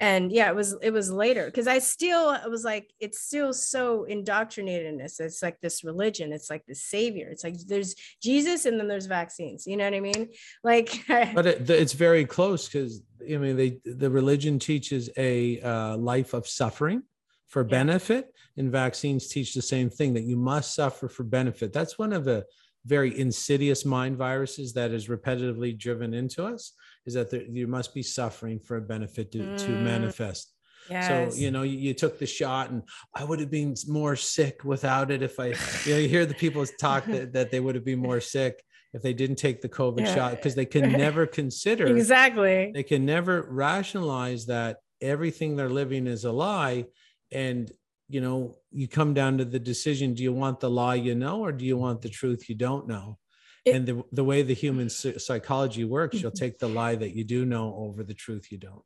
[0.00, 3.52] And yeah, it was it was later because I still I was like, it's still
[3.52, 5.20] so indoctrinated in this.
[5.20, 7.28] It's like this religion, it's like the savior.
[7.30, 9.68] It's like there's Jesus and then there's vaccines.
[9.68, 10.30] You know what I mean?
[10.64, 15.96] Like but it, it's very close because I mean they the religion teaches a uh,
[15.96, 17.04] life of suffering
[17.46, 21.72] for benefit, and vaccines teach the same thing that you must suffer for benefit.
[21.72, 22.44] That's one of the
[22.84, 26.72] very insidious mind viruses that is repetitively driven into us
[27.04, 29.80] is that there, you must be suffering for a benefit to, to Mm.
[29.80, 30.52] manifest.
[30.88, 31.08] yes.
[31.08, 34.64] So you know you, you took the shot, and I would have been more sick
[34.64, 35.46] without it if I.
[35.84, 38.62] You know, you hear the people talk that, that they would have been more sick
[38.94, 40.14] if they didn't take the COVID Yeah.
[40.14, 42.70] shot because they can never consider exactly.
[42.72, 46.84] they can never rationalize that everything they're living is a lie
[47.32, 47.70] and
[48.08, 51.40] you know you come down to the decision do you want the lie you know
[51.40, 53.18] or do you want the truth you don't know?
[53.64, 56.44] It- and the, the way the human psychology works you'll mm-hmm.
[56.44, 58.84] take the lie that you do know over the truth you don't.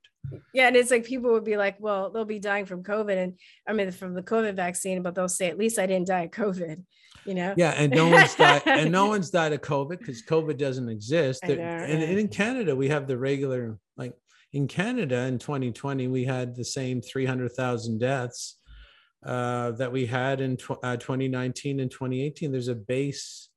[0.53, 3.39] Yeah, and it's like people would be like, well, they'll be dying from COVID, and
[3.67, 6.31] I mean from the COVID vaccine, but they'll say at least I didn't die of
[6.31, 6.83] COVID,
[7.25, 7.55] you know?
[7.57, 11.43] yeah and no one's died and no one's died of covid because covid doesn't exist.
[11.45, 14.15] Know, and, and in canada we have the regular like
[14.53, 18.59] in canada in 2020 we had the same 300000 deaths
[19.25, 23.49] uh, that we had in tw- uh, 2019 and 2018 there's a base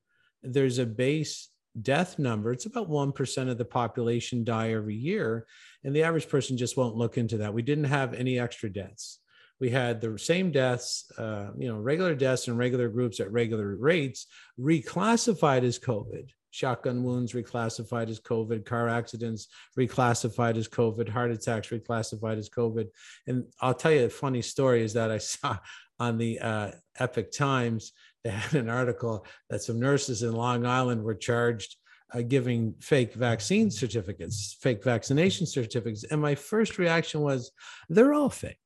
[0.43, 1.49] there's a base
[1.81, 2.51] death number.
[2.51, 5.47] It's about 1% of the population die every year
[5.83, 7.53] and the average person just won't look into that.
[7.53, 9.19] We didn't have any extra deaths.
[9.59, 13.75] We had the same deaths uh, you know regular deaths in regular groups at regular
[13.77, 14.27] rates
[14.59, 19.47] reclassified as covid shotgun wounds reclassified as covid car accidents
[19.77, 22.87] reclassified as covid heart attacks reclassified as covid
[23.25, 25.57] and i'll tell you a funny story is that i saw
[25.99, 26.69] on the uh,
[26.99, 27.91] Epoch Times
[28.23, 31.75] they had an article that some nurses in long island were charged
[32.13, 37.51] uh, giving fake vaccine certificates fake vaccination certificates and my first reaction was
[37.89, 38.57] they're all fake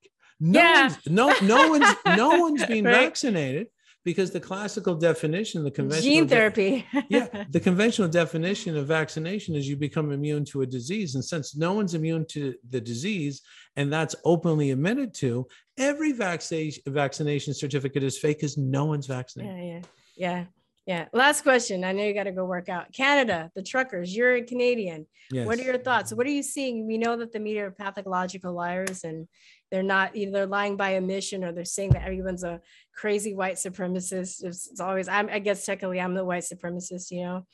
[0.41, 0.81] no Yeah.
[0.83, 2.95] one's, no no one's no one's being Right.
[3.05, 3.67] vaccinated
[4.07, 6.87] because the classical definition the conventional Gene de- therapy.
[7.09, 11.57] yeah the conventional definition of vaccination is you become immune to a disease and since
[11.57, 13.41] no one's immune to the disease
[13.75, 15.45] and that's openly admitted to
[15.77, 19.81] every vaccination vaccination certificate is fake because no one's vaccinated yeah, yeah,
[20.15, 20.45] yeah,
[20.87, 21.05] yeah.
[21.11, 21.83] Last question.
[21.83, 22.93] I know you got to go work out.
[22.93, 24.15] Canada, the truckers.
[24.15, 25.05] You're a Canadian.
[25.45, 26.13] What are your thoughts?
[26.13, 26.87] What are you seeing?
[26.87, 29.27] We know that the media are pathological liars, and
[29.69, 32.61] they're not either lying by omission or they're saying that everyone's a
[32.95, 34.45] crazy white supremacist.
[34.45, 35.09] It's, it's always.
[35.09, 37.11] I'm, I guess technically I'm the white supremacist.
[37.11, 37.47] You know.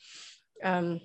[0.62, 1.00] Um.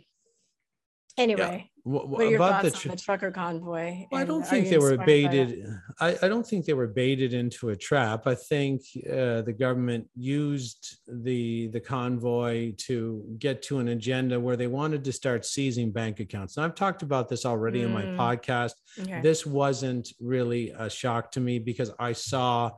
[1.19, 4.05] Anyway, Wha- what are your about thoughts the on the trucker convoy?
[4.11, 5.47] Well, I don't think they were inspired by that?
[5.47, 5.67] baited.
[5.99, 8.25] I, I don't think they were baited into a trap.
[8.25, 14.55] I think uh, the government used the the convoy to get to an agenda where
[14.55, 16.55] they wanted to start seizing bank accounts.
[16.57, 18.15] And I've talked about this already in my Mm.
[18.17, 18.73] podcast.
[19.01, 19.19] Okay.
[19.21, 22.71] This wasn't really a shock to me because I saw.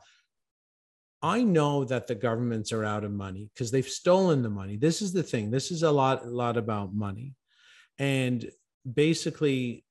[1.23, 4.75] I know that the governments are out of money because they've stolen the money.
[4.77, 5.51] This is the thing.
[5.51, 7.35] This is a lot, a lot about money,
[8.01, 8.49] and
[8.95, 9.85] basically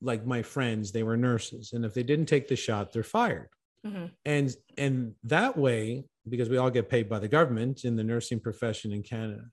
[0.00, 3.50] like my friends they were nurses and if they didn't take the shot they're fired
[3.84, 4.10] Mhm.
[4.24, 8.40] and and that way because we all get paid by the government in the nursing
[8.40, 9.44] profession in canada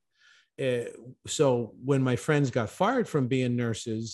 [0.66, 0.86] uh,
[1.28, 4.14] so when my friends got fired from being nurses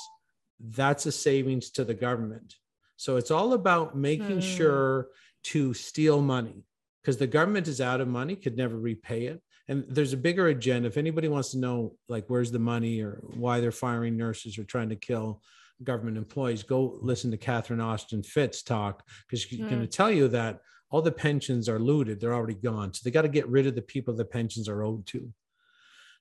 [0.60, 2.56] that's a savings to the government
[2.98, 4.56] so it's all about making Hmm.
[4.58, 5.08] sure
[5.44, 6.60] to steal money
[7.02, 10.48] because the government is out of money could never repay it and there's a bigger
[10.48, 14.58] agenda if anybody wants to know like where's the money or why they're firing nurses
[14.58, 15.42] or trying to kill
[15.84, 19.70] government employees, go listen to Catherine Austin Fitts talk because she's Mm.
[19.70, 20.60] going to tell you that
[20.92, 22.94] all the pensions are looted; they're already gone.
[22.94, 25.34] So they got to get rid of the people the pensions are owed to.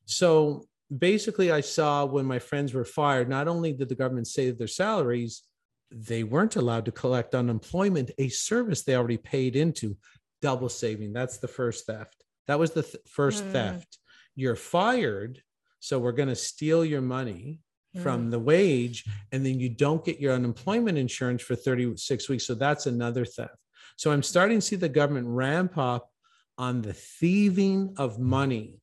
[0.06, 4.58] So basically, I saw when my friends were fired, not only did the government save
[4.58, 5.42] their salaries,
[5.90, 9.96] they weren't allowed to collect unemployment, a service they already paid into,
[10.40, 11.12] double saving.
[11.12, 12.24] That's the first theft.
[12.46, 13.52] That was the th- first Mm.
[13.52, 13.98] theft.
[14.34, 15.42] You're fired,
[15.80, 17.60] so we're going to steal your money
[18.02, 22.46] from the wage, and then you don't get your unemployment insurance for 36 weeks.
[22.46, 23.56] So that's another theft.
[23.96, 26.08] So I'm starting to see the government ramp up
[26.56, 28.80] on the thieving of money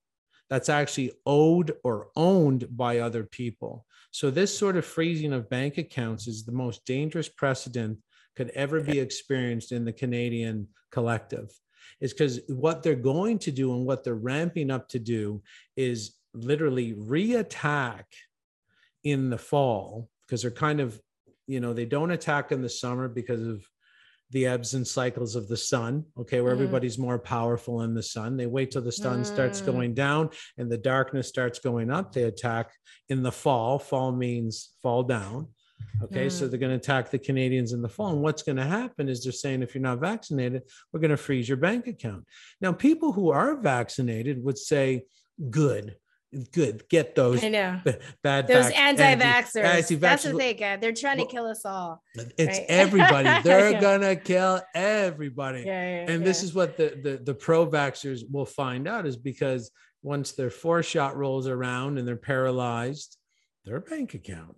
[0.50, 3.86] that's actually owed or owned by other people.
[4.12, 8.00] So this sort of freezing of bank accounts is the most dangerous precedent
[8.36, 11.50] could ever be experienced in the Canadian collective.
[12.02, 15.42] Is because what they're going to do and what they're ramping up to do
[15.76, 18.04] is literally reattack
[19.04, 21.02] in the fall because they're kind of,
[21.48, 23.64] you know, they don't attack in the summer because of
[24.32, 26.56] the ebbs and cycles of the sun, okay, where Mhm.
[26.56, 28.36] everybody's more powerful in the sun.
[28.36, 29.66] They wait till the sun starts Mm.
[29.66, 32.12] going down and the darkness starts going up.
[32.12, 32.74] They attack
[33.08, 33.80] in the fall.
[33.80, 35.48] Fall means fall down.
[36.04, 36.50] Okay, so Mm.
[36.50, 38.12] they're going to attack the Canadians in the fall.
[38.14, 41.18] And what's going to happen is they're saying if you're not vaccinated, we're going to
[41.18, 42.26] freeze your bank account.
[42.62, 45.06] Now, people who are vaccinated would say,
[45.50, 45.96] good,
[46.52, 47.82] good, get those I know.
[47.84, 49.64] b- bad Those vac- anti-vaxxers.
[49.64, 50.82] anti- That's what they get.
[50.82, 52.04] They're trying to Well, kill us all.
[52.16, 52.66] it's right?
[52.70, 53.42] everybody.
[53.44, 53.82] They're Yeah.
[53.82, 55.62] gonna kill everybody.
[55.66, 55.66] Yeah,
[56.06, 59.72] yeah, and this is what the, the the pro-vaxxers will find out is because
[60.04, 63.18] once their four shot rolls around and they're paralyzed,
[63.66, 64.56] their bank account.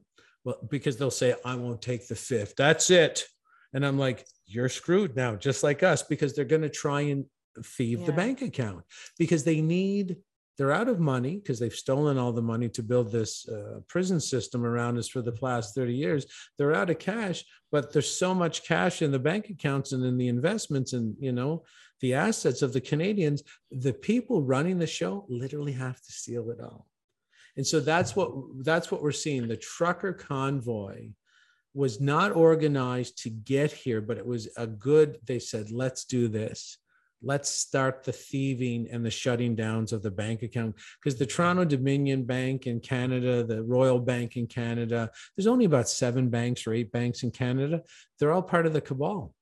[0.49, 2.55] Well, because they'll say, I won't take the fifth.
[2.57, 3.23] That's it.
[3.71, 7.25] And I'm like, you're screwed now, just like us, because they're gonna try and
[7.63, 8.83] thieve the bank account
[9.17, 10.17] because they need
[10.57, 14.19] they're out of money because they've stolen all the money to build this uh, prison
[14.19, 16.25] system around us for the past 30 years
[16.57, 20.17] they're out of cash but there's so much cash in the bank accounts and in
[20.17, 21.63] the investments and you know
[22.01, 26.61] the assets of the canadians the people running the show literally have to steal it
[26.61, 26.87] all
[27.59, 28.31] and so that's what
[28.63, 31.09] that's what we're seeing the trucker convoy
[31.73, 36.29] was not organized to get here but it was a good they said let's do
[36.29, 36.77] this
[37.21, 40.73] let's start the thieving and the shutting downs of the bank account
[41.03, 45.89] because the Toronto Dominion Bank in Canada, the Royal Bank in Canada, there's only about
[45.89, 47.81] seven banks or eight banks in Canada.
[48.17, 49.33] They're all part of the cabal.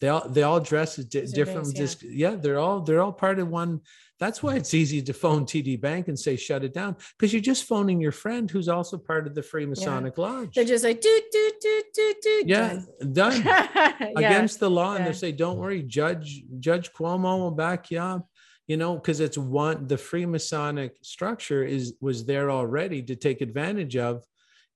[0.00, 1.74] They all they all dress as di- Those are different.
[1.74, 3.80] dis- yeah, they're all they're all part of one.
[4.18, 7.42] That's why it's easy to phone TD Bank and say shut it down because you're
[7.42, 10.54] just phoning your friend who's also part of the Freemasonic Lodge.
[10.54, 12.42] They're just like do do do do do.
[12.46, 12.80] Yeah,
[13.12, 13.92] done Yeah.
[14.16, 15.10] against the law, and yeah.
[15.12, 18.28] they say, "Don't worry, Judge Judge Cuomo will back you up."
[18.66, 23.96] You know, because it's one the Freemasonic structure is was there already to take advantage
[23.96, 24.24] of,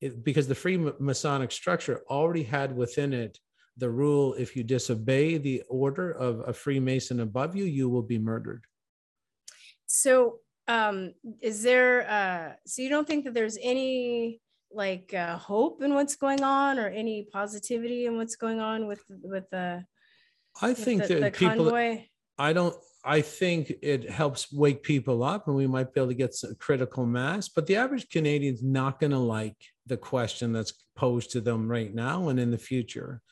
[0.00, 3.38] it, because the Freemasonic structure already had within it
[3.80, 8.18] the rule: if you disobey the order of a Freemason above you, you will be
[8.18, 8.64] murdered.
[9.86, 10.38] So,
[10.68, 12.08] um, is there?
[12.08, 14.40] Uh, so you don't think that there's any
[14.72, 19.02] like uh, hope in what's going on, or any positivity in what's going on with
[19.08, 19.84] with the?
[20.62, 21.64] I think the, that the people.
[21.64, 22.04] convoy.
[22.38, 22.76] I don't.
[23.02, 26.54] I think it helps wake people up, and we might be able to get some
[26.56, 27.48] critical mass.
[27.48, 31.92] But the average Canadian's not going to like the question that's posed to them right
[31.94, 33.22] now and in the future.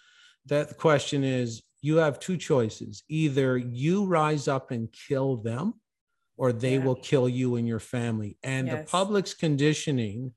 [0.49, 3.03] That question is: you have two choices.
[3.09, 5.75] Either you rise up and kill them,
[6.37, 6.85] or they Yeah.
[6.85, 8.37] will kill you and your family.
[8.43, 10.35] And the public's conditioning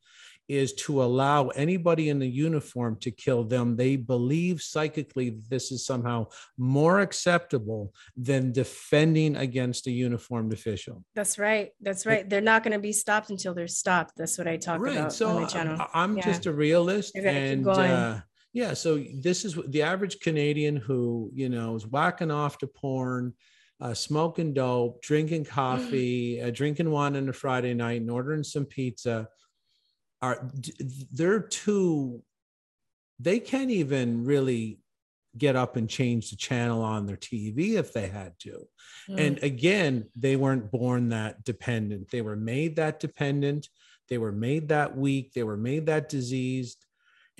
[0.47, 3.77] is to allow anybody in the uniform to kill them.
[3.77, 6.27] They believe psychically this is somehow
[6.57, 11.05] more acceptable than defending against a uniformed official.
[11.15, 11.69] That's right.
[11.79, 12.29] That's right.
[12.29, 14.13] They're not going to be stopped until they're stopped.
[14.17, 14.97] That's what I talk right.
[14.97, 15.87] about So on my I'm- channel.
[15.93, 16.25] I'm Yeah.
[16.25, 17.15] just a realist.
[17.15, 17.89] And going.
[17.91, 18.21] uh,
[18.53, 23.33] yeah, so this is the average Canadian who, you know, is whacking off to porn,
[23.79, 28.65] uh, smoking dope, drinking coffee, uh, drinking wine on a Friday night, and ordering some
[28.65, 29.29] pizza.
[30.21, 30.49] Are
[31.11, 32.21] they're too?
[33.19, 34.79] They can't even really
[35.37, 38.67] get up and change the channel on their TV if they had to.
[39.09, 39.27] Mm.
[39.27, 42.11] And again, they weren't born that dependent.
[42.11, 43.69] They were made that dependent.
[44.09, 45.31] They were made that weak.
[45.33, 46.85] They were made that diseased.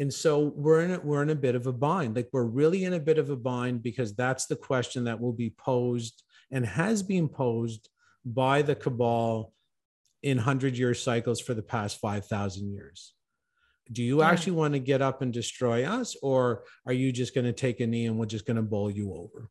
[0.02, 2.16] And so we're in a, we're in a bit of a bind.
[2.16, 5.32] Like we're really in a bit of a bind because that's the question that will
[5.32, 7.88] be posed and has been posed
[8.26, 9.54] by the cabal
[10.24, 13.14] in 100 year cycles for the past 5,000 years.
[13.92, 14.30] Do you Yeah.
[14.32, 17.80] actually want to get up and destroy us, or are you just going to take
[17.80, 19.50] a knee and we're just going to bowl you over?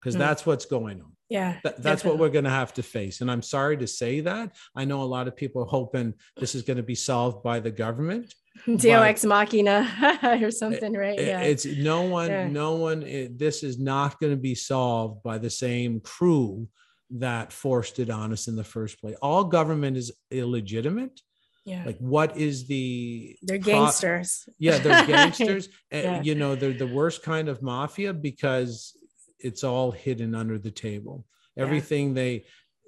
[0.00, 0.20] Because Hmm.
[0.20, 1.12] that's what's going on.
[1.28, 1.60] yeah.
[1.62, 3.20] Th- that's what we're going to have to face.
[3.20, 4.56] And I'm sorry to say that.
[4.74, 7.60] I know a lot of people are hoping this is going to be solved by
[7.60, 8.34] the government.
[8.66, 9.88] Deo ex machina
[10.42, 11.18] or something, right?
[11.20, 11.40] Yeah.
[11.42, 12.48] It's no one, Yeah.
[12.48, 16.68] no one, it- this is not going to be solved by the same crew
[17.10, 19.16] that forced it on us in the first place.
[19.22, 21.20] All government is illegitimate.
[21.64, 21.82] yeah.
[21.86, 24.48] Like, what is the They're pro- gangsters.
[24.58, 25.68] yeah, they're gangsters.
[25.90, 28.94] Eh, and, You know, they're the worst kind of mafia because
[29.40, 31.24] it's all hidden under the table.
[31.56, 31.64] Yeah.
[31.64, 32.44] Everything they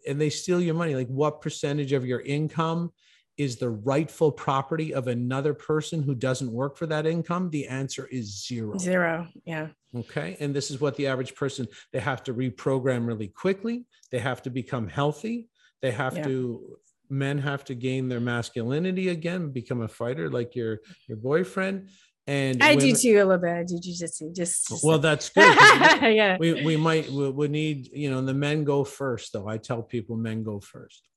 [0.08, 0.94] and they steal your money.
[0.94, 2.90] Like, what percentage of your income
[3.40, 7.48] is the rightful property of another person who doesn't work for that income?
[7.48, 8.76] The answer is zero.
[8.76, 9.28] Zero.
[9.46, 9.68] Yeah.
[9.96, 10.36] Okay.
[10.40, 13.86] And this is what the average person, they have to reprogram really quickly.
[14.12, 15.48] They have to become healthy.
[15.80, 16.24] They have Yeah.
[16.24, 16.76] to,
[17.08, 21.88] men have to gain their masculinity again, become a fighter like your your boyfriend.
[22.26, 23.50] And I do too a little bit.
[23.50, 24.36] I do jujitsu.
[24.36, 25.56] Just, just Well, that's good.
[26.14, 26.36] yeah.
[26.38, 29.48] we, we might, we, we need, you know, the men go first though.
[29.48, 31.08] I tell people men go first.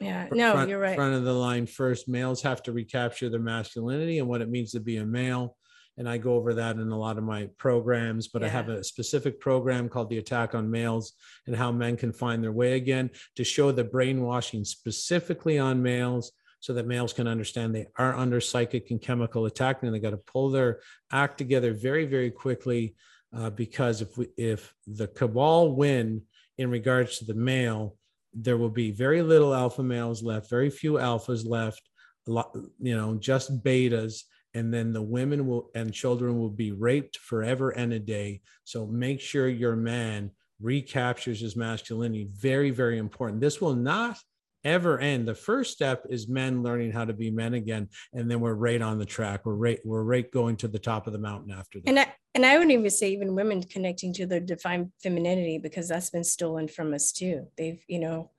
[0.00, 0.26] Yeah.
[0.32, 0.96] No, front, you're right.
[0.96, 2.08] Front of the line first.
[2.08, 5.56] Males have to recapture their masculinity and what it means to be a male.
[5.98, 8.82] And I go over that in a lot of my programs, but I have a
[8.82, 11.12] specific program called the Attack on Males
[11.46, 16.32] and how men can find their way again to show the brainwashing specifically on males
[16.60, 20.10] so that males can understand they are under psychic and chemical attack and they got
[20.10, 20.80] to pull their
[21.12, 22.94] act together very, very quickly.
[23.36, 26.22] Uh, because if we, if the cabal win
[26.58, 27.96] in regards to the male,
[28.32, 31.88] there will be very little alpha males left, very few alphas left,
[32.26, 34.22] lot, you know, just betas.
[34.54, 38.40] And then the women will and children will be raped forever and a day.
[38.64, 42.28] So make sure your man recaptures his masculinity.
[42.32, 43.40] Very, very important.
[43.40, 44.18] This will not
[44.64, 45.26] ever end.
[45.26, 48.80] The first step is men learning how to be men again, and then we're right
[48.80, 49.44] on the track.
[49.44, 51.88] We're right, we're right going to the top of the mountain after that.
[51.88, 55.88] And I and I wouldn't even say even women connecting to their defined femininity because
[55.88, 57.48] that's been stolen from us too.
[57.56, 58.30] They've, you know,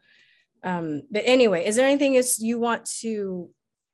[0.64, 3.50] um, but anyway, is there anything else you want to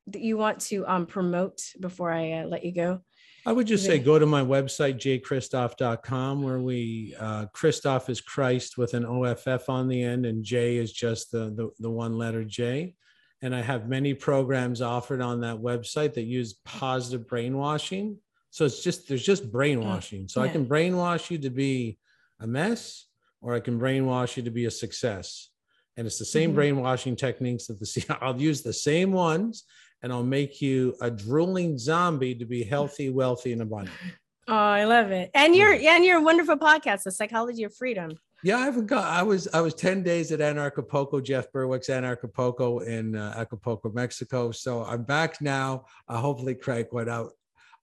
[0.07, 3.01] that you want to um promote before I uh, let you go?
[3.47, 8.77] I would just say go to my website, jchristoff.com, where we, uh, Christoff is Christ
[8.77, 12.43] with an OFF on the end, and J is just the, the, the one letter
[12.43, 12.95] J.
[13.41, 18.17] And I have many programs offered on that website that use positive brainwashing.
[18.49, 20.27] So it's just, there's just brainwashing.
[20.27, 21.99] So I can brainwash you to be
[22.41, 23.05] a mess,
[23.39, 25.51] or I can brainwash you to be a success.
[25.95, 26.55] And it's the same Mhm.
[26.55, 29.63] brainwashing techniques that the, I'll use the same ones
[30.03, 33.95] and I'll make you a drooling zombie to be healthy, wealthy, and abundant.
[34.49, 35.29] Oh, I love it.
[35.33, 38.11] And you're and you're wonderful podcast, The Psychology of Freedom.
[38.43, 39.03] Yeah, I haven't got.
[39.03, 44.51] I was I was ten days at Anarchapulco, Jeff Berwick's Anarchapulco in uh, Acapulco, Mexico.
[44.51, 45.83] So I'm back now.
[46.07, 47.31] I hopefully crank one out.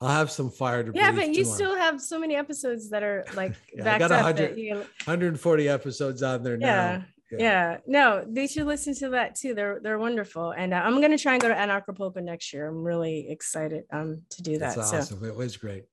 [0.01, 1.55] I'll have some fire to Yeah, but you tomorrow.
[1.55, 4.23] still have so many episodes that are like Yeah, I got up.
[4.25, 6.67] 100 That you, 140 episodes on there now.
[6.67, 7.03] yeah.
[7.39, 7.45] Now.
[7.45, 7.77] Yeah.
[7.87, 9.55] no, they should listen to that too.
[9.55, 12.69] They're they're wonderful, and uh, I'm gonna try and go to Anarchapulco next year.
[12.69, 14.75] I'm really excited um to do that.
[14.77, 15.25] That's So awesome.
[15.25, 15.85] It was great.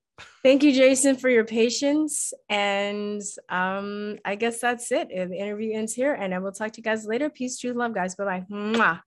[0.44, 5.10] thank you, Jason, for your patience, and um I guess that's it.
[5.10, 7.30] The interview ends here, and I will talk to you guys later.
[7.30, 8.16] Peace, truth, love, guys.
[8.16, 9.02] Bye bye.